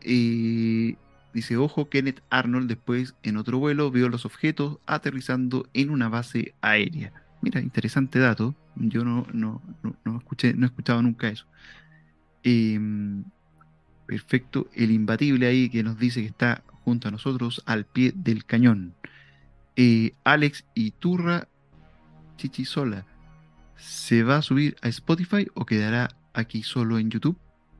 eh, 0.02 0.96
Dice, 1.38 1.56
ojo, 1.56 1.88
Kenneth 1.88 2.22
Arnold 2.30 2.68
después 2.68 3.14
en 3.22 3.36
otro 3.36 3.58
vuelo 3.58 3.90
vio 3.90 4.08
los 4.08 4.24
objetos 4.24 4.78
aterrizando 4.86 5.68
en 5.74 5.90
una 5.90 6.08
base 6.08 6.54
aérea. 6.62 7.12
Mira, 7.42 7.60
interesante 7.60 8.18
dato. 8.18 8.54
Yo 8.74 9.04
no, 9.04 9.26
no, 9.32 9.62
no, 10.04 10.18
escuché, 10.18 10.54
no 10.54 10.66
he 10.66 10.68
escuchado 10.68 11.02
nunca 11.02 11.28
eso. 11.28 11.46
Em, 12.42 13.24
perfecto. 14.06 14.68
El 14.74 14.90
imbatible 14.90 15.46
ahí 15.46 15.68
que 15.68 15.82
nos 15.82 15.98
dice 15.98 16.22
que 16.22 16.28
está 16.28 16.62
junto 16.84 17.08
a 17.08 17.10
nosotros 17.10 17.62
al 17.66 17.84
pie 17.84 18.12
del 18.16 18.44
cañón. 18.44 18.94
Eh, 19.76 20.14
Alex 20.24 20.64
y 20.74 20.92
Turra 20.92 21.46
Chichisola. 22.38 23.04
¿Se 23.76 24.22
va 24.22 24.36
a 24.36 24.42
subir 24.42 24.76
a 24.80 24.88
Spotify 24.88 25.46
o 25.54 25.66
quedará 25.66 26.08
aquí 26.32 26.62
solo 26.62 26.98
en 26.98 27.10
YouTube? 27.10 27.36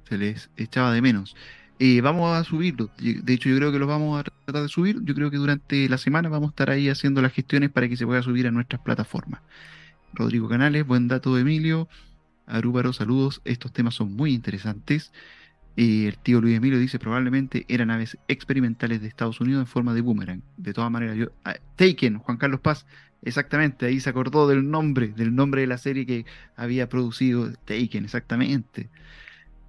Se 0.07 0.19
les 0.19 0.51
echaba 0.59 0.93
de 0.93 1.01
menos. 1.01 1.35
Eh, 1.79 2.01
vamos 2.01 2.37
a 2.37 2.45
subirlo. 2.45 2.91
De 2.99 3.33
hecho, 3.33 3.49
yo 3.49 3.57
creo 3.57 3.73
que 3.73 3.79
lo 3.79 3.87
vamos 3.87 4.19
a 4.19 4.25
tratar 4.25 4.63
de 4.63 4.69
subir. 4.69 4.99
Yo 5.05 5.15
creo 5.15 5.31
que 5.31 5.37
durante 5.37 5.89
la 5.89 5.97
semana 5.97 6.29
vamos 6.29 6.49
a 6.49 6.51
estar 6.51 6.71
ahí 6.71 6.89
haciendo 6.89 7.23
las 7.23 7.33
gestiones 7.33 7.71
para 7.71 7.89
que 7.89 7.97
se 7.97 8.05
pueda 8.05 8.23
subir 8.23 8.47
a 8.47 8.51
nuestras 8.51 8.83
plataformas. 8.83 9.41
Rodrigo 10.13 10.49
Canales, 10.49 10.87
buen 10.87 11.09
dato 11.09 11.39
Emilio. 11.39 11.89
Arúbaro, 12.47 12.93
saludos. 12.93 13.41
Estos 13.45 13.73
temas 13.73 13.95
son 13.95 14.15
muy 14.15 14.35
interesantes. 14.35 15.13
Eh, 15.81 16.09
el 16.09 16.19
tío 16.19 16.41
Luis 16.41 16.57
Emilio 16.57 16.77
dice 16.77 16.99
probablemente 16.99 17.65
eran 17.69 17.93
aves 17.93 18.19
experimentales 18.27 19.01
de 19.01 19.07
Estados 19.07 19.41
Unidos 19.41 19.61
en 19.61 19.67
forma 19.69 19.95
de 19.95 20.01
boomerang. 20.01 20.43
De 20.57 20.73
todas 20.73 20.91
maneras, 20.91 21.17
yo. 21.17 21.29
Ah, 21.45 21.55
Taken, 21.77 22.19
Juan 22.19 22.37
Carlos 22.37 22.59
Paz, 22.61 22.85
exactamente, 23.23 23.87
ahí 23.87 24.01
se 24.01 24.11
acordó 24.11 24.49
del 24.49 24.69
nombre, 24.69 25.09
del 25.09 25.37
nombre 25.37 25.61
de 25.61 25.69
la 25.69 25.79
serie 25.79 26.05
que 26.05 26.27
había 26.57 26.89
producido 26.89 27.53
Taken, 27.65 28.05
exactamente. 28.05 28.91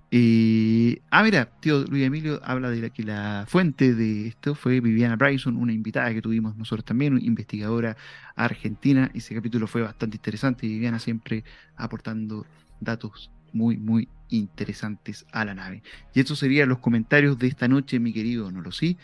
Eh, 0.10 1.00
ah, 1.12 1.22
mira, 1.22 1.46
tío 1.60 1.86
Luis 1.86 2.04
Emilio 2.04 2.42
habla 2.44 2.72
de 2.72 2.90
que 2.90 3.04
la 3.04 3.46
fuente 3.48 3.94
de 3.94 4.30
esto 4.30 4.56
fue 4.56 4.80
Viviana 4.82 5.16
Bryson, 5.16 5.58
una 5.58 5.74
invitada 5.74 6.12
que 6.12 6.24
tuvimos 6.24 6.58
nosotros 6.58 6.86
también, 6.86 7.14
una 7.14 7.24
investigadora 7.24 7.98
argentina. 8.36 9.12
Ese 9.14 9.36
capítulo 9.36 9.68
fue 9.68 9.84
bastante 9.84 10.18
interesante 10.18 10.66
y 10.66 10.70
Viviana 10.70 10.98
siempre 10.98 11.44
aportando 11.76 12.48
datos 12.80 13.30
muy, 13.54 13.78
muy 13.78 14.08
interesantes 14.30 15.26
a 15.32 15.46
la 15.46 15.56
nave. 15.56 15.84
Y 16.14 16.20
estos 16.20 16.40
serían 16.40 16.70
los 16.70 16.80
comentarios 16.80 17.38
de 17.38 17.48
esta 17.48 17.68
noche, 17.68 18.00
mi 18.00 18.14
querido 18.14 18.52
No 18.52 18.62
lo 18.62 18.72
sé. 18.72 18.98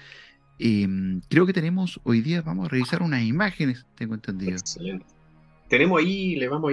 Em, 0.57 1.21
creo 1.29 1.45
que 1.45 1.53
tenemos 1.53 1.99
hoy 2.03 2.21
día, 2.21 2.41
vamos 2.41 2.67
a 2.67 2.69
revisar 2.69 3.01
unas 3.01 3.23
imágenes, 3.23 3.85
tengo 3.95 4.15
entendido. 4.15 4.53
Excelente. 4.53 5.05
Tenemos 5.67 5.99
ahí, 5.99 6.35
le 6.35 6.47
vamos 6.47 6.71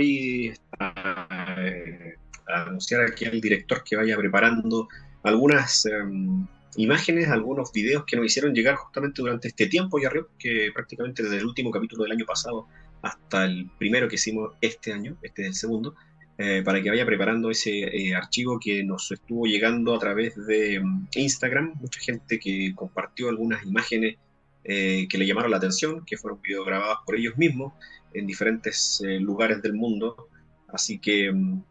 a, 0.78 1.56
eh, 1.58 2.14
anunciar 2.46 3.02
aquí 3.02 3.24
al 3.24 3.40
director 3.40 3.82
que 3.82 3.96
vaya 3.96 4.16
preparando 4.16 4.88
algunas 5.22 5.86
em, 5.86 6.46
imágenes, 6.76 7.28
algunos 7.28 7.72
videos 7.72 8.04
que 8.04 8.16
nos 8.16 8.26
hicieron 8.26 8.54
llegar 8.54 8.76
justamente 8.76 9.22
durante 9.22 9.48
este 9.48 9.66
tiempo 9.66 9.98
y 9.98 10.04
arriba, 10.04 10.26
que 10.38 10.70
prácticamente 10.72 11.22
desde 11.22 11.38
el 11.38 11.46
último 11.46 11.70
capítulo 11.70 12.04
del 12.04 12.12
año 12.12 12.26
pasado 12.26 12.68
hasta 13.02 13.44
el 13.44 13.68
primero 13.78 14.08
que 14.08 14.14
hicimos 14.14 14.52
este 14.60 14.92
año, 14.92 15.16
este 15.22 15.42
es 15.42 15.48
el 15.48 15.54
segundo, 15.54 15.94
eh, 16.38 16.62
para 16.64 16.82
que 16.82 16.90
vaya 16.90 17.04
preparando 17.04 17.50
ese 17.50 17.80
eh, 17.84 18.14
archivo 18.14 18.58
que 18.58 18.82
nos 18.82 19.10
estuvo 19.12 19.46
llegando 19.46 19.94
a 19.94 19.98
través 19.98 20.34
de 20.46 20.76
em, 20.76 21.06
Instagram, 21.14 21.74
mucha 21.80 22.00
gente 22.00 22.38
que 22.38 22.72
compartió 22.74 23.28
algunas 23.28 23.64
imágenes 23.64 24.16
eh, 24.64 25.06
que 25.08 25.18
le 25.18 25.26
llamaron 25.26 25.50
la 25.50 25.58
atención, 25.58 26.04
que 26.04 26.16
fueron 26.16 26.40
videos 26.40 26.66
grabados 26.66 26.98
por 27.04 27.16
ellos 27.16 27.36
mismos 27.36 27.74
en 28.14 28.26
diferentes 28.26 29.02
lugares 29.20 29.62
del 29.62 29.74
mundo, 29.74 30.28
así 30.68 30.98
que 30.98 31.26
em, 31.26 31.62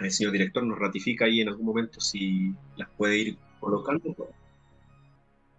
el 0.00 0.10
señor 0.10 0.32
director 0.32 0.62
nos 0.64 0.78
ratifica 0.78 1.24
ahí 1.24 1.40
en 1.40 1.48
algún 1.48 1.66
momento 1.66 2.00
si 2.00 2.54
las 2.76 2.88
puede 2.96 3.18
ir 3.18 3.38
colocando. 3.60 4.14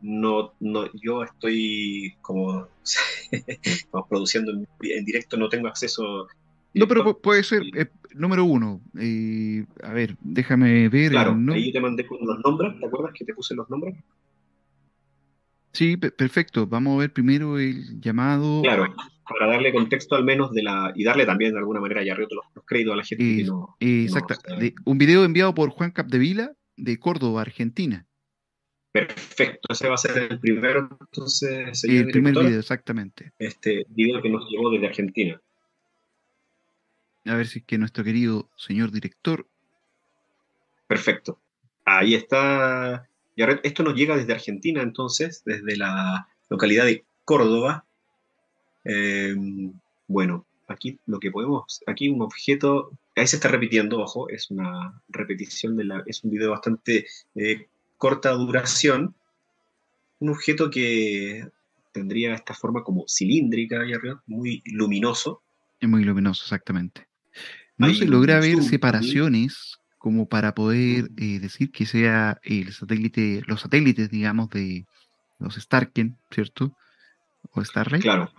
No, 0.01 0.53
no, 0.59 0.89
yo 0.93 1.23
estoy 1.23 2.15
como 2.21 2.67
estamos 3.31 4.07
produciendo 4.09 4.51
en, 4.51 5.05
directo, 5.05 5.37
no 5.37 5.49
tengo 5.49 5.67
acceso. 5.67 6.27
No, 6.73 6.87
pero 6.87 7.17
puede 7.19 7.43
ser 7.43 7.63
eh, 7.75 7.87
número 8.13 8.45
uno. 8.45 8.81
Eh, 8.99 9.65
a 9.83 9.93
ver, 9.93 10.15
déjame 10.21 10.89
ver. 10.89 11.11
Claro, 11.11 11.37
ahí 11.53 11.71
te 11.71 11.79
mandé 11.79 12.05
con 12.05 12.19
los 12.25 12.39
nombres, 12.39 12.79
¿te 12.79 12.85
acuerdas 12.85 13.13
que 13.13 13.25
te 13.25 13.33
puse 13.33 13.55
los 13.55 13.69
nombres? 13.69 13.95
Sí, 15.73 15.95
perfecto. 15.97 16.67
Vamos 16.67 16.95
a 16.95 16.99
ver 17.01 17.13
primero 17.13 17.57
el 17.57 17.99
llamado. 18.01 18.61
Claro, 18.61 18.93
para 19.27 19.47
darle 19.47 19.71
contexto 19.71 20.15
al 20.15 20.25
menos 20.25 20.51
de 20.51 20.63
la. 20.63 20.91
y 20.95 21.03
darle 21.03 21.25
también 21.25 21.53
de 21.53 21.59
alguna 21.59 21.79
manera 21.79 22.03
ya 22.03 22.15
los, 22.15 22.27
los 22.53 22.65
créditos 22.65 22.93
a 22.93 22.97
la 22.97 23.03
gente 23.03 23.23
que 23.23 23.43
no. 23.45 23.75
exacto. 23.79 24.55
un 24.85 24.97
video 24.97 25.23
enviado 25.23 25.53
por 25.53 25.69
Juan 25.69 25.91
Capdevila 25.91 26.53
de 26.75 26.99
Córdoba, 26.99 27.41
Argentina. 27.41 28.05
Perfecto, 28.91 29.69
ese 29.71 29.87
va 29.87 29.93
a 29.95 29.97
ser 29.97 30.31
el 30.31 30.39
primero, 30.39 30.89
entonces, 30.99 31.83
El 31.85 32.07
primer 32.07 32.33
video, 32.33 32.59
exactamente. 32.59 33.31
Este 33.39 33.85
video 33.89 34.21
que 34.21 34.29
nos 34.29 34.49
llegó 34.49 34.69
desde 34.69 34.87
Argentina. 34.87 35.41
A 37.25 37.35
ver 37.35 37.47
si 37.47 37.59
es 37.59 37.65
que 37.65 37.77
nuestro 37.77 38.03
querido 38.03 38.49
señor 38.55 38.91
director. 38.91 39.47
Perfecto. 40.87 41.39
Ahí 41.85 42.15
está. 42.15 43.07
Esto 43.35 43.83
nos 43.83 43.95
llega 43.95 44.17
desde 44.17 44.33
Argentina, 44.33 44.81
entonces, 44.81 45.43
desde 45.45 45.77
la 45.77 46.27
localidad 46.49 46.85
de 46.85 47.05
Córdoba. 47.23 47.85
Eh, 48.83 49.35
bueno, 50.07 50.45
aquí 50.67 50.99
lo 51.05 51.19
que 51.19 51.31
podemos, 51.31 51.81
aquí 51.87 52.09
un 52.09 52.21
objeto, 52.21 52.91
ahí 53.15 53.27
se 53.27 53.37
está 53.37 53.47
repitiendo, 53.47 53.99
ojo, 53.99 54.29
es 54.29 54.51
una 54.51 55.01
repetición 55.09 55.77
de 55.77 55.85
la, 55.85 56.03
es 56.05 56.23
un 56.23 56.31
video 56.31 56.51
bastante 56.51 57.05
eh, 57.35 57.67
corta 57.97 58.31
duración, 58.31 59.15
un 60.19 60.29
objeto 60.29 60.69
que 60.69 61.47
tendría 61.91 62.33
esta 62.33 62.53
forma 62.53 62.83
como 62.83 63.05
cilíndrica 63.07 63.77
arriba, 63.81 64.21
muy 64.27 64.61
luminoso. 64.65 65.41
Es 65.79 65.89
muy 65.89 66.03
luminoso, 66.03 66.43
exactamente. 66.43 67.07
No 67.87 67.93
se 67.93 68.05
logra 68.05 68.39
ver 68.39 68.63
separaciones 68.63 69.79
como 69.97 70.27
para 70.27 70.55
poder 70.55 71.11
eh, 71.17 71.39
decir 71.39 71.71
que 71.71 71.85
sea 71.85 72.39
el 72.43 72.73
satélite, 72.73 73.43
los 73.45 73.61
satélites, 73.61 74.09
digamos, 74.09 74.49
de 74.49 74.85
los 75.37 75.55
Starken, 75.55 76.17
¿cierto? 76.31 76.75
O 77.51 77.63
Starlink. 77.63 78.01
Claro. 78.01 78.31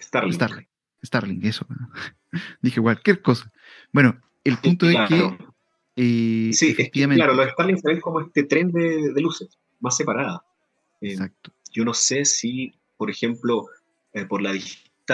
Starlink. 0.00 0.68
Starlink. 1.04 1.44
eso. 1.44 1.66
Dije 2.62 2.80
cualquier 2.80 3.20
cosa. 3.20 3.50
Bueno, 3.92 4.20
el 4.44 4.58
punto 4.58 4.88
es 4.88 4.96
que. 5.08 5.36
Eh, 5.96 6.50
sí, 6.52 6.70
efectivamente, 6.70 7.18
claro, 7.18 7.34
los 7.34 7.50
Starlink 7.50 7.80
se 7.80 7.88
ven 7.88 8.00
como 8.00 8.20
este 8.20 8.44
tren 8.44 8.70
de, 8.70 9.12
luces, 9.20 9.58
más 9.80 9.96
separada. 9.96 10.44
Eh, 11.00 11.12
Exacto. 11.12 11.52
Yo 11.72 11.84
no 11.84 11.94
sé 11.94 12.24
si, 12.24 12.74
por 12.96 13.10
ejemplo, 13.10 13.66
por 14.28 14.40
la 14.40 14.52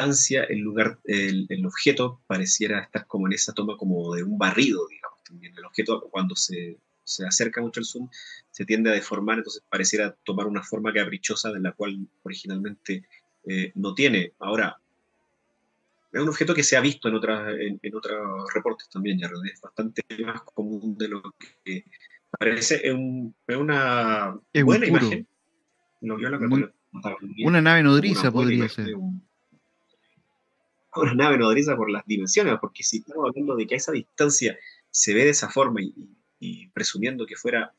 distancia, 0.00 0.44
el 0.44 0.60
lugar, 0.60 0.98
el, 1.04 1.46
el, 1.48 1.66
objeto 1.66 2.20
pareciera 2.26 2.80
estar 2.80 3.06
como 3.06 3.26
en 3.26 3.32
esa 3.34 3.52
toma 3.52 3.76
como 3.76 4.14
de 4.14 4.22
un 4.22 4.38
barrido, 4.38 4.86
digamos 4.88 5.18
el 5.42 5.64
objeto 5.64 6.08
cuando 6.10 6.34
se, 6.36 6.78
se, 7.04 7.26
acerca 7.26 7.60
mucho 7.60 7.80
al 7.80 7.86
zoom 7.86 8.08
se 8.50 8.64
tiende 8.64 8.90
a 8.90 8.94
deformar, 8.94 9.38
entonces 9.38 9.62
pareciera 9.68 10.16
tomar 10.24 10.46
una 10.46 10.62
forma 10.62 10.92
caprichosa 10.92 11.52
de 11.52 11.60
la 11.60 11.72
cual 11.72 12.08
originalmente 12.22 13.04
eh, 13.44 13.72
no 13.74 13.94
tiene. 13.94 14.32
Ahora, 14.38 14.78
es 16.12 16.20
un 16.20 16.28
objeto 16.28 16.54
que 16.54 16.62
se 16.62 16.76
ha 16.76 16.80
visto 16.80 17.08
en, 17.08 17.14
otras, 17.14 17.54
en, 17.58 17.94
otros 17.94 18.52
reportes 18.54 18.88
también, 18.88 19.18
ya 19.18 19.26
es 19.26 19.60
bastante 19.60 20.02
más 20.24 20.42
común 20.42 20.96
de 20.96 21.08
lo 21.08 21.22
que 21.64 21.84
parece. 22.30 22.80
Es, 22.88 22.94
una 22.94 24.38
buena 24.64 24.86
imagen. 24.86 25.26
una 26.00 27.60
nave 27.60 27.82
nodriza 27.82 28.32
podría 28.32 28.68
ser. 28.68 28.94
Una 31.02 31.14
nave 31.14 31.38
nodriza 31.38 31.76
por 31.76 31.90
las 31.90 32.04
dimensiones, 32.06 32.54
porque 32.60 32.82
si 32.82 32.98
estamos 32.98 33.28
hablando 33.28 33.56
de 33.56 33.66
que 33.66 33.74
a 33.74 33.78
esa 33.78 33.92
distancia 33.92 34.58
se 34.90 35.14
ve 35.14 35.24
de 35.24 35.30
esa 35.30 35.48
forma 35.48 35.80
y, 36.40 36.68
presumiendo 36.68 37.26
que 37.26 37.36
fuera 37.36 37.72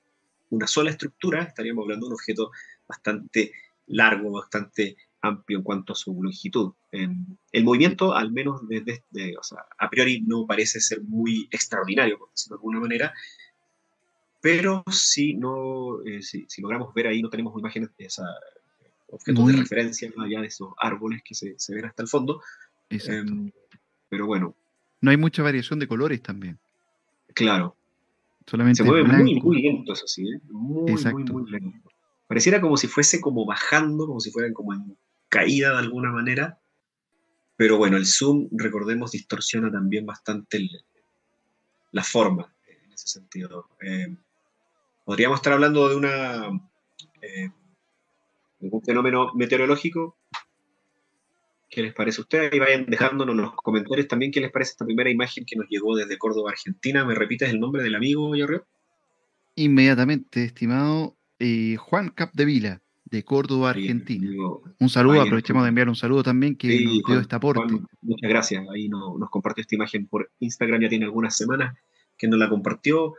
una 0.49 0.67
sola 0.67 0.91
estructura, 0.91 1.43
estaríamos 1.43 1.83
hablando 1.83 2.05
de 2.05 2.09
un 2.09 2.13
objeto 2.13 2.51
bastante 2.87 3.53
largo, 3.87 4.31
bastante 4.31 4.97
amplio 5.21 5.59
en 5.59 5.63
cuanto 5.63 5.93
a 5.93 5.95
su 5.95 6.21
longitud. 6.21 6.73
el 6.91 7.63
movimiento, 7.63 8.15
al 8.15 8.31
menos 8.31 8.61
desde, 8.67 9.37
o 9.37 9.43
sea, 9.43 9.59
a 9.77 9.89
priori, 9.89 10.21
no 10.21 10.45
parece 10.45 10.79
ser 10.79 11.01
muy 11.01 11.47
extraordinario, 11.51 12.17
por 12.17 12.31
decirlo 12.31 12.57
de 12.57 12.59
alguna 12.59 12.79
manera, 12.79 13.13
pero 14.41 14.83
si, 14.89 15.33
no, 15.33 16.01
eh, 16.05 16.21
si, 16.21 16.45
logramos 16.61 16.93
ver 16.93 17.07
ahí, 17.07 17.21
no 17.21 17.29
tenemos 17.29 17.57
imágenes 17.59 17.89
de 17.97 18.05
esos 18.05 18.25
objetos 19.09 19.47
de 19.47 19.53
referencia, 19.53 20.11
más 20.15 20.27
allá 20.27 20.41
de 20.41 20.47
esos 20.47 20.73
árboles 20.77 21.21
que 21.23 21.35
se, 21.35 21.55
ven 21.73 21.85
hasta 21.85 22.03
el 22.03 22.07
fondo. 22.07 22.41
Em, 22.89 23.51
pero 24.09 24.25
bueno. 24.25 24.55
No 25.01 25.11
hay 25.11 25.17
mucha 25.17 25.43
variación 25.43 25.79
de 25.79 25.87
colores 25.87 26.21
también. 26.21 26.59
Claro. 27.33 27.75
Solamente 28.45 28.77
se 28.77 28.83
mueve 28.83 29.03
muy, 29.03 29.39
muy 29.39 29.61
lento, 29.61 29.93
eso 29.93 30.07
sí, 30.07 30.23
¿eh? 30.23 30.41
Muy, 30.49 30.91
muy, 30.91 31.23
muy 31.23 31.51
lento. 31.51 31.89
Pareciera 32.27 32.59
como 32.59 32.77
si 32.77 32.87
fuese 32.87 33.21
como 33.21 33.45
bajando, 33.45 34.07
como 34.07 34.19
si 34.19 34.31
fueran 34.31 34.53
como 34.53 34.73
en 34.73 34.97
caída 35.29 35.71
de 35.71 35.77
alguna 35.77 36.11
manera. 36.11 36.59
Pero 37.55 37.77
bueno, 37.77 37.97
el 37.97 38.05
zoom, 38.05 38.47
recordemos, 38.51 39.11
distorsiona 39.11 39.71
también 39.71 40.05
bastante 40.05 40.67
la 41.91 42.03
forma 42.03 42.53
en 42.67 42.93
ese 42.93 43.07
sentido. 43.07 43.69
Eh, 43.81 44.15
podríamos 45.05 45.39
estar 45.39 45.53
hablando 45.53 45.89
de 45.89 45.95
una 45.95 46.47
eh, 47.21 47.49
de 48.59 48.69
un 48.71 48.81
fenómeno 48.81 49.33
meteorológico 49.35 50.18
¿Qué 51.69 51.83
les 51.83 51.93
parece 51.93 52.21
a 52.21 52.23
ustedes? 52.23 52.53
Y 52.53 52.59
vayan 52.59 52.85
dejándonos 52.87 53.35
en 53.35 53.41
los 53.41 53.55
comentarios 53.55 54.07
también 54.07 54.31
qué 54.31 54.41
les 54.41 54.51
parece 54.51 54.71
esta 54.71 54.85
primera 54.85 55.09
imagen 55.09 55.45
que 55.45 55.55
nos 55.55 55.67
llegó 55.69 55.95
desde 55.95 56.17
Córdoba, 56.17 56.51
Argentina. 56.51 57.05
¿Me 57.05 57.13
repites 57.13 57.49
el 57.49 57.59
nombre 57.59 57.83
del 57.83 57.95
amigo, 57.95 58.35
Yorrio? 58.35 58.65
Inmediatamente, 59.55 60.45
estimado 60.45 61.15
eh, 61.37 61.75
Juan 61.77 62.09
Capdevila, 62.09 62.81
de 63.05 63.23
Córdoba, 63.23 63.71
Argentina. 63.71 64.27
un 64.79 64.89
saludo, 64.89 65.21
aprovechemos 65.21 65.63
de 65.63 65.69
enviar 65.69 65.89
un 65.89 65.95
saludo 65.95 66.23
también 66.23 66.55
que 66.55 66.83
nos 66.83 67.03
dio 67.05 67.19
este 67.19 67.35
aporte. 67.35 67.73
muchas 68.01 68.29
gracias. 68.29 68.65
Ahí 68.73 68.89
nos 68.89 69.29
compartió 69.29 69.61
esta 69.61 69.75
imagen 69.75 70.07
por 70.07 70.31
Instagram, 70.39 70.81
ya 70.81 70.89
tiene 70.89 71.05
algunas 71.05 71.35
semanas 71.37 71.77
que 72.17 72.27
nos 72.27 72.39
la 72.39 72.49
compartió. 72.49 73.13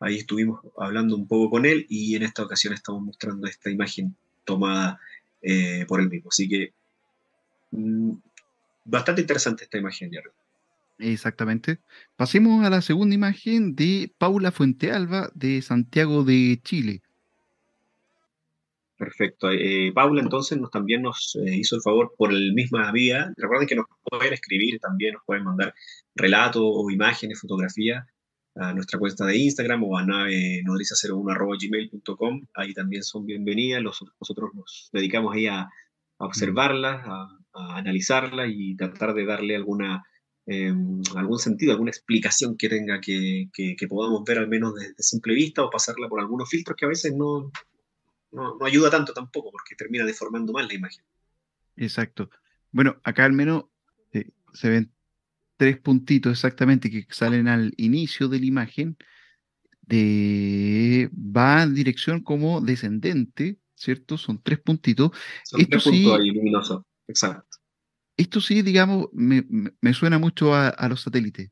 Ahí 0.00 0.16
estuvimos 0.16 0.60
hablando 0.78 1.16
un 1.16 1.26
poco 1.26 1.50
con 1.50 1.64
él 1.66 1.86
y 1.88 2.16
en 2.16 2.22
esta 2.22 2.42
ocasión 2.42 2.74
estamos 2.74 3.02
mostrando 3.02 3.46
esta 3.46 3.70
imagen 3.70 4.16
tomada 4.44 5.00
eh, 5.40 5.84
por 5.88 6.00
él 6.00 6.10
mismo. 6.10 6.28
Así 6.30 6.48
que 6.48 6.74
bastante 8.84 9.20
interesante 9.20 9.64
esta 9.64 9.78
imagen, 9.78 10.10
Exactamente. 10.98 11.80
Pasemos 12.16 12.64
a 12.64 12.70
la 12.70 12.80
segunda 12.80 13.14
imagen 13.14 13.74
de 13.74 14.12
Paula 14.18 14.52
Fuentealba 14.52 15.30
de 15.34 15.60
Santiago 15.60 16.22
de 16.22 16.60
Chile. 16.62 17.02
Perfecto. 18.96 19.50
Eh, 19.50 19.90
Paula 19.92 20.22
entonces 20.22 20.58
nos, 20.58 20.70
también 20.70 21.02
nos 21.02 21.36
eh, 21.36 21.56
hizo 21.56 21.74
el 21.74 21.82
favor 21.82 22.14
por 22.16 22.32
el 22.32 22.54
misma 22.54 22.92
vía. 22.92 23.32
Recuerden 23.36 23.66
que 23.66 23.74
nos 23.74 23.86
pueden 24.04 24.32
escribir 24.32 24.78
también, 24.78 25.14
nos 25.14 25.24
pueden 25.26 25.44
mandar 25.44 25.74
relatos 26.14 26.62
o 26.64 26.88
imágenes, 26.90 27.40
fotografías 27.40 28.06
a 28.56 28.72
nuestra 28.72 28.98
cuenta 28.98 29.26
de 29.26 29.36
Instagram 29.36 29.82
o 29.84 29.98
a 29.98 30.06
nave 30.06 30.62
nodriza01.gmail.com. 30.64 32.46
Ahí 32.54 32.72
también 32.72 33.02
son 33.02 33.26
bienvenidas. 33.26 33.82
nosotros 33.82 34.50
nos 34.54 34.90
dedicamos 34.92 35.34
ahí 35.34 35.46
a, 35.46 35.68
observarlas, 36.18 37.02
a, 37.04 37.38
analizarla 37.54 38.46
y 38.46 38.76
tratar 38.76 39.14
de 39.14 39.24
darle 39.24 39.56
alguna, 39.56 40.02
em, 40.46 41.00
algún 41.16 41.38
sentido, 41.38 41.72
alguna 41.72 41.90
explicación 41.90 42.56
que 42.56 42.68
tenga 42.68 43.00
que, 43.00 43.48
podamos 43.88 44.24
ver 44.24 44.38
al 44.38 44.48
menos 44.48 44.74
de, 44.74 44.94
simple 44.98 45.34
vista 45.34 45.62
o 45.62 45.70
pasarla 45.70 46.08
por 46.08 46.20
algunos 46.20 46.48
filtros 46.48 46.76
que 46.76 46.84
a 46.84 46.88
veces 46.88 47.14
no, 47.14 47.50
no, 48.32 48.58
ayuda 48.64 48.90
tanto 48.90 49.12
tampoco 49.12 49.50
porque 49.50 49.76
termina 49.76 50.04
deformando 50.04 50.52
mal 50.52 50.66
la 50.66 50.74
imagen. 50.74 51.04
Exacto. 51.76 52.30
Bueno, 52.72 52.96
acá 53.04 53.24
al 53.24 53.32
menos 53.32 53.64
eh, 54.12 54.30
se 54.52 54.68
ven 54.68 54.92
tres 55.56 55.78
puntitos 55.78 56.32
exactamente 56.32 56.90
que 56.90 57.06
salen 57.10 57.48
al 57.48 57.72
inicio 57.76 58.28
de 58.28 58.40
la 58.40 58.46
imagen. 58.46 58.96
De, 59.86 61.10
va 61.14 61.62
en 61.62 61.74
dirección 61.74 62.22
como 62.22 62.62
descendente, 62.62 63.58
¿cierto? 63.74 64.16
Son 64.16 64.42
tres 64.42 64.58
puntitos. 64.60 65.10
Son 65.44 65.60
Esto 65.60 65.70
tres 65.70 65.84
puntos 65.84 66.20
ahí 66.20 66.30
luminosos. 66.30 66.82
Exacto. 67.08 67.58
Esto 68.16 68.40
sí, 68.40 68.62
digamos, 68.62 69.08
me, 69.12 69.92
suena 69.92 70.18
mucho 70.18 70.54
a, 70.54 70.88
los 70.88 71.02
satélites. 71.02 71.50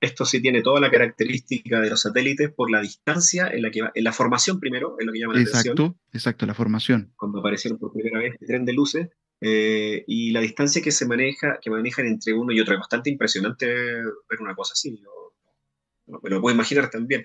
Esto 0.00 0.24
sí 0.24 0.40
tiene 0.40 0.62
toda 0.62 0.80
la 0.80 0.90
característica 0.90 1.80
de 1.80 1.90
los 1.90 2.02
satélites 2.02 2.52
por 2.52 2.70
la 2.70 2.80
distancia 2.80 3.48
en 3.48 3.62
la 3.62 3.70
que 3.70 3.82
va, 3.82 3.92
en 3.94 4.04
la 4.04 4.12
formación 4.12 4.60
primero, 4.60 4.96
es 4.98 5.06
lo 5.06 5.12
que 5.12 5.20
llama 5.20 5.34
la 5.34 5.40
exacto, 5.40 5.70
atención. 5.70 6.00
Exacto, 6.12 6.46
la 6.46 6.54
formación. 6.54 7.12
Cuando 7.16 7.40
aparecieron 7.40 7.78
por 7.78 7.92
primera 7.92 8.18
vez 8.18 8.36
el 8.40 8.46
tren 8.46 8.64
de 8.64 8.72
luces, 8.72 9.08
eh, 9.40 10.04
y 10.06 10.30
la 10.30 10.40
distancia 10.40 10.80
que 10.80 10.92
se 10.92 11.06
maneja, 11.06 11.58
que 11.60 11.70
manejan 11.70 12.06
entre 12.06 12.32
uno 12.32 12.52
y 12.52 12.60
otro, 12.60 12.74
es 12.74 12.80
bastante 12.80 13.10
impresionante 13.10 13.66
ver 13.66 14.40
una 14.40 14.54
cosa 14.54 14.72
así. 14.72 14.98
me 16.06 16.30
lo 16.30 16.40
puedo 16.40 16.54
imaginar 16.54 16.88
también 16.88 17.24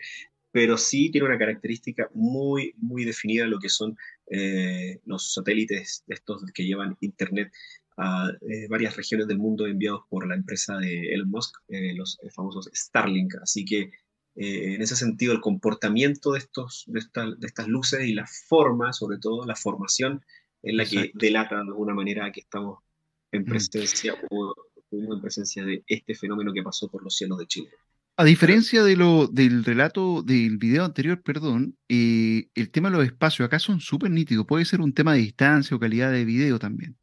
pero 0.51 0.77
sí 0.77 1.09
tiene 1.11 1.27
una 1.27 1.37
característica 1.37 2.09
muy, 2.13 2.73
muy 2.77 3.05
definida 3.05 3.47
lo 3.47 3.59
que 3.59 3.69
son 3.69 3.97
eh, 4.31 5.01
los 5.05 5.33
satélites 5.33 6.03
estos 6.07 6.43
que 6.53 6.65
llevan 6.65 6.97
Internet 7.01 7.51
a 7.97 8.29
eh, 8.49 8.67
varias 8.69 8.95
regiones 8.95 9.27
del 9.27 9.37
mundo 9.37 9.67
enviados 9.67 10.03
por 10.09 10.27
la 10.27 10.35
empresa 10.35 10.77
de 10.77 11.13
Elon 11.13 11.29
Musk, 11.29 11.57
eh, 11.67 11.93
los 11.93 12.17
famosos 12.33 12.69
Starlink. 12.73 13.35
Así 13.41 13.65
que 13.65 13.91
eh, 14.35 14.75
en 14.75 14.81
ese 14.81 14.95
sentido, 14.95 15.33
el 15.33 15.41
comportamiento 15.41 16.31
de, 16.31 16.39
estos, 16.39 16.85
de, 16.87 17.01
estas 17.41 17.67
luces 17.67 18.05
y 18.05 18.13
la 18.13 18.25
forma, 18.25 18.93
sobre 18.93 19.17
todo 19.17 19.45
la 19.45 19.55
formación, 19.55 20.23
es 20.63 20.73
la 20.73 20.85
que 20.85 21.11
delata 21.13 21.55
de 21.55 21.61
alguna 21.61 21.93
manera 21.93 22.31
que 22.31 22.39
estamos 22.39 22.79
en 23.31 23.41
mm. 23.41 23.45
presencia 23.45 24.15
o 24.29 24.53
en 24.91 25.21
presencia 25.21 25.65
de 25.65 25.83
este 25.87 26.15
fenómeno 26.15 26.53
que 26.53 26.63
pasó 26.63 26.87
por 26.89 27.03
los 27.03 27.15
cielos 27.15 27.37
de 27.39 27.47
Chile. 27.47 27.69
A 28.21 28.23
diferencia 28.23 28.83
de 28.83 28.95
lo, 28.95 29.25
del 29.25 29.65
relato 29.65 30.21
del 30.21 30.59
video 30.59 30.85
anterior, 30.85 31.23
perdón, 31.23 31.75
eh, 31.89 32.49
el 32.53 32.69
tema 32.69 32.91
de 32.91 32.97
los 32.97 33.05
espacios 33.05 33.47
acá 33.47 33.57
son 33.57 33.79
súper 33.79 34.11
nítidos. 34.11 34.45
Puede 34.45 34.63
ser 34.65 34.79
un 34.79 34.93
tema 34.93 35.13
de 35.13 35.21
distancia 35.21 35.75
o 35.75 35.79
calidad 35.79 36.11
de 36.11 36.23
video 36.23 36.59
también. 36.59 36.95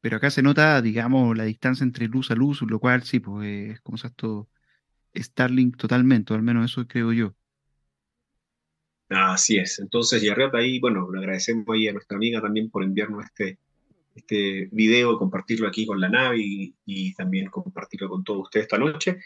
Pero 0.00 0.16
acá 0.16 0.32
se 0.32 0.42
nota, 0.42 0.82
digamos, 0.82 1.36
la 1.36 1.44
distancia 1.44 1.84
entre 1.84 2.08
luz 2.08 2.32
a 2.32 2.34
luz, 2.34 2.60
lo 2.62 2.80
cual 2.80 3.04
sí, 3.04 3.20
pues 3.20 3.70
es 3.70 3.80
como 3.82 3.98
esto 3.98 4.48
Starlink 5.14 5.76
totalmente, 5.76 6.32
o 6.32 6.36
al 6.36 6.42
menos 6.42 6.72
eso 6.72 6.88
creo 6.88 7.12
yo. 7.12 7.36
Así 9.10 9.58
es. 9.58 9.78
Entonces, 9.78 10.20
Yarriot, 10.22 10.52
ahí, 10.56 10.80
bueno, 10.80 11.08
le 11.12 11.20
agradecemos 11.20 11.64
ahí 11.72 11.86
a 11.86 11.92
nuestra 11.92 12.16
amiga 12.16 12.40
también 12.40 12.68
por 12.68 12.82
enviarnos 12.82 13.26
este, 13.26 13.60
este 14.16 14.68
video, 14.72 15.16
compartirlo 15.18 15.68
aquí 15.68 15.86
con 15.86 16.00
la 16.00 16.08
nave 16.08 16.38
y, 16.40 17.14
también 17.14 17.46
compartirlo 17.46 18.08
con 18.08 18.24
todos 18.24 18.42
ustedes 18.42 18.64
esta 18.64 18.78
noche. 18.78 19.20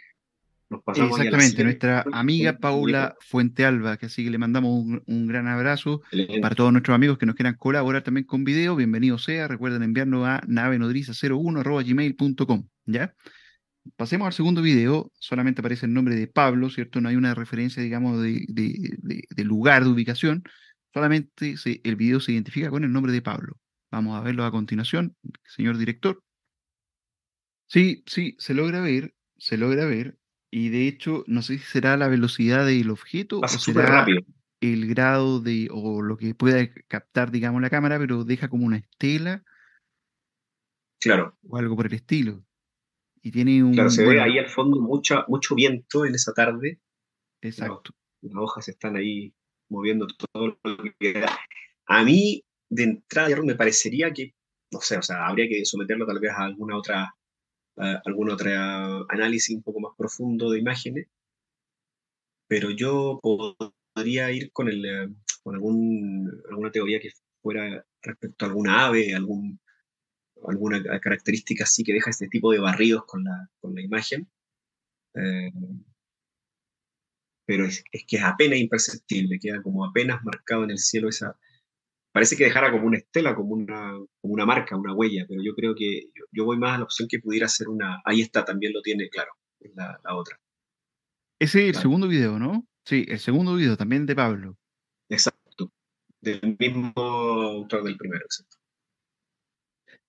Nos 0.75 0.83
pasamos 0.83 1.21
Exactamente, 1.21 1.63
nuestra 1.63 2.05
amiga 2.13 2.59
Paula 2.59 3.15
Fuentealba, 3.21 3.97
que 3.97 4.07
así 4.07 4.25
que 4.25 4.31
le 4.31 4.39
mandamos 4.39 4.85
un, 5.07 5.27
gran 5.29 5.47
abrazo 5.47 6.03
para 6.43 6.57
todos 6.57 6.73
nuestros 6.73 6.97
amigos 6.97 7.17
que 7.17 7.27
nos 7.27 7.37
quieran 7.37 7.55
colaborar 7.55 8.03
también 8.03 8.27
con 8.27 8.43
video. 8.43 8.75
Bienvenido 8.75 9.19
sea, 9.19 9.47
recuerden 9.47 9.85
enviarnos 9.85 10.27
a 10.27 10.41
navenodriza01.gmail.com, 10.49 12.69
¿ya? 12.87 13.15
Pasemos 13.95 14.27
al 14.27 14.33
segundo 14.33 14.63
video, 14.63 15.13
solamente 15.21 15.61
aparece 15.61 15.87
el 15.87 15.93
nombre 15.93 16.17
de 16.17 16.27
Pablo, 16.27 16.69
¿cierto? 16.71 17.01
No 17.01 17.09
hay 17.09 17.15
una 17.15 17.37
referencia, 17.37 17.81
digamos, 17.81 18.21
de, 18.21 18.45
lugar, 19.45 19.85
de 19.85 19.91
ubicación, 19.91 20.43
solamente 20.93 21.55
el 21.85 21.95
video 21.95 22.19
se 22.19 22.33
identifica 22.33 22.69
con 22.71 22.83
el 22.83 22.93
nombre 22.93 23.13
de 23.13 23.23
Pablo. 23.23 23.61
Vamos 23.93 24.19
a 24.19 24.23
verlo 24.23 24.45
a 24.45 24.51
continuación, 24.51 25.15
señor 25.45 25.79
director. 25.79 26.21
Sí, 27.67 28.03
sí, 28.07 28.35
se 28.41 28.55
logra 28.55 28.81
ver, 28.81 29.15
se 29.39 29.57
logra 29.57 29.85
ver, 29.85 30.19
y 30.57 30.69
de 30.69 30.87
hecho, 30.87 31.25
no 31.27 31.43
sé 31.43 31.59
si 31.59 31.65
será 31.65 31.97
la 31.97 32.07
velocidad 32.07 32.65
del 32.65 32.91
objeto 32.91 33.41
o 33.41 33.49
será 33.49 33.87
rápido. 33.87 34.23
el 34.61 34.87
grado 34.87 35.41
de, 35.41 35.67
o 35.73 36.01
lo 36.01 36.17
que 36.17 36.33
pueda 36.37 36.73
captar, 36.87 37.33
digamos, 37.33 37.61
la 37.61 37.71
cámara, 37.71 37.99
pero 37.99 38.23
deja 38.23 38.49
como 38.49 38.65
una 38.65 38.77
estela. 38.77 39.43
Claro. 41.01 41.37
O 41.43 41.57
algo 41.57 41.75
por 41.75 41.87
el 41.87 41.95
estilo. 41.95 42.45
Y 43.21 43.33
tiene 43.33 43.65
un. 43.65 43.75
Claro, 43.75 43.91
se 43.91 44.07
ve 44.07 44.21
ahí 44.21 44.39
al 44.39 44.49
fondo 44.49 44.81
mucha, 44.81 45.25
mucho 45.27 45.57
viento 45.57 46.07
en 46.07 46.15
esa 46.15 46.33
tarde. 46.33 46.79
Exacto. 47.43 47.93
Las, 48.21 48.37
hojas 48.37 48.69
están 48.69 48.95
ahí 48.95 49.35
moviendo 49.69 50.07
todo 50.07 50.57
lo 50.63 50.77
que 51.01 51.27
A 51.87 52.05
mí, 52.05 52.45
de 52.71 52.85
entrada, 52.85 53.43
me 53.43 53.57
parecería 53.57 54.13
que, 54.13 54.37
no 54.71 54.81
sé, 54.81 54.99
o 54.99 55.03
sea, 55.03 55.27
habría 55.27 55.49
que 55.49 55.65
someterlo 55.65 56.07
tal 56.07 56.21
vez 56.21 56.31
a 56.31 56.45
alguna 56.45 56.79
otra, 56.79 57.13
algún 57.77 58.31
otro 58.31 58.51
análisis 59.09 59.57
un 59.57 59.63
poco 59.63 59.81
más 59.81 59.93
profundo 59.97 60.51
de 60.51 60.61
imágenes, 60.61 61.09
pero 62.49 62.71
yo 62.71 63.21
podría 63.23 64.31
ir 64.33 64.53
con, 64.53 64.69
el, 64.69 64.85
eh, 64.85 65.09
con 65.43 65.55
algún, 65.55 66.43
alguna 66.51 66.71
teoría 66.71 67.01
que 67.01 67.11
fuera 67.43 67.85
respecto 68.03 68.45
a 68.45 68.49
alguna 68.49 68.87
ave, 68.87 69.15
algún 69.15 69.61
alguna 70.47 70.83
característica 71.01 71.65
así 71.65 71.85
que 71.85 71.95
deja 71.95 72.11
este 72.11 72.29
tipo 72.29 72.53
de 72.53 72.59
barridos 72.59 73.05
con 73.07 73.25
la, 73.25 73.51
con 73.61 73.75
la 73.75 73.83
imagen. 73.83 74.29
Eh, 75.15 75.51
pero 77.47 77.67
es, 77.67 77.85
que 78.07 78.17
es 78.17 78.23
apenas 78.23 78.59
imperceptible, 78.59 79.39
queda 79.39 79.63
como 79.63 79.85
apenas 79.85 80.25
marcado 80.25 80.65
en 80.65 80.71
el 80.71 80.79
cielo 80.79 81.09
esa... 81.09 81.39
Parece 82.13 82.37
que 82.37 82.45
dejara 82.45 82.71
como 82.71 82.87
una 82.87 82.99
estela, 82.99 83.35
como 83.35 83.55
una, 83.55 83.93
como 84.21 84.35
una 84.35 84.47
marca, 84.47 84.77
una 84.77 84.95
huella, 84.95 85.27
pero 85.29 85.43
yo 85.43 85.55
creo 85.55 85.75
que 85.75 86.11
yo, 86.35 86.45
voy 86.45 86.59
más 86.59 86.75
a 86.75 86.79
la 86.79 86.85
opción 86.85 87.09
que 87.09 87.21
pudiera 87.21 87.49
ser 87.49 87.69
una... 87.69 88.03
Ahí 88.05 88.21
está, 88.21 88.45
también 88.45 88.73
lo 88.73 88.83
tiene 88.83 89.09
claro, 89.09 89.33
la, 89.75 89.99
la 90.05 90.17
otra. 90.17 90.39
Ese 91.41 91.69
es 91.69 91.77
el 91.77 91.83
segundo 91.83 92.09
video, 92.09 92.39
¿no? 92.39 92.67
Sí, 92.85 93.05
el 93.09 93.19
segundo 93.19 93.55
video 93.55 93.77
también 93.77 94.07
de 94.07 94.15
Pablo. 94.15 94.57
Exacto, 95.09 95.73
del 96.21 96.57
mismo 96.59 96.93
autor 96.97 97.85
del 97.85 97.97
primero, 97.97 98.25
exacto. 98.25 98.57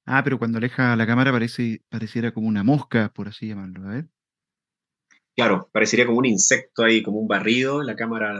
Ah, 0.06 0.24
pero 0.24 0.38
cuando 0.38 0.60
aleja 0.60 0.96
la 0.96 1.08
cámara 1.08 1.32
parece, 1.32 1.84
pareciera 1.90 2.32
como 2.32 2.48
una 2.48 2.64
mosca, 2.64 3.12
por 3.14 3.28
así 3.28 3.48
llamarlo, 3.48 3.88
a 3.88 3.92
ver. 3.92 4.10
Claro, 5.36 5.70
parecería 5.72 6.06
como 6.06 6.20
un 6.20 6.26
insecto 6.26 6.84
ahí, 6.84 7.02
como 7.02 7.20
un 7.20 7.28
barrido, 7.28 7.82
la 7.82 7.96
cámara 7.96 8.40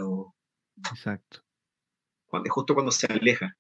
Exacto. 0.92 1.40
Cuando, 2.28 2.50
justo 2.52 2.74
cuando 2.74 2.92
se 2.92 3.08
aleja. 3.08 3.58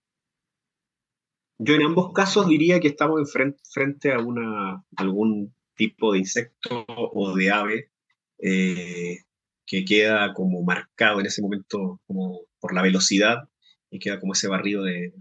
Yo 1.57 1.75
en 1.75 1.83
ambos 1.83 2.11
casos 2.13 2.47
diría 2.47 2.79
que 2.79 2.89
estamos 2.89 3.19
en 3.19 3.55
frente, 3.71 4.11
a 4.11 4.83
algún 4.97 5.55
tipo 5.75 6.13
de 6.13 6.19
insecto 6.19 6.85
o 6.87 7.35
de 7.35 7.51
ave 7.51 7.91
eh, 8.39 9.19
que 9.65 9.85
queda 9.85 10.33
como 10.33 10.63
marcado 10.63 11.19
en 11.19 11.25
ese 11.25 11.41
momento 11.41 12.01
como 12.07 12.41
por 12.59 12.73
la 12.73 12.81
velocidad 12.81 13.49
y 13.89 13.99
queda 13.99 14.19
como 14.19 14.33
ese 14.33 14.47
barrido 14.47 14.83
de, 14.83 15.13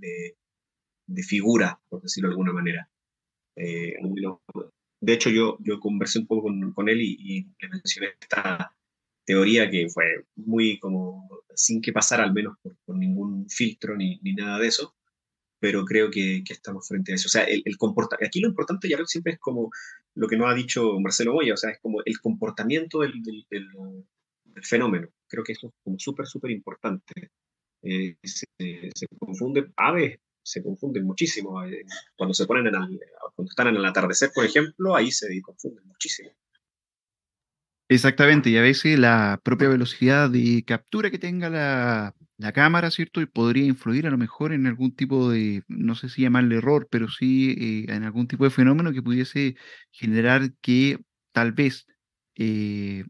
de 1.07 1.23
figura, 1.23 1.81
por 1.89 2.03
decirlo 2.03 2.29
de 2.29 2.33
alguna 2.33 2.53
manera. 2.53 2.89
Eh, 3.57 3.95
de 5.01 5.13
hecho, 5.13 5.31
yo, 5.31 5.59
yo 5.61 5.81
conversé 5.81 6.19
un 6.21 6.27
poco 6.27 6.51
con, 6.75 6.89
él 6.89 7.01
y, 7.03 7.47
le 7.61 7.69
mencioné 7.69 8.09
esta 8.21 8.75
teoría 9.25 9.71
que 9.71 9.89
fue 9.89 10.25
muy 10.37 10.79
como 10.79 11.29
sin 11.55 11.81
que 11.81 11.93
pasara 11.93 12.25
al 12.25 12.33
menos 12.33 12.57
por, 12.63 12.97
ningún 12.97 13.49
filtro 13.49 13.97
ni, 13.97 14.19
ni, 14.23 14.35
nada 14.35 14.59
de 14.59 14.69
eso, 14.69 14.95
pero 15.65 15.83
creo 15.87 16.11
que, 16.11 16.43
estamos 16.47 16.87
frente 16.87 17.13
a 17.13 17.15
eso. 17.15 17.27
O 17.27 17.31
sea, 17.31 17.45
el, 17.45 17.63
el 17.65 17.79
aquí 18.23 18.39
lo 18.41 18.49
importante, 18.49 18.87
ya 18.87 18.99
siempre 19.07 19.33
es 19.33 19.39
como 19.39 19.71
lo 20.15 20.29
que 20.29 20.37
nos 20.37 20.51
ha 20.51 20.55
dicho 20.55 21.01
Marcelo 21.01 21.33
Moya, 21.33 21.55
o 21.55 21.57
sea, 21.57 21.71
es 21.71 21.81
como 21.81 22.03
el 22.05 22.21
comportamiento 22.21 22.99
del, 22.99 23.15
fenómeno. 24.61 25.09
Creo 25.27 25.43
que 25.43 25.53
eso 25.53 25.69
es 25.69 25.73
como 25.83 25.99
súper, 25.99 26.27
súper 26.27 26.51
importante. 26.51 27.31
Eh, 27.81 28.19
se, 28.23 28.45
se, 28.95 29.07
confunde 29.19 29.73
aves 29.77 30.19
se 30.43 30.63
confunden 30.63 31.07
muchísimo. 31.07 31.65
Eh, 31.65 31.87
cuando 32.15 32.35
se 32.35 32.45
ponen 32.45 32.67
en 32.67 32.75
cuando 32.75 33.49
están 33.49 33.69
en 33.69 33.77
el 33.77 33.87
atardecer, 33.87 34.33
por 34.35 34.45
ejemplo, 34.45 34.95
ahí 34.95 35.11
se 35.11 35.41
confunden 35.41 35.87
muchísimo. 35.87 36.31
Exactamente, 37.89 38.51
y 38.51 38.59
a 38.59 38.63
veces 38.63 38.99
la 38.99 39.41
propia 39.43 39.71
velocidad 39.71 40.29
de 40.29 40.63
captura 40.67 41.11
que 41.11 41.19
tenga 41.19 41.49
la, 41.49 42.15
cámara, 42.53 42.91
¿cierto? 42.91 43.21
Y 43.21 43.27
podría 43.27 43.65
influir 43.67 44.07
a 44.07 44.11
lo 44.11 44.19
mejor 44.19 44.53
en 44.53 44.67
algún 44.67 44.95
tipo 44.95 45.31
de, 45.31 45.63
no 45.69 45.95
sé 45.95 46.09
si 46.09 46.23
llamarle 46.23 46.57
error, 46.57 46.89
pero 46.91 47.09
sí 47.09 47.53
eh, 47.89 47.93
en 47.95 48.05
algún 48.05 48.27
tipo 48.29 48.45
de 48.45 48.51
fenómeno 48.51 48.93
que 48.93 49.03
pudiese 49.03 49.57
generar 49.91 50.53
que 50.61 50.99
tal 51.33 51.53
vez 51.53 51.87
eh, 52.37 53.05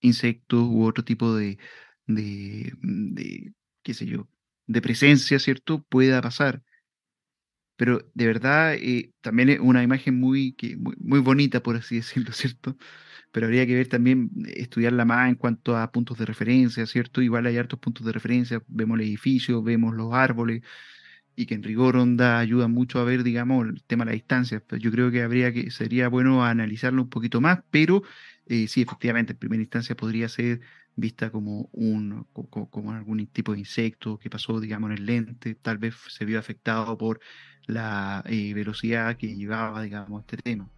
insectos 0.00 0.62
u 0.64 0.84
otro 0.86 1.04
tipo 1.04 1.34
de, 1.36 1.58
de, 2.06 2.72
de, 2.82 3.52
qué 3.82 3.94
sé 3.94 4.06
yo, 4.06 4.28
de 4.66 4.82
presencia, 4.82 5.38
¿cierto? 5.38 5.82
Pueda 5.88 6.22
pasar. 6.22 6.62
Pero 7.80 8.06
de 8.12 8.26
verdad, 8.26 8.74
eh, 8.74 9.10
también 9.22 9.48
es 9.48 9.58
una 9.58 9.82
imagen 9.82 10.20
muy, 10.20 10.52
que, 10.52 10.76
muy, 10.76 11.20
bonita, 11.20 11.62
por 11.62 11.76
así 11.76 11.96
decirlo, 12.02 12.30
¿cierto? 12.32 12.76
Pero 13.32 13.46
habría 13.46 13.66
que 13.66 13.74
ver 13.74 13.88
también, 13.88 14.30
estudiarla 14.54 15.06
más 15.06 15.30
en 15.30 15.36
cuanto 15.36 15.78
a 15.78 15.90
puntos 15.90 16.18
de 16.18 16.26
referencia, 16.26 16.84
¿cierto? 16.86 17.22
Igual 17.22 17.46
hay 17.46 17.56
hartos 17.56 17.78
puntos 17.80 18.04
de 18.06 18.12
referencia, 18.12 18.62
vemos 18.68 18.98
el 19.00 19.06
edificio, 19.06 19.62
vemos 19.62 19.94
los 19.94 20.12
árboles, 20.12 20.62
y 21.36 21.46
que 21.46 21.54
en 21.54 21.62
rigor 21.62 21.96
onda 21.96 22.38
ayuda 22.38 22.68
mucho 22.68 23.00
a 23.00 23.04
ver, 23.04 23.22
digamos, 23.22 23.66
el 23.66 23.82
tema 23.84 24.04
de 24.04 24.10
la 24.10 24.14
distancia. 24.14 24.62
Pero 24.66 24.82
yo 24.82 24.90
creo 24.90 25.10
que 25.10 25.22
habría 25.22 25.52
que, 25.52 25.70
sería 25.70 26.08
bueno 26.08 26.44
analizarlo 26.44 27.02
un 27.02 27.10
poquito 27.10 27.40
más, 27.40 27.60
pero 27.70 28.02
eh, 28.46 28.68
sí, 28.68 28.82
efectivamente, 28.82 29.32
en 29.32 29.38
primera 29.38 29.62
instancia 29.62 29.96
podría 29.96 30.28
ser 30.28 30.60
vista 30.96 31.30
como 31.30 31.70
un 31.72 32.26
como, 32.32 32.92
algún 32.92 33.26
tipo 33.28 33.52
de 33.52 33.60
insecto 33.60 34.18
que 34.18 34.30
pasó, 34.30 34.60
digamos, 34.60 34.90
en 34.90 34.98
el 34.98 35.06
lente, 35.06 35.54
tal 35.54 35.78
vez 35.78 35.94
se 36.08 36.24
vio 36.26 36.38
afectado 36.38 36.98
por 36.98 37.20
la 37.66 38.22
eh, 38.26 38.52
velocidad 38.54 39.16
que 39.16 39.34
llevaba, 39.34 39.82
digamos, 39.82 40.22
este 40.22 40.36
tema. 40.38 40.68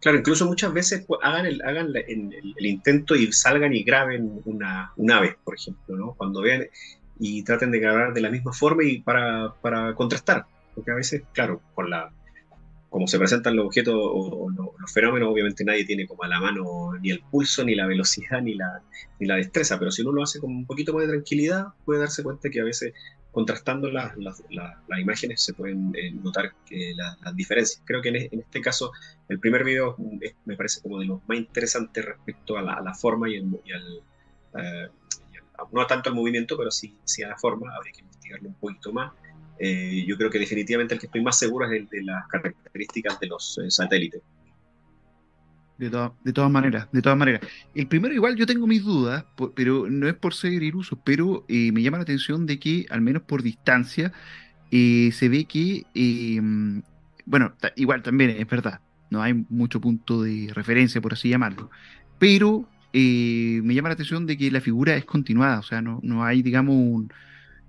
Claro, 0.00 0.18
incluso 0.18 0.46
muchas 0.46 0.72
veces 0.72 1.06
hagan, 1.22 1.46
el, 1.46 1.60
hagan 1.62 1.92
el, 1.94 2.66
intento 2.66 3.16
y 3.16 3.32
salgan 3.32 3.72
y 3.74 3.82
graben 3.82 4.40
una, 4.44 4.92
un 4.96 5.10
ave, 5.10 5.36
por 5.42 5.56
ejemplo, 5.56 5.96
¿no? 5.96 6.14
Cuando 6.14 6.40
vean 6.40 6.66
y 7.18 7.42
traten 7.42 7.72
de 7.72 7.80
grabar 7.80 8.14
de 8.14 8.20
la 8.20 8.30
misma 8.30 8.52
forma 8.52 8.84
y 8.84 9.00
para, 9.00 9.54
para 9.60 9.94
contrastar, 9.94 10.46
porque 10.74 10.92
a 10.92 10.94
veces, 10.94 11.22
claro, 11.32 11.60
con 11.74 11.90
la 11.90 12.12
como 12.90 13.06
se 13.06 13.18
presentan 13.18 13.54
los 13.56 13.66
objetos 13.66 13.94
o, 13.96 14.48
los 14.50 14.92
fenómenos, 14.92 15.28
obviamente 15.30 15.64
nadie 15.64 15.84
tiene 15.84 16.06
como 16.06 16.24
a 16.24 16.28
la 16.28 16.40
mano 16.40 16.92
ni 17.00 17.10
el 17.10 17.20
pulso, 17.20 17.64
ni 17.64 17.74
la 17.74 17.86
velocidad, 17.86 18.40
ni 18.40 18.54
la, 18.54 18.82
ni 19.20 19.26
la 19.26 19.36
destreza, 19.36 19.78
pero 19.78 19.90
si 19.90 20.02
uno 20.02 20.12
lo 20.12 20.22
hace 20.22 20.40
con 20.40 20.50
un 20.50 20.66
poquito 20.66 20.94
más 20.94 21.02
de 21.02 21.08
tranquilidad, 21.08 21.66
puede 21.84 22.00
darse 22.00 22.22
cuenta 22.22 22.48
que 22.48 22.60
a 22.60 22.64
veces 22.64 22.94
contrastando 23.32 23.90
las, 23.90 24.12
imágenes 24.98 25.42
se 25.42 25.54
pueden 25.54 25.92
eh, 25.94 26.10
notar 26.10 26.54
que 26.66 26.94
las 26.94 27.36
diferencias. 27.36 27.82
Creo 27.84 28.00
que 28.00 28.08
en, 28.08 28.40
este 28.40 28.60
caso 28.60 28.92
el 29.28 29.38
primer 29.38 29.64
video 29.64 29.96
me 30.44 30.56
parece 30.56 30.80
como 30.80 30.98
de 30.98 31.06
los 31.06 31.20
más 31.28 31.38
interesantes 31.38 32.04
respecto 32.04 32.56
a 32.56 32.62
la, 32.62 32.94
forma 32.94 33.28
y, 33.28 33.36
al, 33.36 34.02
eh, 34.58 34.88
no 35.72 35.86
tanto 35.86 36.08
al 36.10 36.16
movimiento, 36.16 36.56
pero 36.56 36.70
sí, 36.70 36.96
sí, 37.04 37.22
a 37.22 37.28
la 37.28 37.38
forma, 37.38 37.74
habría 37.74 37.92
que 37.92 38.00
investigarlo 38.00 38.48
un 38.48 38.54
poquito 38.54 38.92
más. 38.92 39.12
Eh, 39.58 40.04
yo 40.06 40.16
creo 40.16 40.30
que 40.30 40.38
definitivamente 40.38 40.94
el 40.94 41.00
que 41.00 41.06
estoy 41.06 41.22
más 41.22 41.38
seguro 41.38 41.66
es 41.66 41.72
el 41.72 41.88
de 41.88 42.02
las 42.04 42.26
características 42.28 43.20
de 43.20 43.26
los 43.26 43.60
satélites. 43.68 44.22
De, 45.78 45.90
de 46.24 46.32
todas 46.32 46.50
maneras, 46.50 46.88
de 46.90 47.00
todas 47.00 47.16
maneras. 47.16 47.40
El 47.72 47.86
primero 47.86 48.12
igual 48.12 48.34
yo 48.34 48.46
tengo 48.46 48.66
mis 48.66 48.82
dudas, 48.82 49.24
pero 49.54 49.88
no 49.88 50.08
es 50.08 50.14
por 50.14 50.34
ser 50.34 50.60
iluso, 50.60 50.98
pero 51.04 51.44
eh, 51.46 51.70
me 51.70 51.82
llama 51.82 51.98
la 51.98 52.02
atención 52.02 52.46
de 52.46 52.58
que, 52.58 52.86
al 52.90 53.00
menos 53.00 53.22
por 53.22 53.44
distancia, 53.44 54.12
eh, 54.72 55.10
se 55.12 55.28
ve 55.28 55.44
que, 55.44 55.86
em, 55.94 56.82
bueno, 57.26 57.52
igual 57.76 58.02
también 58.02 58.30
es 58.30 58.48
verdad, 58.48 58.80
no 59.08 59.22
hay 59.22 59.34
mucho 59.48 59.80
punto 59.80 60.20
de 60.22 60.50
referencia, 60.52 61.00
por 61.00 61.12
así 61.12 61.28
llamarlo, 61.28 61.70
pero 62.18 62.68
eh, 62.92 63.60
me 63.62 63.72
llama 63.72 63.90
la 63.90 63.94
atención 63.94 64.26
de 64.26 64.36
que 64.36 64.50
la 64.50 64.60
figura 64.60 64.96
es 64.96 65.04
continuada, 65.04 65.60
o 65.60 65.62
sea, 65.62 65.80
no, 65.80 66.00
no 66.02 66.24
hay, 66.24 66.42
digamos, 66.42 66.74
un, 66.74 67.12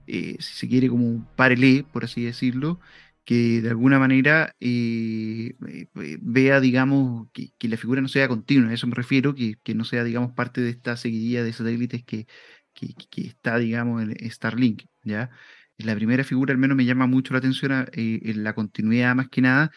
si 0.08 0.36
se 0.40 0.68
quiere, 0.68 0.90
como 0.90 1.06
un 1.06 1.28
parelé, 1.36 1.86
por 1.94 2.06
así 2.06 2.24
decirlo, 2.24 2.80
que 3.26 3.62
de 3.62 3.70
alguna 3.70 4.00
manera 4.00 4.56
eh, 4.60 5.56
eh, 5.68 5.88
eh, 5.96 6.18
vea, 6.22 6.60
digamos, 6.60 7.30
que, 7.32 7.52
la 7.68 7.78
figura 7.78 8.02
no 8.02 8.08
sea 8.08 8.28
continua, 8.28 8.72
a 8.72 8.74
eso 8.74 8.88
me 8.88 8.96
refiero, 8.96 9.36
que, 9.36 9.76
no 9.76 9.86
sea, 9.86 10.04
digamos, 10.04 10.32
parte 10.34 10.62
de 10.62 10.72
esta 10.72 10.98
seguidilla 10.98 11.44
de 11.44 11.54
satélites 11.54 12.04
que, 12.04 12.28
que, 12.74 13.22
está, 13.22 13.58
digamos, 13.58 14.02
en 14.02 14.32
Starlink, 14.32 14.84
¿ya? 15.04 15.30
La 15.78 15.96
primera 15.96 16.24
figura 16.24 16.54
al 16.54 16.58
menos 16.58 16.76
me 16.76 16.86
llama 16.86 17.08
mucho 17.08 17.34
la 17.34 17.40
atención 17.40 17.88
en 17.94 18.44
la 18.44 18.54
continuidad 18.54 19.16
más 19.16 19.30
que 19.30 19.42
nada, 19.42 19.72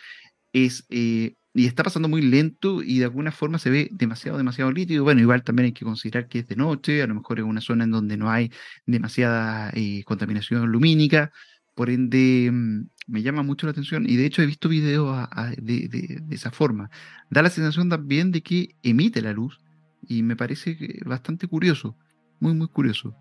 es, 0.52 0.86
y 0.90 1.36
está 1.54 1.82
pasando 1.84 2.08
muy 2.08 2.22
lento 2.22 2.82
y 2.82 2.98
de 3.00 3.04
alguna 3.04 3.32
forma 3.32 3.58
se 3.58 3.70
ve 3.70 3.88
demasiado, 3.92 4.38
demasiado 4.38 4.72
líquido. 4.72 5.04
Bueno, 5.04 5.20
igual 5.20 5.44
también 5.44 5.66
hay 5.66 5.72
que 5.72 5.84
considerar 5.84 6.28
que 6.28 6.40
es 6.40 6.48
de 6.48 6.56
noche, 6.56 7.02
a 7.02 7.06
lo 7.06 7.14
mejor 7.14 7.38
es 7.38 7.44
una 7.44 7.60
zona 7.60 7.84
en 7.84 7.90
donde 7.90 8.16
no 8.16 8.30
hay 8.30 8.50
demasiada 8.86 9.72
contaminación 10.06 10.70
lumínica, 10.72 11.32
por 11.74 11.90
ende, 11.90 12.50
mm, 12.52 12.88
me 13.06 13.22
llama 13.22 13.42
mucho 13.42 13.66
la 13.66 13.72
atención 13.72 14.08
y 14.08 14.16
de 14.16 14.26
hecho 14.26 14.42
he 14.42 14.46
visto 14.46 14.68
videos 14.68 15.28
de, 15.56 16.22
esa 16.30 16.50
forma. 16.50 16.90
Da 17.30 17.42
la 17.42 17.50
sensación 17.50 17.88
también 17.88 18.32
de 18.32 18.42
que 18.42 18.74
emite 18.82 19.22
la 19.22 19.32
luz 19.32 19.58
y 20.06 20.22
me 20.22 20.36
parece 20.36 20.76
bastante 21.04 21.46
curioso, 21.46 21.96
muy, 22.40 22.54
muy 22.54 22.68
curioso. 22.68 23.16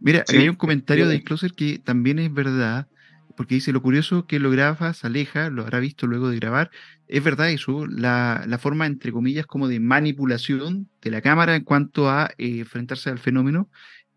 Mira, 0.00 0.24
hay 0.28 0.48
un 0.48 0.56
comentario 0.56 1.08
de 1.08 1.22
Closer 1.22 1.54
que 1.54 1.78
también 1.78 2.18
es 2.18 2.32
verdad, 2.32 2.88
porque 3.36 3.54
dice, 3.54 3.72
lo 3.72 3.80
curioso 3.80 4.26
que 4.26 4.38
lo 4.38 4.50
grabas, 4.50 5.04
aleja, 5.04 5.48
lo 5.48 5.62
habrá 5.62 5.80
visto 5.80 6.06
luego 6.06 6.28
de 6.28 6.36
grabar. 6.36 6.70
Es 7.08 7.24
verdad 7.24 7.50
eso, 7.50 7.86
la, 7.86 8.58
forma, 8.60 8.86
entre 8.86 9.12
comillas, 9.12 9.46
como 9.46 9.66
de 9.66 9.80
manipulación 9.80 10.90
de 11.00 11.10
la 11.10 11.22
cámara 11.22 11.56
en 11.56 11.64
cuanto 11.64 12.10
a 12.10 12.30
eh, 12.36 12.58
enfrentarse 12.58 13.08
al 13.08 13.18
fenómeno 13.18 13.70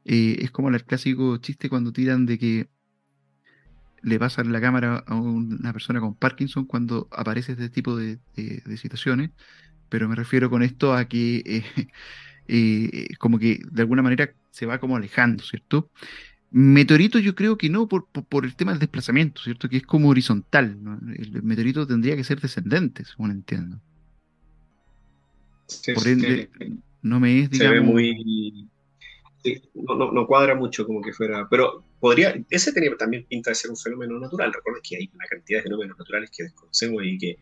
eh, 0.10 0.38
es 0.40 0.52
como 0.52 0.70
el 0.70 0.84
clásico 0.86 1.36
chiste 1.38 1.68
cuando 1.68 1.92
tiran 1.92 2.26
de 2.26 2.40
que 2.40 2.70
le 4.02 4.18
pasan 4.18 4.54
la 4.54 4.62
cámara 4.62 5.04
a 5.06 5.16
una 5.16 5.74
persona 5.74 6.00
con 6.00 6.16
Parkinson 6.16 6.64
cuando 6.64 7.10
aparece 7.12 7.52
este 7.52 7.68
tipo 7.70 7.98
de, 7.98 8.18
situaciones, 8.78 9.32
pero 9.90 10.08
me 10.08 10.16
refiero 10.16 10.50
con 10.50 10.64
esto 10.64 10.94
a 10.94 11.10
que 11.10 11.44
eh, 11.46 11.90
eh, 12.48 13.08
como 13.20 13.38
que 13.38 13.60
de 13.70 13.82
alguna 13.82 14.02
manera 14.02 14.34
se 14.50 14.66
va 14.66 14.80
como 14.80 14.96
alejando, 14.96 15.44
¿cierto? 15.44 15.90
Meteorito 16.52 17.20
yo 17.20 17.36
creo 17.36 17.58
que 17.58 17.70
no 17.70 17.90
por, 17.90 18.08
el 18.46 18.56
tema 18.56 18.72
del 18.72 18.80
desplazamiento, 18.80 19.42
¿cierto? 19.42 19.68
Que 19.68 19.76
es 19.76 19.84
como 19.84 20.08
horizontal, 20.08 20.78
El 21.18 21.44
meteorito 21.44 21.86
tendría 21.86 22.16
que 22.16 22.24
ser 22.24 22.40
descendente, 22.40 23.04
según 23.04 23.32
entiendo. 23.32 23.82
por 25.94 26.08
ende, 26.08 26.50
no 27.02 27.20
me 27.20 27.42
es, 27.42 27.50
digamos... 27.50 27.76
Se 27.76 27.82
ve 27.82 27.86
muy 27.86 28.70
no, 29.74 30.12
no, 30.12 30.28
cuadra 30.28 30.56
mucho 30.56 30.86
como 30.86 31.02
que 31.02 31.14
fuera, 31.14 31.48
pero 31.50 31.84
podría, 32.00 32.36
ese 32.50 32.72
tenía 32.74 32.96
también 32.98 33.26
pinta 33.26 33.52
de 33.52 33.56
ser 33.56 33.72
un 33.72 33.78
fenómeno 33.78 34.20
natural. 34.20 34.54
Recuerda 34.54 34.80
que 34.84 34.98
hay 34.98 35.10
una 35.14 35.26
cantidad 35.26 35.60
de 35.60 35.64
fenómenos 35.64 35.98
naturales 35.98 36.32
que 36.36 36.44
desconocemos 36.44 37.02
y 37.06 37.18
que 37.18 37.38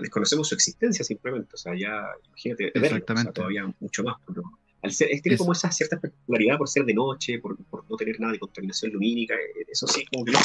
desconocemos 0.00 0.48
su 0.48 0.54
existencia 0.54 1.04
simplemente. 1.04 1.50
O 1.54 1.56
sea, 1.56 1.74
ya, 1.78 2.06
imagínate, 2.26 2.72
Exactamente. 2.74 3.32
todavía 3.32 3.72
mucho 3.80 4.02
más. 4.02 4.16
Pero 4.26 4.42
al 4.82 4.92
ser, 4.92 5.08
tiene 5.22 5.38
como 5.38 5.52
esa 5.52 5.70
cierta 5.70 5.98
particularidad 6.00 6.58
por 6.58 6.68
ser 6.68 6.84
de 6.84 6.94
noche, 6.94 7.38
por, 7.38 7.56
por, 7.64 7.88
no 7.88 7.96
tener 7.96 8.18
nada 8.20 8.32
de 8.32 8.38
contaminación 8.38 8.92
lumínica. 8.92 9.34
Eh, 9.34 9.64
eso 9.68 9.86
sí, 9.86 10.04
como 10.12 10.24
que 10.24 10.32
no 10.32 10.38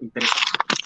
interesante. 0.00 0.79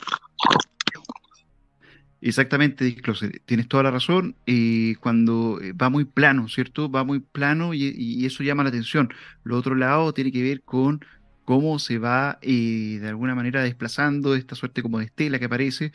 Exactamente, 2.26 2.96
tienes 3.44 3.68
toda 3.68 3.82
la 3.82 3.90
razón. 3.90 4.34
Eh, 4.46 4.96
cuando 5.00 5.60
eh, 5.60 5.74
va 5.74 5.90
muy 5.90 6.06
plano, 6.06 6.48
¿cierto? 6.48 6.90
Va 6.90 7.04
muy 7.04 7.20
plano 7.20 7.74
y, 7.74 8.24
eso 8.24 8.42
llama 8.42 8.62
la 8.62 8.70
atención. 8.70 9.12
Lo 9.42 9.58
otro 9.58 9.74
lado 9.74 10.14
tiene 10.14 10.32
que 10.32 10.42
ver 10.42 10.62
con 10.62 11.04
cómo 11.44 11.78
se 11.78 11.98
va 11.98 12.38
eh, 12.40 12.98
de 12.98 13.08
alguna 13.08 13.34
manera 13.34 13.62
desplazando 13.62 14.34
esta 14.36 14.54
suerte 14.54 14.82
como 14.82 15.00
de 15.00 15.04
estela 15.04 15.38
que 15.38 15.44
aparece. 15.44 15.92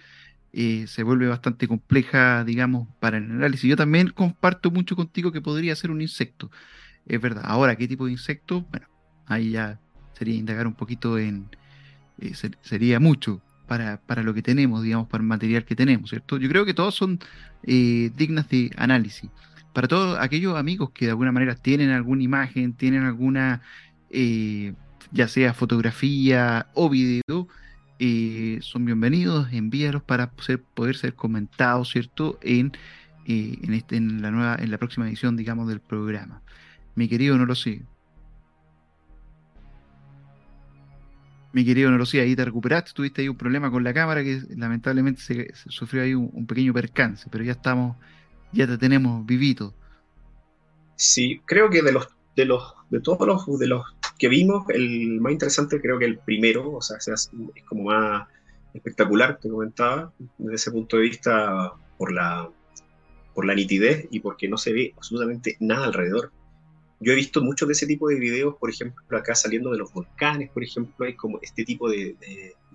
se 0.54 1.04
vuelve 1.04 1.28
bastante 1.28 1.68
compleja, 1.68 2.44
digamos, 2.44 2.88
para 3.00 3.18
el 3.18 3.24
análisis. 3.24 3.68
Yo 3.68 3.76
también 3.76 4.10
comparto 4.10 4.70
mucho 4.70 4.96
contigo 4.96 5.32
que 5.32 5.42
podría 5.42 5.76
ser 5.76 5.90
un 5.90 6.02
insecto. 6.02 6.52
Es 7.08 7.20
verdad. 7.20 7.44
Ahora, 7.46 7.76
¿qué 7.76 7.88
tipo 7.88 8.06
de 8.06 8.12
insecto? 8.12 8.62
Bueno, 8.70 8.88
ahí 9.26 9.52
ya 9.52 9.80
sería 10.14 10.36
indagar 10.36 10.68
un 10.68 10.76
poquito 10.76 11.18
en... 11.18 11.50
sería 12.62 13.00
mucho 13.00 13.42
para, 13.70 14.02
para, 14.02 14.24
lo 14.24 14.34
que 14.34 14.42
tenemos, 14.42 14.82
digamos, 14.84 15.08
para 15.08 15.22
el 15.22 15.28
material 15.28 15.64
que 15.64 15.76
tenemos, 15.76 16.10
¿cierto? 16.10 16.38
Yo 16.38 16.50
creo 16.50 16.66
que 16.66 16.74
todos 16.74 16.96
son 16.96 17.20
eh, 17.64 18.12
dignas 18.18 18.50
de 18.50 18.72
análisis. 18.76 19.30
Para 19.74 19.88
todos 19.88 20.18
aquellos 20.20 20.58
amigos 20.58 20.90
que 20.90 21.06
de 21.06 21.12
alguna 21.12 21.32
manera 21.32 21.56
tienen 21.56 21.92
alguna 21.92 22.24
imagen, 22.24 22.74
tienen 22.74 23.04
alguna, 23.04 23.62
eh, 24.10 24.74
ya 25.12 25.28
sea 25.28 25.54
fotografía 25.54 26.66
o 26.74 26.90
video, 26.90 27.48
eh, 28.00 28.58
son 28.62 28.86
bienvenidos, 28.86 29.48
envíalos 29.54 30.02
para 30.02 30.32
poder 30.74 30.96
ser 30.98 31.14
comentados, 31.14 31.92
¿cierto? 31.92 32.40
En, 32.42 32.72
este, 33.26 33.98
en, 33.98 34.24
la 34.24 34.32
nueva, 34.32 34.58
en 34.60 34.72
la 34.72 34.80
próxima 34.80 35.08
edición, 35.08 35.38
digamos, 35.38 35.68
del 35.68 35.80
programa. 35.80 36.42
Mi 36.96 37.08
querido, 37.08 37.38
no 37.38 37.46
lo 37.46 37.54
sé. 37.54 37.84
Mi 41.52 41.66
querido 41.66 41.90
Norosí, 41.90 42.20
ahí 42.20 42.36
te 42.36 42.46
recuperaste, 42.46 42.92
tuviste 42.94 43.22
ahí 43.22 43.30
un 43.30 43.38
problema 43.38 43.72
con 43.72 43.84
la 43.84 43.94
cámara 43.94 44.24
que 44.24 44.42
lamentablemente 44.56 45.22
se, 45.22 45.54
sufrió 45.68 46.04
ahí 46.04 46.14
un, 46.14 46.46
pequeño 46.46 46.74
percance, 46.74 47.28
pero 47.32 47.44
ya 47.44 47.54
estamos, 47.54 47.98
ya 48.52 48.68
te 48.68 48.78
tenemos 48.78 49.26
vivito. 49.26 49.74
Sí, 50.96 51.42
creo 51.46 51.70
que 51.70 51.82
de 51.82 51.92
los, 51.92 52.08
de 52.36 52.46
los, 52.46 52.74
de 52.90 53.00
todos 53.00 53.26
los, 53.26 53.60
de 53.60 53.68
los 53.68 53.84
que 54.18 54.28
vimos, 54.28 54.66
el 54.70 55.20
más 55.22 55.32
interesante 55.32 55.82
creo 55.82 55.98
que 55.98 56.06
el 56.06 56.20
primero, 56.20 56.74
o 56.74 56.82
sea, 56.82 56.98
es 56.98 57.32
como 57.68 57.86
más 57.86 58.28
espectacular, 58.74 59.40
te 59.40 59.50
comentaba, 59.50 60.12
desde 60.38 60.56
ese 60.56 60.72
punto 60.72 60.98
de 60.98 61.04
vista 61.04 61.74
por 61.98 62.12
la, 62.12 62.50
por 63.34 63.46
la 63.46 63.56
nitidez 63.56 64.08
y 64.12 64.20
porque 64.20 64.48
no 64.48 64.58
se 64.58 64.74
ve 64.74 64.94
absolutamente 64.96 65.58
nada 65.60 65.86
alrededor 65.86 66.32
yo 67.00 67.14
he 67.14 67.16
visto 67.16 67.42
muchos 67.42 67.68
de 67.68 67.74
ese 67.74 67.88
tipo 67.88 68.10
de 68.10 68.20
videos, 68.20 68.56
por 68.58 68.70
ejemplo, 68.70 69.18
acá 69.18 69.34
saliendo 69.34 69.72
de 69.72 69.78
los 69.78 69.92
volcanes, 69.94 70.50
por 70.52 70.64
ejemplo, 70.64 71.06
hay 71.06 71.16
como 71.16 71.40
este 71.42 71.64
tipo 71.64 71.90
de, 71.90 72.16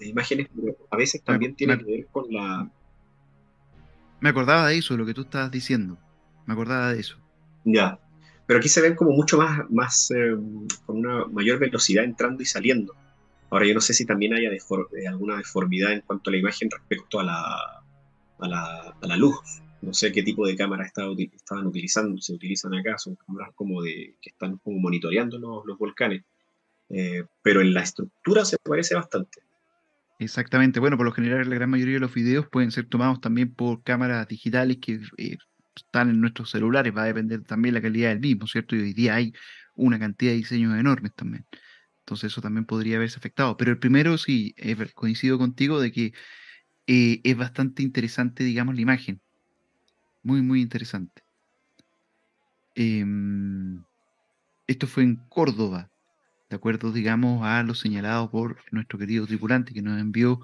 imágenes, 0.01 0.49
pero 0.55 0.77
a 0.91 0.97
veces 0.97 1.23
también 1.23 1.55
tiene 1.55 1.79
que 1.79 1.85
ver 1.85 2.07
con 2.11 2.33
la... 2.33 2.69
Me 4.21 4.31
acordaba 4.31 4.69
de 4.69 4.79
eso, 4.79 4.97
lo 4.97 5.05
que 5.05 5.13
tú 5.13 5.23
estabas 5.23 5.51
diciendo, 5.51 5.99
me 6.47 6.55
acordaba 6.55 6.93
de 6.95 7.01
eso. 7.01 7.19
Ya, 7.65 7.99
pero 8.47 8.59
aquí 8.61 8.69
se 8.69 8.81
ven 8.81 8.95
como 8.95 9.11
mucho 9.11 9.37
más, 9.37 9.71
más 9.71 10.11
eh, 10.11 10.35
con 10.87 10.99
una 10.99 11.27
mayor 11.27 11.59
velocidad 11.59 12.05
entrando 12.05 12.43
y 12.43 12.47
saliendo. 12.47 12.95
Ahora 13.51 13.67
yo 13.67 13.75
no 13.75 13.81
sé 13.83 13.93
si 13.93 14.07
también 14.07 14.33
haya 14.33 14.51
eh, 14.51 15.07
alguna 15.07 15.37
deformidad 15.37 15.93
en 15.93 16.01
cuanto 16.01 16.31
a 16.31 16.33
la 16.33 16.39
imagen 16.39 16.71
respecto 16.71 17.21
a 17.21 17.25
la, 17.25 17.83
a 18.39 18.49
la, 18.49 18.97
a 19.01 19.07
la 19.07 19.17
luz 19.17 19.37
no 19.85 19.93
sé 19.93 20.13
qué 20.13 20.23
tipo 20.23 20.47
de 20.47 20.57
cámara 20.57 20.85
estaban 20.85 21.67
utilizando, 21.67 22.21
se 22.21 22.33
utilizan 22.33 22.75
acá, 22.75 22.99
son 22.99 23.17
cámaras 23.17 23.51
como 23.55 23.83
de 23.83 24.17
que 24.21 24.31
están 24.31 24.59
como 24.59 24.79
monitoreando 24.79 25.39
los, 25.39 25.79
volcanes, 25.79 26.25
eh, 26.89 27.25
pero 27.43 27.61
en 27.61 27.75
la 27.75 27.83
estructura 27.83 28.45
se 28.45 28.57
parece 28.59 28.95
bastante. 28.95 29.41
Exactamente, 30.19 30.81
bueno, 30.81 30.97
por 30.97 31.07
lo 31.07 31.13
general 31.13 31.49
la 31.49 31.55
gran 31.57 31.71
mayoría 31.71 31.95
de 31.95 32.01
los 32.01 32.15
videos 32.15 32.49
pueden 32.49 32.71
ser 32.71 32.87
tomados 32.87 33.21
también 33.21 33.53
por 33.53 33.83
cámaras 33.83 34.27
digitales 34.29 34.79
que 34.81 35.01
eh, 35.19 35.37
están 35.77 36.11
en 36.11 36.21
nuestros 36.21 36.51
celulares, 36.51 36.97
va 36.97 37.03
a 37.03 37.07
depender 37.07 37.43
también 37.43 37.75
la 37.75 37.83
calidad 37.83 38.11
del 38.11 38.21
mismo, 38.21 38.47
¿cierto? 38.47 38.77
Y 38.77 38.81
hoy 38.81 38.93
día 38.93 39.17
hay 39.17 39.33
una 39.75 39.99
cantidad 39.99 40.31
de 40.31 40.39
diseños 40.39 40.79
enormes 40.79 41.13
también. 41.15 41.47
Entonces 42.01 42.33
eso 42.33 42.41
también 42.41 42.67
podría 42.67 42.97
haberse 42.97 43.19
afectado. 43.19 43.57
Pero 43.57 43.73
el 43.73 43.79
primero 43.79 44.19
sí, 44.19 44.55
coincido 44.95 45.39
contigo 45.39 45.81
de 45.81 45.91
que 45.91 46.13
eh, 46.87 47.21
es 47.25 47.37
bastante 47.37 47.83
interesante, 47.83 48.45
digamos, 48.45 48.75
la 48.75 48.83
imagen. 48.83 49.21
Muy, 50.25 50.41
muy 50.41 50.63
interesante. 50.63 51.23
Em, 52.75 53.85
esto 54.67 54.87
fue 54.87 55.05
en 55.05 55.17
Córdoba. 55.29 55.91
de 56.51 56.57
acuerdo, 56.57 56.93
digamos, 56.93 57.43
a 57.45 57.63
lo 57.65 57.75
señalado 57.75 58.31
por 58.31 58.59
nuestro 58.71 58.99
querido 58.99 59.27
tripulante 59.27 59.75
que 59.75 59.83
nos 59.83 60.01
envió 60.01 60.41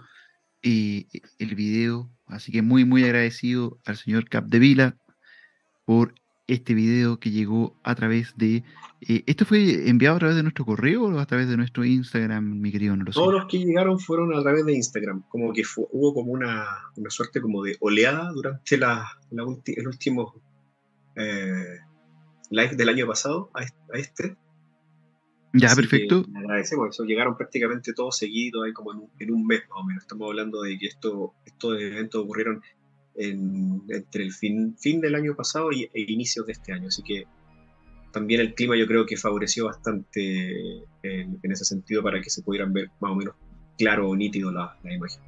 eh, 0.62 1.06
el 1.38 1.54
video. 1.54 2.10
Así 2.26 2.52
que 2.52 2.62
muy, 2.62 2.84
muy 2.84 3.04
agradecido 3.04 3.78
al 3.84 3.96
señor 3.96 4.28
Capdevila 4.28 4.96
por 5.84 6.14
este 6.52 6.74
video 6.74 7.18
que 7.18 7.30
llegó 7.30 7.76
a 7.82 7.94
través 7.94 8.36
de... 8.36 8.64
Eh, 9.00 9.22
¿Esto 9.26 9.44
fue 9.44 9.88
enviado 9.88 10.16
a 10.16 10.18
través 10.18 10.36
de 10.36 10.42
nuestro 10.42 10.64
correo 10.64 11.04
o 11.04 11.18
a 11.18 11.26
través 11.26 11.48
de 11.48 11.56
nuestro 11.56 11.84
Instagram, 11.84 12.60
mi 12.60 12.70
querido 12.70 12.96
no 12.96 13.04
Todos 13.06 13.32
los 13.32 13.46
que 13.46 13.58
llegaron 13.58 13.98
fueron 13.98 14.34
a 14.34 14.42
través 14.42 14.66
de 14.66 14.74
Instagram, 14.74 15.22
como 15.28 15.52
que 15.52 15.62
hubo 15.76 16.12
como 16.12 16.32
una, 16.32 16.66
suerte 17.08 17.40
como 17.40 17.62
de 17.62 17.76
oleada 17.80 18.30
durante 18.32 18.76
la, 18.76 19.06
el 19.30 19.86
último 19.86 20.34
eh, 21.16 21.78
live 22.50 22.76
del 22.76 22.88
año 22.88 23.06
pasado 23.06 23.50
a, 23.54 23.64
este. 23.96 24.36
Ya, 25.52 25.74
perfecto. 25.74 26.24
Agradecemos, 26.36 26.90
eso 26.90 27.04
llegaron 27.04 27.36
prácticamente 27.36 27.92
todos 27.92 28.16
seguidos, 28.16 28.64
ahí 28.64 28.72
como 28.72 29.10
en 29.18 29.32
un, 29.32 29.46
mes 29.46 29.62
más 29.68 29.78
o 29.78 29.84
menos. 29.84 30.02
Estamos 30.02 30.28
hablando 30.28 30.62
de 30.62 30.78
que 30.78 30.86
esto, 30.86 31.34
estos 31.44 31.80
eventos 31.80 32.22
ocurrieron 32.22 32.62
entre 33.16 34.24
el 34.24 34.32
fin, 34.32 34.76
del 35.00 35.14
año 35.14 35.34
pasado 35.34 35.72
y, 35.72 35.84
e 35.92 36.00
inicios 36.12 36.46
de 36.46 36.52
este 36.52 36.72
año. 36.72 36.88
Así 36.88 37.02
que 37.02 37.24
también 38.12 38.40
el 38.40 38.54
clima 38.54 38.76
yo 38.76 38.86
creo 38.86 39.06
que 39.06 39.16
favoreció 39.16 39.66
bastante 39.66 40.82
en, 41.02 41.38
ese 41.42 41.64
sentido 41.64 42.02
para 42.02 42.20
que 42.20 42.30
se 42.30 42.42
pudieran 42.42 42.72
ver 42.72 42.90
más 43.00 43.12
o 43.12 43.14
menos 43.14 43.34
claro 43.78 44.08
o 44.08 44.16
nítido 44.16 44.50
la, 44.50 44.76
imagen. 44.84 45.20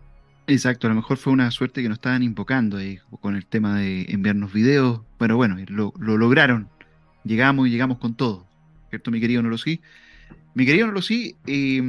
Exacto, 0.46 0.86
a 0.86 0.90
lo 0.90 0.96
mejor 0.96 1.16
fue 1.16 1.32
una 1.32 1.50
suerte 1.50 1.82
que 1.82 1.88
nos 1.88 1.96
estaban 1.96 2.22
invocando 2.22 2.76
ahí 2.76 2.98
con 3.20 3.36
el 3.36 3.46
tema 3.46 3.78
de 3.78 4.06
enviarnos 4.08 4.52
videos, 4.52 5.00
pero 5.16 5.36
bueno, 5.36 5.56
lo, 5.68 5.92
lograron, 5.98 6.68
llegamos 7.24 7.68
y 7.68 7.70
llegamos 7.70 7.98
con 7.98 8.16
todo, 8.16 8.46
¿cierto 8.90 9.10
mi 9.10 9.20
querido 9.20 9.42
Nolosí? 9.42 9.80
Mi 10.54 10.66
querido 10.66 10.88
Nolosí, 10.88 11.36
eh, 11.46 11.80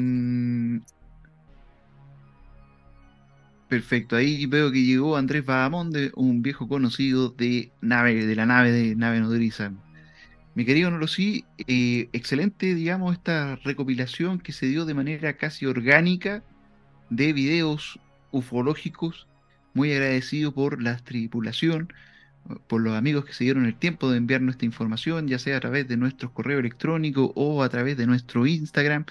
Perfecto, 3.73 4.15
ahí 4.15 4.45
veo 4.45 4.71
que 4.71 4.83
llegó 4.83 5.17
Andrés 5.17 5.43
Bahamonde, 5.43 6.11
un 6.13 6.43
viejo 6.43 6.67
conocido 6.67 7.29
de 7.29 7.71
nave, 7.81 8.27
de 8.27 8.35
la 8.35 8.45
nave 8.45 8.71
de 8.71 8.95
nave 8.95 9.19
nodriza. 9.19 9.73
Mi 10.53 10.63
querido 10.63 10.91
Nolosí, 10.91 11.43
eh, 11.57 12.07
excelente, 12.13 12.75
digamos, 12.75 13.13
esta 13.13 13.55
recopilación 13.55 14.37
que 14.37 14.51
se 14.51 14.67
dio 14.67 14.85
de 14.85 14.93
manera 14.93 15.37
casi 15.37 15.65
orgánica 15.65 16.43
de 17.09 17.33
videos 17.33 17.99
ufológicos. 18.29 19.27
Muy 19.73 19.91
agradecido 19.91 20.53
por 20.53 20.79
la 20.79 20.97
tripulación, 20.97 21.91
por 22.67 22.79
los 22.79 22.95
amigos 22.95 23.25
que 23.25 23.33
se 23.33 23.45
dieron 23.45 23.65
el 23.65 23.73
tiempo 23.73 24.11
de 24.11 24.17
enviar 24.17 24.41
nuestra 24.41 24.67
información, 24.67 25.27
ya 25.27 25.39
sea 25.39 25.57
a 25.57 25.61
través 25.61 25.87
de 25.87 25.97
nuestro 25.97 26.31
correo 26.31 26.59
electrónico 26.59 27.33
o 27.35 27.63
a 27.63 27.69
través 27.69 27.97
de 27.97 28.05
nuestro 28.05 28.45
Instagram. 28.45 29.05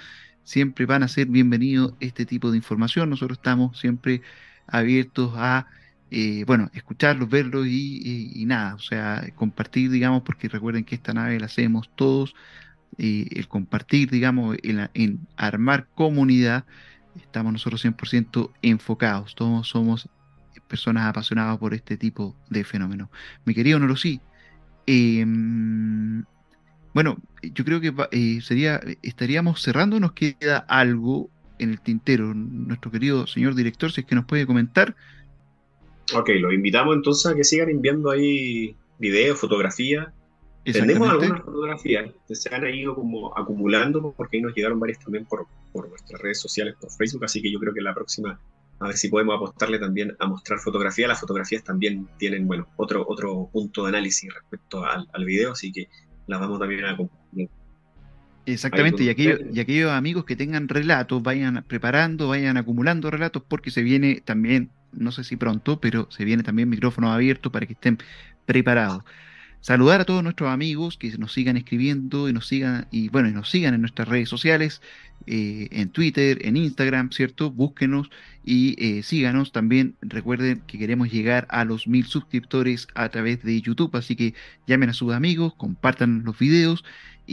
Siempre 0.45 0.87
van 0.87 1.03
a 1.03 1.09
ser 1.09 1.27
bienvenidos 1.27 1.95
este 1.99 2.27
tipo 2.27 2.53
de 2.53 2.59
información. 2.59 3.11
Nosotros 3.11 3.39
estamos 3.39 3.77
siempre 3.81 4.23
abiertos 4.67 5.33
a, 5.37 5.67
eh, 6.11 6.45
bueno, 6.47 6.71
escucharlos, 6.75 7.29
verlos 7.29 7.67
y, 7.67 8.45
nada, 8.47 8.75
o 8.75 8.79
sea, 8.79 9.27
compartir, 9.35 9.91
digamos, 9.91 10.23
porque 10.23 10.49
recuerden 10.49 10.85
que 10.85 10.95
esta 10.95 11.15
nave 11.15 11.39
la 11.41 11.47
hacemos 11.47 11.91
todos, 11.95 12.35
el 12.99 13.49
compartir, 13.49 14.11
digamos, 14.11 14.57
en, 14.63 15.27
armar 15.37 15.89
comunidad, 15.95 16.65
estamos 17.17 17.53
nosotros 17.53 17.85
100% 17.85 18.51
enfocados, 18.63 19.35
todos 19.35 19.69
somos 19.69 20.09
personas 20.69 21.07
apasionadas 21.07 21.59
por 21.59 21.75
este 21.75 21.97
tipo 21.97 22.37
de 22.51 22.65
fenómenos. 22.65 23.09
Mi 23.45 23.55
querido 23.55 23.79
Norosí, 23.79 24.21
eh, 24.87 25.25
bueno, 26.95 27.19
yo 27.43 27.65
creo 27.65 27.81
que 27.81 27.95
eh, 28.11 28.41
sería, 28.43 28.81
estaríamos 29.03 29.63
cerrando, 29.63 29.99
nos 29.99 30.13
queda 30.13 30.59
algo 30.69 31.31
en 31.65 31.71
el 31.71 31.81
tintero, 31.81 32.33
nuestro 32.35 32.91
querido 32.91 33.27
señor 33.27 33.55
director, 33.55 33.91
si 33.91 34.03
es 34.03 34.07
que 34.07 34.15
nos 34.15 34.25
puede 34.25 34.47
comentar. 34.47 34.95
Ok, 36.15 36.31
los 36.41 36.53
invitamos 36.53 36.97
entonces 36.97 37.27
a 37.27 37.35
que 37.35 37.45
sigan 37.45 37.71
enviando 37.71 38.11
ahí 38.11 38.77
videos, 38.99 39.39
fotografías. 39.39 40.09
Tenemos 40.65 41.09
algunas 41.09 41.43
fotografías 41.43 42.11
que 42.29 42.35
se 42.37 42.55
han 42.55 42.65
ido 42.73 42.95
como 42.95 43.37
acumulando 43.37 44.13
porque 44.17 44.37
ahí 44.37 44.43
nos 44.43 44.55
llegaron 44.55 44.79
varias 44.79 45.01
también 45.01 45.25
por, 45.25 45.47
por 45.73 45.89
nuestras 45.89 46.21
redes 46.21 46.41
sociales, 46.41 46.77
por 46.81 46.91
Facebook, 46.93 47.25
así 47.25 47.43
que 47.43 47.51
yo 47.51 47.59
creo 47.59 47.75
que 47.75 47.81
la 47.81 47.95
próxima, 47.95 48.39
a 48.79 48.87
ver 48.87 48.97
si 48.97 49.09
podemos 49.09 49.35
apostarle 49.37 49.79
también 49.79 50.15
a 50.21 50.27
mostrar 50.27 50.61
fotografías. 50.61 51.09
Las 51.09 51.21
fotografías 51.21 51.65
también 51.65 52.09
tienen, 52.19 52.47
bueno, 52.47 52.69
otro, 52.77 53.05
otro 53.09 53.49
punto 53.53 53.83
de 53.83 53.89
análisis 53.89 54.33
respecto 54.33 54.85
al, 54.85 55.09
al 55.13 55.25
video, 55.25 55.53
así 55.53 55.73
que 55.73 55.89
las 56.27 56.39
vamos 56.39 56.61
también 56.61 56.85
a 56.85 56.97
compartir. 56.97 57.22
Exactamente, 58.45 59.05
y, 59.05 59.09
aquellos, 59.09 59.41
y 59.53 59.61
aquellos 59.61 59.93
amigos 59.93 60.25
que 60.25 60.35
tengan 60.35 60.69
relatos, 60.69 61.23
vayan 61.23 61.65
preparando, 61.69 62.29
vayan 62.29 62.57
acumulando 62.57 63.11
relatos, 63.11 63.43
porque 63.47 63.71
se 63.71 63.83
viene 63.83 64.21
también, 64.25 64.71
no 64.93 65.13
sé 65.13 65.23
si 65.23 65.37
pronto, 65.37 65.81
pero 65.81 66.09
se 66.11 66.25
viene 66.25 66.43
también 66.43 66.69
micrófono 66.69 67.13
abierto 67.13 67.53
para 67.53 67.67
que 67.67 67.75
estén 67.75 67.99
preparados. 68.45 69.05
Saludar 69.61 70.01
a 70.01 70.05
todos 70.05 70.25
nuestros 70.25 70.51
amigos 70.51 70.99
que 70.99 71.17
nos 71.19 71.33
sigan 71.33 71.57
escribiendo 71.57 72.29
y 72.29 72.33
nos 72.33 72.49
sigan, 72.49 72.89
y 72.91 73.11
bueno, 73.11 73.29
y 73.29 73.33
nos 73.33 73.49
sigan 73.49 73.75
en 73.75 73.81
nuestras 73.81 74.09
redes 74.09 74.29
sociales, 74.29 74.83
eh, 75.29 75.69
en 75.71 75.91
Twitter, 75.91 76.45
en 76.45 76.57
Instagram, 76.57 77.13
¿cierto? 77.13 77.49
Búsquenos 77.53 78.11
y 78.45 78.75
eh, 78.85 79.05
síganos. 79.05 79.53
También 79.53 79.95
recuerden 80.01 80.63
que 80.67 80.79
queremos 80.79 81.13
llegar 81.13 81.47
a 81.49 81.65
los 81.65 81.87
mil 81.87 82.07
suscriptores 82.07 82.89
a 82.97 83.09
través 83.11 83.45
de 83.45 83.61
YouTube, 83.61 83.95
así 83.95 84.17
que 84.17 84.35
llamen 84.67 84.91
a 84.91 84.95
sus 84.95 85.13
amigos, 85.13 85.55
compartan 85.55 86.25
los 86.25 86.37
videos 86.41 86.85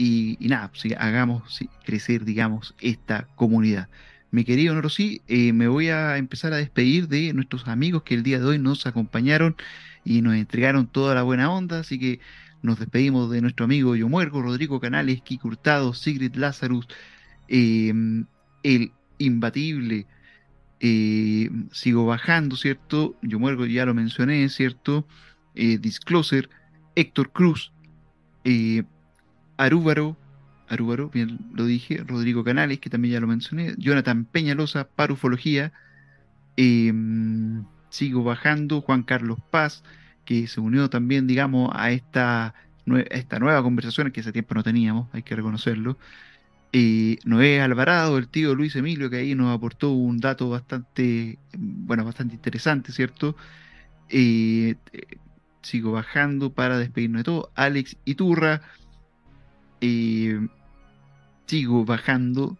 y, 0.02 0.38
nada, 0.48 0.68
pues, 0.68 0.94
hagamos 0.98 1.60
crecer, 1.84 2.24
digamos, 2.24 2.74
esta 2.80 3.28
comunidad. 3.34 3.90
Mi 4.30 4.44
querido 4.44 4.74
Norosí, 4.74 5.20
eh, 5.28 5.52
me 5.52 5.68
voy 5.68 5.88
a 5.88 6.16
empezar 6.16 6.54
a 6.54 6.56
despedir 6.56 7.06
de 7.08 7.34
nuestros 7.34 7.68
amigos 7.68 8.02
que 8.02 8.14
el 8.14 8.22
día 8.22 8.38
de 8.38 8.46
hoy 8.46 8.58
nos 8.58 8.86
acompañaron 8.86 9.56
y 10.02 10.22
nos 10.22 10.36
entregaron 10.36 10.86
toda 10.86 11.14
la 11.14 11.22
buena 11.22 11.50
onda, 11.52 11.80
así 11.80 11.98
que 11.98 12.20
nos 12.62 12.78
despedimos 12.78 13.30
de 13.30 13.42
nuestro 13.42 13.66
amigo 13.66 13.94
Yomuergo, 13.94 14.40
Rodrigo 14.40 14.80
Canales, 14.80 15.20
Kik 15.20 15.44
Hurtado, 15.44 15.92
Sigrid 15.92 16.34
Lazarus, 16.34 16.88
em, 17.48 18.24
el 18.62 18.92
imbatible, 19.18 20.06
eh, 20.80 21.50
sigo 21.72 22.06
bajando, 22.06 22.56
¿cierto? 22.56 23.18
Yomuergo 23.20 23.66
ya 23.66 23.84
lo 23.84 23.92
mencioné, 23.92 24.48
¿cierto? 24.48 25.06
Eh, 25.54 25.76
Discloser, 25.78 26.48
Héctor 26.94 27.32
Cruz, 27.32 27.72
eh, 28.44 28.84
Arúbaro, 29.60 30.16
Arúbaro, 30.68 31.10
bien 31.10 31.38
lo 31.52 31.66
dije, 31.66 31.98
Rodrigo 31.98 32.44
Canales, 32.44 32.78
que 32.80 32.90
también 32.90 33.14
ya 33.14 33.20
lo 33.20 33.26
mencioné, 33.26 33.74
Jonathan 33.78 34.24
Peñalosa, 34.24 34.88
Parufología, 34.88 35.72
em, 36.56 37.64
sigo 37.90 38.24
bajando, 38.24 38.80
Juan 38.82 39.02
Carlos 39.02 39.38
Paz, 39.50 39.82
que 40.24 40.46
se 40.46 40.60
unió 40.60 40.88
también, 40.90 41.26
digamos, 41.26 41.70
a 41.74 41.90
esta, 41.92 42.54
esta 43.10 43.38
nueva 43.38 43.62
conversación 43.62 44.10
que 44.12 44.20
hace 44.20 44.32
tiempo 44.32 44.54
no 44.54 44.62
teníamos, 44.62 45.08
hay 45.12 45.22
que 45.22 45.36
reconocerlo. 45.36 45.98
Eh, 46.72 47.18
Noé 47.24 47.60
Alvarado, 47.60 48.16
el 48.18 48.28
tío 48.28 48.54
Luis 48.54 48.76
Emilio, 48.76 49.10
que 49.10 49.16
ahí 49.18 49.34
nos 49.34 49.54
aportó 49.54 49.90
un 49.92 50.18
dato 50.18 50.48
bastante, 50.50 51.38
bueno, 51.58 52.04
bastante 52.04 52.34
interesante, 52.34 52.92
¿cierto? 52.92 53.36
Eh, 54.08 54.76
eh, 54.92 55.18
sigo 55.62 55.92
bajando 55.92 56.52
para 56.54 56.78
despedirnos 56.78 57.20
de 57.20 57.24
todo. 57.24 57.52
Alex 57.54 57.96
Iturra, 58.04 58.62
eh, 59.80 60.46
sigo 61.46 61.84
bajando. 61.84 62.58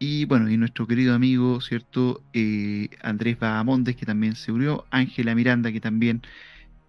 Y 0.00 0.26
bueno, 0.26 0.48
y 0.48 0.56
nuestro 0.56 0.86
querido 0.86 1.14
amigo, 1.14 1.60
¿cierto? 1.60 2.22
Eh, 2.32 2.88
Andrés 3.02 3.38
Bahamondes, 3.38 3.96
que 3.96 4.06
también 4.06 4.36
se 4.36 4.52
unió. 4.52 4.86
Ángela 4.90 5.34
Miranda, 5.34 5.72
que 5.72 5.80
también, 5.80 6.22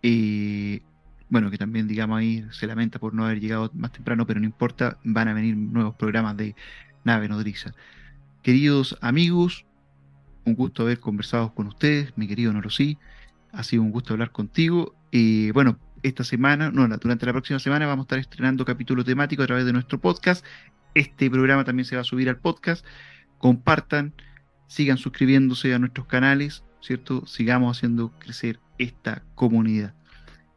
eh, 0.04 0.82
bueno, 1.30 1.50
que 1.52 1.58
también, 1.58 1.88
digamos, 1.88 2.20
ahí 2.20 2.46
se 2.52 2.68
lamenta 2.68 3.00
por 3.00 3.14
no 3.14 3.26
haber 3.26 3.40
llegado 3.40 3.72
más 3.74 3.92
temprano, 3.92 4.28
pero 4.28 4.40
no 4.40 4.46
importa, 4.46 5.00
van 5.04 5.28
a 5.28 5.34
venir 5.34 5.56
nuevos 5.58 5.96
programas 5.96 6.38
de 6.38 6.56
Nave 7.04 7.30
Nodriza. 7.30 7.74
Queridos 8.44 8.98
amigos, 9.02 9.66
un 10.46 10.56
gusto 10.56 10.84
haber 10.84 11.00
conversado 11.00 11.54
con 11.54 11.68
ustedes, 11.68 12.18
mi 12.18 12.28
querido 12.28 12.54
Norosí. 12.54 12.98
Ha 13.52 13.64
sido 13.64 13.84
un 13.84 13.92
gusto 13.92 14.14
hablar 14.14 14.32
contigo. 14.32 14.96
y 15.12 15.52
bueno, 15.52 15.80
esta 16.04 16.24
semana, 16.24 16.72
no, 16.72 16.88
durante 16.98 17.26
la 17.26 17.34
próxima 17.34 17.60
semana 17.60 17.88
vamos 17.88 18.04
a 18.04 18.06
estar 18.06 18.20
estrenando 18.20 18.66
capítulo 18.66 19.04
temático 19.04 19.44
a 19.44 19.48
través 19.48 19.66
de 19.66 19.74
nuestro 19.74 20.00
podcast. 20.00 20.46
Este 20.94 21.30
programa 21.30 21.64
también 21.64 21.86
se 21.86 21.96
va 21.96 22.02
a 22.02 22.06
subir 22.06 22.30
al 22.30 22.38
podcast. 22.38 22.86
Compartan, 23.38 24.14
sigan 24.68 24.98
suscribiéndose 24.98 25.74
a 25.74 25.80
nuestros 25.80 26.08
canales, 26.08 26.64
¿cierto? 26.82 27.26
Sigamos 27.26 27.78
haciendo 27.78 28.12
crecer 28.20 28.60
esta 28.78 29.24
comunidad. 29.36 29.94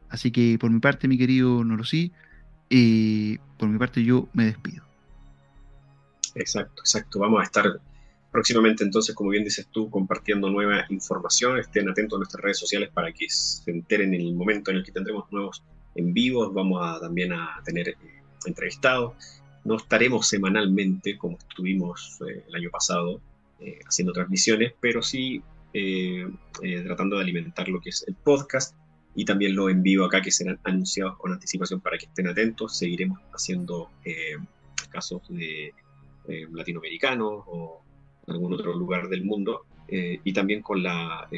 Así 0.09 0.31
que 0.31 0.59
por 0.59 0.71
mi 0.71 0.81
parte, 0.81 1.09
mi 1.09 1.19
querido 1.19 1.65
Norosí, 1.65 2.13
eh, 2.71 3.39
por 3.59 3.69
mi 3.69 3.79
parte 3.79 4.05
yo 4.05 4.29
me 4.33 4.45
despido. 4.45 4.85
Exacto, 6.35 6.83
exacto. 6.83 7.19
Vamos 7.19 7.41
a 7.41 7.45
estar 7.45 7.81
próximamente 8.33 8.83
entonces, 8.83 9.15
como 9.15 9.31
bien 9.31 9.45
dices 9.45 9.69
tú, 9.71 9.91
compartiendo 9.91 10.51
nueva 10.51 10.87
información. 10.89 11.59
Estén 11.59 11.89
atentos 11.89 12.17
a 12.17 12.21
nuestras 12.21 12.43
redes 12.43 12.59
sociales 12.59 12.89
para 12.93 13.13
que 13.13 13.29
se 13.29 13.71
enteren 13.71 14.15
en 14.15 14.23
el 14.23 14.35
momento 14.35 14.71
en 14.71 14.79
el 14.79 14.85
que 14.85 14.91
tendremos 14.91 15.31
nuevos 15.31 15.63
en 15.95 16.15
vivos. 16.15 16.53
Vamos 16.53 16.81
a 16.83 16.99
también 16.99 17.35
a 17.35 17.61
tener 17.65 17.91
eh, 17.91 17.97
entrevistados. 18.47 19.15
no 19.65 19.77
estaremos 19.77 20.27
semanalmente 20.27 21.17
como 21.17 21.37
estuvimos 21.37 22.19
eh, 22.27 22.43
el 22.49 22.55
año 22.55 22.71
pasado 22.71 23.21
eh, 23.61 23.79
haciendo 23.87 24.13
transmisiones, 24.13 24.73
pero 24.81 25.03
sí 25.03 25.43
tratando 26.85 27.17
de 27.17 27.23
alimentar 27.23 27.67
lo 27.69 27.81
que 27.81 27.89
es 27.89 28.05
el 28.07 28.15
podcast 28.15 28.77
y 29.15 29.25
también 29.25 29.57
lo 29.57 29.71
en 29.71 29.83
vivo 29.83 30.05
acá 30.05 30.21
que 30.21 30.31
serán 30.31 30.59
anunciados 30.65 31.17
con 31.17 31.33
anticipación 31.33 31.81
para 31.81 31.97
que 31.97 32.07
estén 32.07 32.27
atentos. 32.29 32.77
Seguiremos 32.77 33.19
haciendo 33.33 33.91
casos 34.91 35.23
de 35.31 35.73
latinoamericanos 36.51 37.43
o 37.47 37.82
algún 38.27 38.53
otro 38.55 38.75
lugar 38.75 39.09
del 39.09 39.25
mundo 39.25 39.67
y 39.89 40.33
también 40.33 40.63
con 40.63 40.83
la 40.83 41.29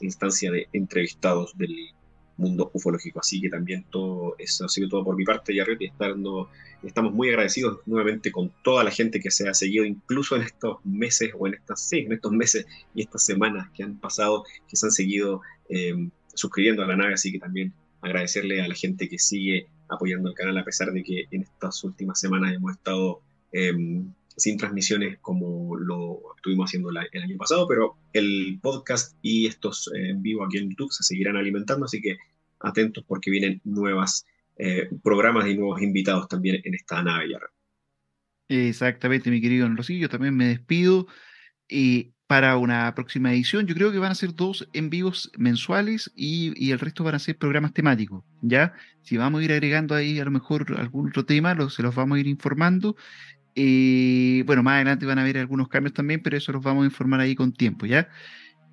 instancia 0.00 0.50
de 0.50 0.68
entrevistados 0.72 1.56
del 1.58 1.92
mundo 2.38 2.70
ufológico. 2.72 3.20
Así 3.20 3.40
que 3.40 3.50
también 3.50 3.84
todo 3.90 4.34
eso 4.38 4.64
ha 4.64 4.68
sido 4.68 4.88
todo 4.88 5.04
por 5.04 5.16
mi 5.16 5.24
parte, 5.24 5.52
y 5.52 5.60
estando, 5.84 6.48
estamos 6.82 7.12
muy 7.12 7.28
agradecidos 7.28 7.80
nuevamente 7.84 8.32
con 8.32 8.50
toda 8.62 8.84
la 8.84 8.90
gente 8.90 9.20
que 9.20 9.30
se 9.30 9.48
ha 9.48 9.54
seguido, 9.54 9.84
incluso 9.84 10.36
en 10.36 10.42
estos 10.42 10.78
meses 10.84 11.32
o 11.38 11.46
en 11.46 11.54
estas 11.54 11.86
sí, 11.86 11.98
en 11.98 12.12
estos 12.12 12.32
meses 12.32 12.66
y 12.94 13.02
estas 13.02 13.24
semanas 13.24 13.68
que 13.74 13.82
han 13.82 13.98
pasado, 13.98 14.44
que 14.68 14.76
se 14.76 14.86
han 14.86 14.92
seguido 14.92 15.42
eh, 15.68 16.08
suscribiendo 16.32 16.82
a 16.82 16.86
la 16.86 16.96
nave. 16.96 17.14
Así 17.14 17.32
que 17.32 17.38
también 17.38 17.72
agradecerle 18.00 18.62
a 18.62 18.68
la 18.68 18.74
gente 18.74 19.08
que 19.08 19.18
sigue 19.18 19.66
apoyando 19.88 20.28
el 20.28 20.34
canal, 20.34 20.56
a 20.56 20.64
pesar 20.64 20.92
de 20.92 21.02
que 21.02 21.26
en 21.30 21.42
estas 21.42 21.82
últimas 21.84 22.20
semanas 22.20 22.54
hemos 22.54 22.72
estado 22.72 23.20
eh, 23.52 23.72
sin 24.38 24.56
transmisiones 24.56 25.18
como 25.20 25.76
lo 25.76 26.20
estuvimos 26.36 26.70
haciendo 26.70 26.90
el 26.90 27.22
año 27.22 27.36
pasado, 27.36 27.66
pero 27.68 27.96
el 28.12 28.58
podcast 28.62 29.16
y 29.20 29.46
estos 29.46 29.90
eh, 29.94 30.10
en 30.10 30.22
vivo 30.22 30.44
aquí 30.44 30.58
en 30.58 30.70
YouTube 30.70 30.92
se 30.92 31.02
seguirán 31.02 31.36
alimentando, 31.36 31.84
así 31.84 32.00
que 32.00 32.16
atentos 32.60 33.04
porque 33.06 33.30
vienen 33.30 33.60
nuevos 33.64 34.24
eh, 34.56 34.88
programas 35.02 35.46
y 35.48 35.56
nuevos 35.56 35.82
invitados 35.82 36.28
también 36.28 36.60
en 36.64 36.74
esta 36.74 37.02
nave. 37.02 37.26
Exactamente, 38.48 39.30
mi 39.30 39.40
querido 39.40 39.68
Rosillo, 39.68 40.08
también 40.08 40.36
me 40.36 40.46
despido. 40.46 41.06
Y 41.68 42.14
para 42.26 42.56
una 42.56 42.94
próxima 42.94 43.32
edición, 43.32 43.66
yo 43.66 43.74
creo 43.74 43.92
que 43.92 43.98
van 43.98 44.12
a 44.12 44.14
ser 44.14 44.34
dos 44.34 44.68
en 44.72 44.90
vivos 44.90 45.30
mensuales 45.36 46.10
y, 46.14 46.52
y, 46.56 46.70
el 46.72 46.78
resto 46.78 47.04
van 47.04 47.14
a 47.14 47.18
ser 47.18 47.36
programas 47.36 47.72
temáticos, 47.72 48.24
¿ya? 48.42 48.74
Si 49.02 49.16
vamos 49.16 49.40
a 49.40 49.44
ir 49.44 49.52
agregando 49.52 49.94
ahí 49.94 50.18
a 50.18 50.24
lo 50.24 50.30
mejor 50.30 50.74
algún 50.78 51.08
otro 51.08 51.24
tema, 51.24 51.56
se 51.70 51.82
los 51.82 51.94
vamos 51.94 52.16
a 52.16 52.20
ir 52.20 52.26
informando 52.26 52.96
bueno, 54.44 54.62
más 54.62 54.74
adelante 54.74 55.06
van 55.06 55.18
a 55.18 55.22
haber 55.22 55.38
algunos 55.38 55.68
cambios 55.68 55.94
también, 55.94 56.22
pero 56.22 56.36
eso 56.36 56.52
los 56.52 56.62
vamos 56.62 56.82
a 56.82 56.86
informar 56.86 57.20
ahí 57.20 57.34
con 57.34 57.52
tiempo, 57.52 57.86
¿ya? 57.86 58.08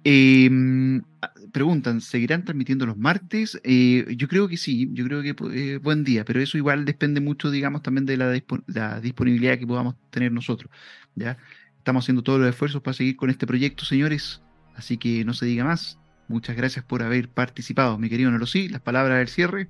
Em, 0.07 1.01
ah, 1.23 1.33
preguntan, 1.51 1.99
¿seguirán 1.99 2.45
transmitiendo 2.45 2.85
los 2.85 2.95
martes? 2.95 3.59
Eh, 3.63 4.05
yo 4.15 4.27
creo 4.27 4.47
que 4.47 4.55
sí, 4.55 4.87
yo 4.93 5.03
creo 5.03 5.23
que 5.23 5.35
eh, 5.51 5.77
buen 5.79 6.03
día, 6.03 6.23
pero 6.23 6.39
eso 6.39 6.59
igual 6.59 6.85
depende 6.85 7.21
mucho, 7.21 7.49
digamos, 7.49 7.81
también 7.81 8.05
de 8.05 8.15
la, 8.15 8.31
disponibilidad 9.01 9.57
que 9.57 9.65
podamos 9.65 9.95
tener 10.11 10.31
nosotros, 10.31 10.71
¿ya? 11.15 11.37
Estamos 11.79 12.05
haciendo 12.05 12.21
todos 12.21 12.39
los 12.39 12.49
esfuerzos 12.49 12.83
para 12.83 12.93
seguir 12.93 13.15
con 13.15 13.31
este 13.31 13.47
proyecto, 13.47 13.83
señores, 13.83 14.43
así 14.75 14.97
que 14.97 15.25
no 15.25 15.33
se 15.33 15.47
diga 15.47 15.63
más. 15.63 15.97
Muchas 16.27 16.55
gracias 16.55 16.85
por 16.85 17.01
haber 17.01 17.29
participado, 17.29 17.97
mi 17.97 18.07
querido 18.07 18.29
Nolosí. 18.29 18.69
Las 18.69 18.81
palabras 18.81 19.17
del 19.17 19.27
cierre. 19.27 19.69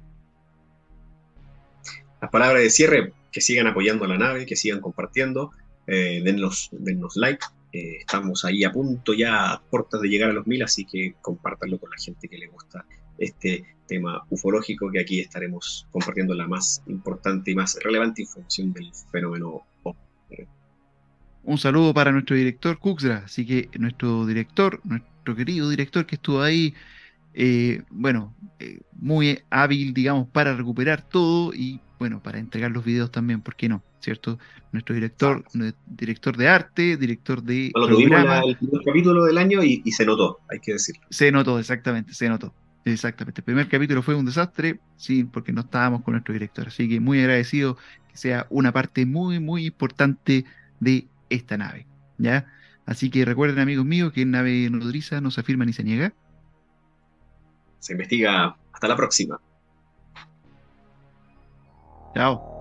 Las 2.21 2.29
palabras 2.29 2.61
de 2.61 2.69
cierre, 2.69 3.13
que 3.35 3.41
sigan 3.41 3.67
apoyando 3.67 4.05
a 4.05 4.07
la 4.07 4.17
nave, 4.17 4.45
que 4.45 4.55
sigan 4.55 4.79
compartiendo, 4.79 5.51
eh, 5.87 6.21
dennos, 6.23 6.71
like. 7.17 7.45
Eh, 7.73 7.97
estamos 7.99 8.45
ahí 8.45 8.63
a 8.63 8.71
punto 8.71 9.13
ya, 9.13 9.51
a 9.51 9.61
puertas 9.61 9.99
de 9.99 10.07
llegar 10.07 10.29
a 10.29 10.33
los 10.33 10.47
mil, 10.47 10.63
así 10.63 10.85
que 10.85 11.15
compártanlo 11.21 11.77
con 11.77 11.89
la 11.89 11.97
gente 11.97 12.29
que 12.29 12.37
le 12.37 12.47
gusta 12.47 12.85
este 13.17 13.65
tema 13.87 14.25
ufológico, 14.29 14.89
que 14.89 15.01
aquí 15.01 15.19
estaremos 15.19 15.85
compartiendo 15.91 16.33
la 16.33 16.47
más 16.47 16.81
importante 16.87 17.51
y 17.51 17.55
más 17.55 17.77
relevante 17.83 18.21
información 18.21 18.71
del 18.71 18.89
fenómeno 19.11 19.65
un 21.43 21.57
saludo 21.57 21.93
para 21.93 22.13
nuestro 22.13 22.37
director 22.37 22.79
Cuxra, 22.79 23.23
así 23.25 23.45
que 23.45 23.69
nuestro 23.77 24.25
director, 24.25 24.79
nuestro 24.85 25.35
querido 25.35 25.69
director 25.69 26.05
que 26.05 26.15
estuvo 26.15 26.41
ahí, 26.41 26.73
eh, 27.33 27.83
bueno, 27.91 28.33
eh, 28.59 28.79
muy 28.93 29.41
hábil, 29.49 29.93
digamos, 29.93 30.29
para 30.29 30.55
recuperar 30.55 31.01
todo 31.01 31.53
y 31.53 31.81
bueno, 31.99 32.21
para 32.21 32.39
entregar 32.39 32.71
los 32.71 32.83
videos 32.83 33.11
también, 33.11 33.41
¿por 33.41 33.55
qué 33.55 33.69
no? 33.69 33.83
¿Cierto? 33.99 34.37
Nuestro 34.71 34.93
director, 34.93 35.43
director 35.87 36.37
de 36.37 36.47
arte, 36.47 36.97
director 36.97 37.41
de. 37.41 37.71
Bueno, 37.73 37.97
programa. 37.97 38.41
el 38.41 38.57
primer 38.57 38.81
capítulo 38.83 39.25
del 39.25 39.37
año 39.37 39.63
y, 39.63 39.91
se 39.91 40.05
notó, 40.05 40.39
hay 40.49 40.59
que 40.59 40.73
decir. 40.73 40.95
Se 41.09 41.31
notó, 41.31 41.59
exactamente, 41.59 42.13
se 42.13 42.29
notó. 42.29 42.53
Exactamente. 42.83 43.41
El 43.41 43.45
primer 43.45 43.67
capítulo 43.67 44.03
fue 44.03 44.13
un 44.13 44.25
desastre, 44.25 44.79
sí, 44.95 45.23
porque 45.23 45.51
no 45.51 45.61
estábamos 45.61 46.03
con 46.03 46.11
nuestro 46.13 46.33
director. 46.33 46.67
Así 46.67 46.87
que 46.87 46.99
muy 46.99 47.19
agradecido 47.19 47.77
que 48.09 48.17
sea 48.17 48.45
una 48.51 48.71
parte 48.71 49.07
muy, 49.07 49.39
muy 49.39 49.65
importante 49.65 50.45
de 50.79 51.07
esta 51.29 51.57
nave. 51.57 51.87
¿Ya? 52.19 52.45
Así 52.85 53.09
que 53.09 53.25
recuerden, 53.25 53.59
amigos 53.59 53.85
míos, 53.85 54.13
que 54.13 54.21
en 54.21 54.31
nave 54.31 54.69
nodriza 54.69 55.19
no 55.19 55.31
se 55.31 55.41
afirma 55.41 55.65
ni 55.65 55.73
se 55.73 55.83
niega. 55.83 56.13
Se 57.79 57.93
investiga. 57.93 58.55
Hasta 58.71 58.87
la 58.87 58.95
próxima. 58.95 59.39
Ciao. 62.15 62.54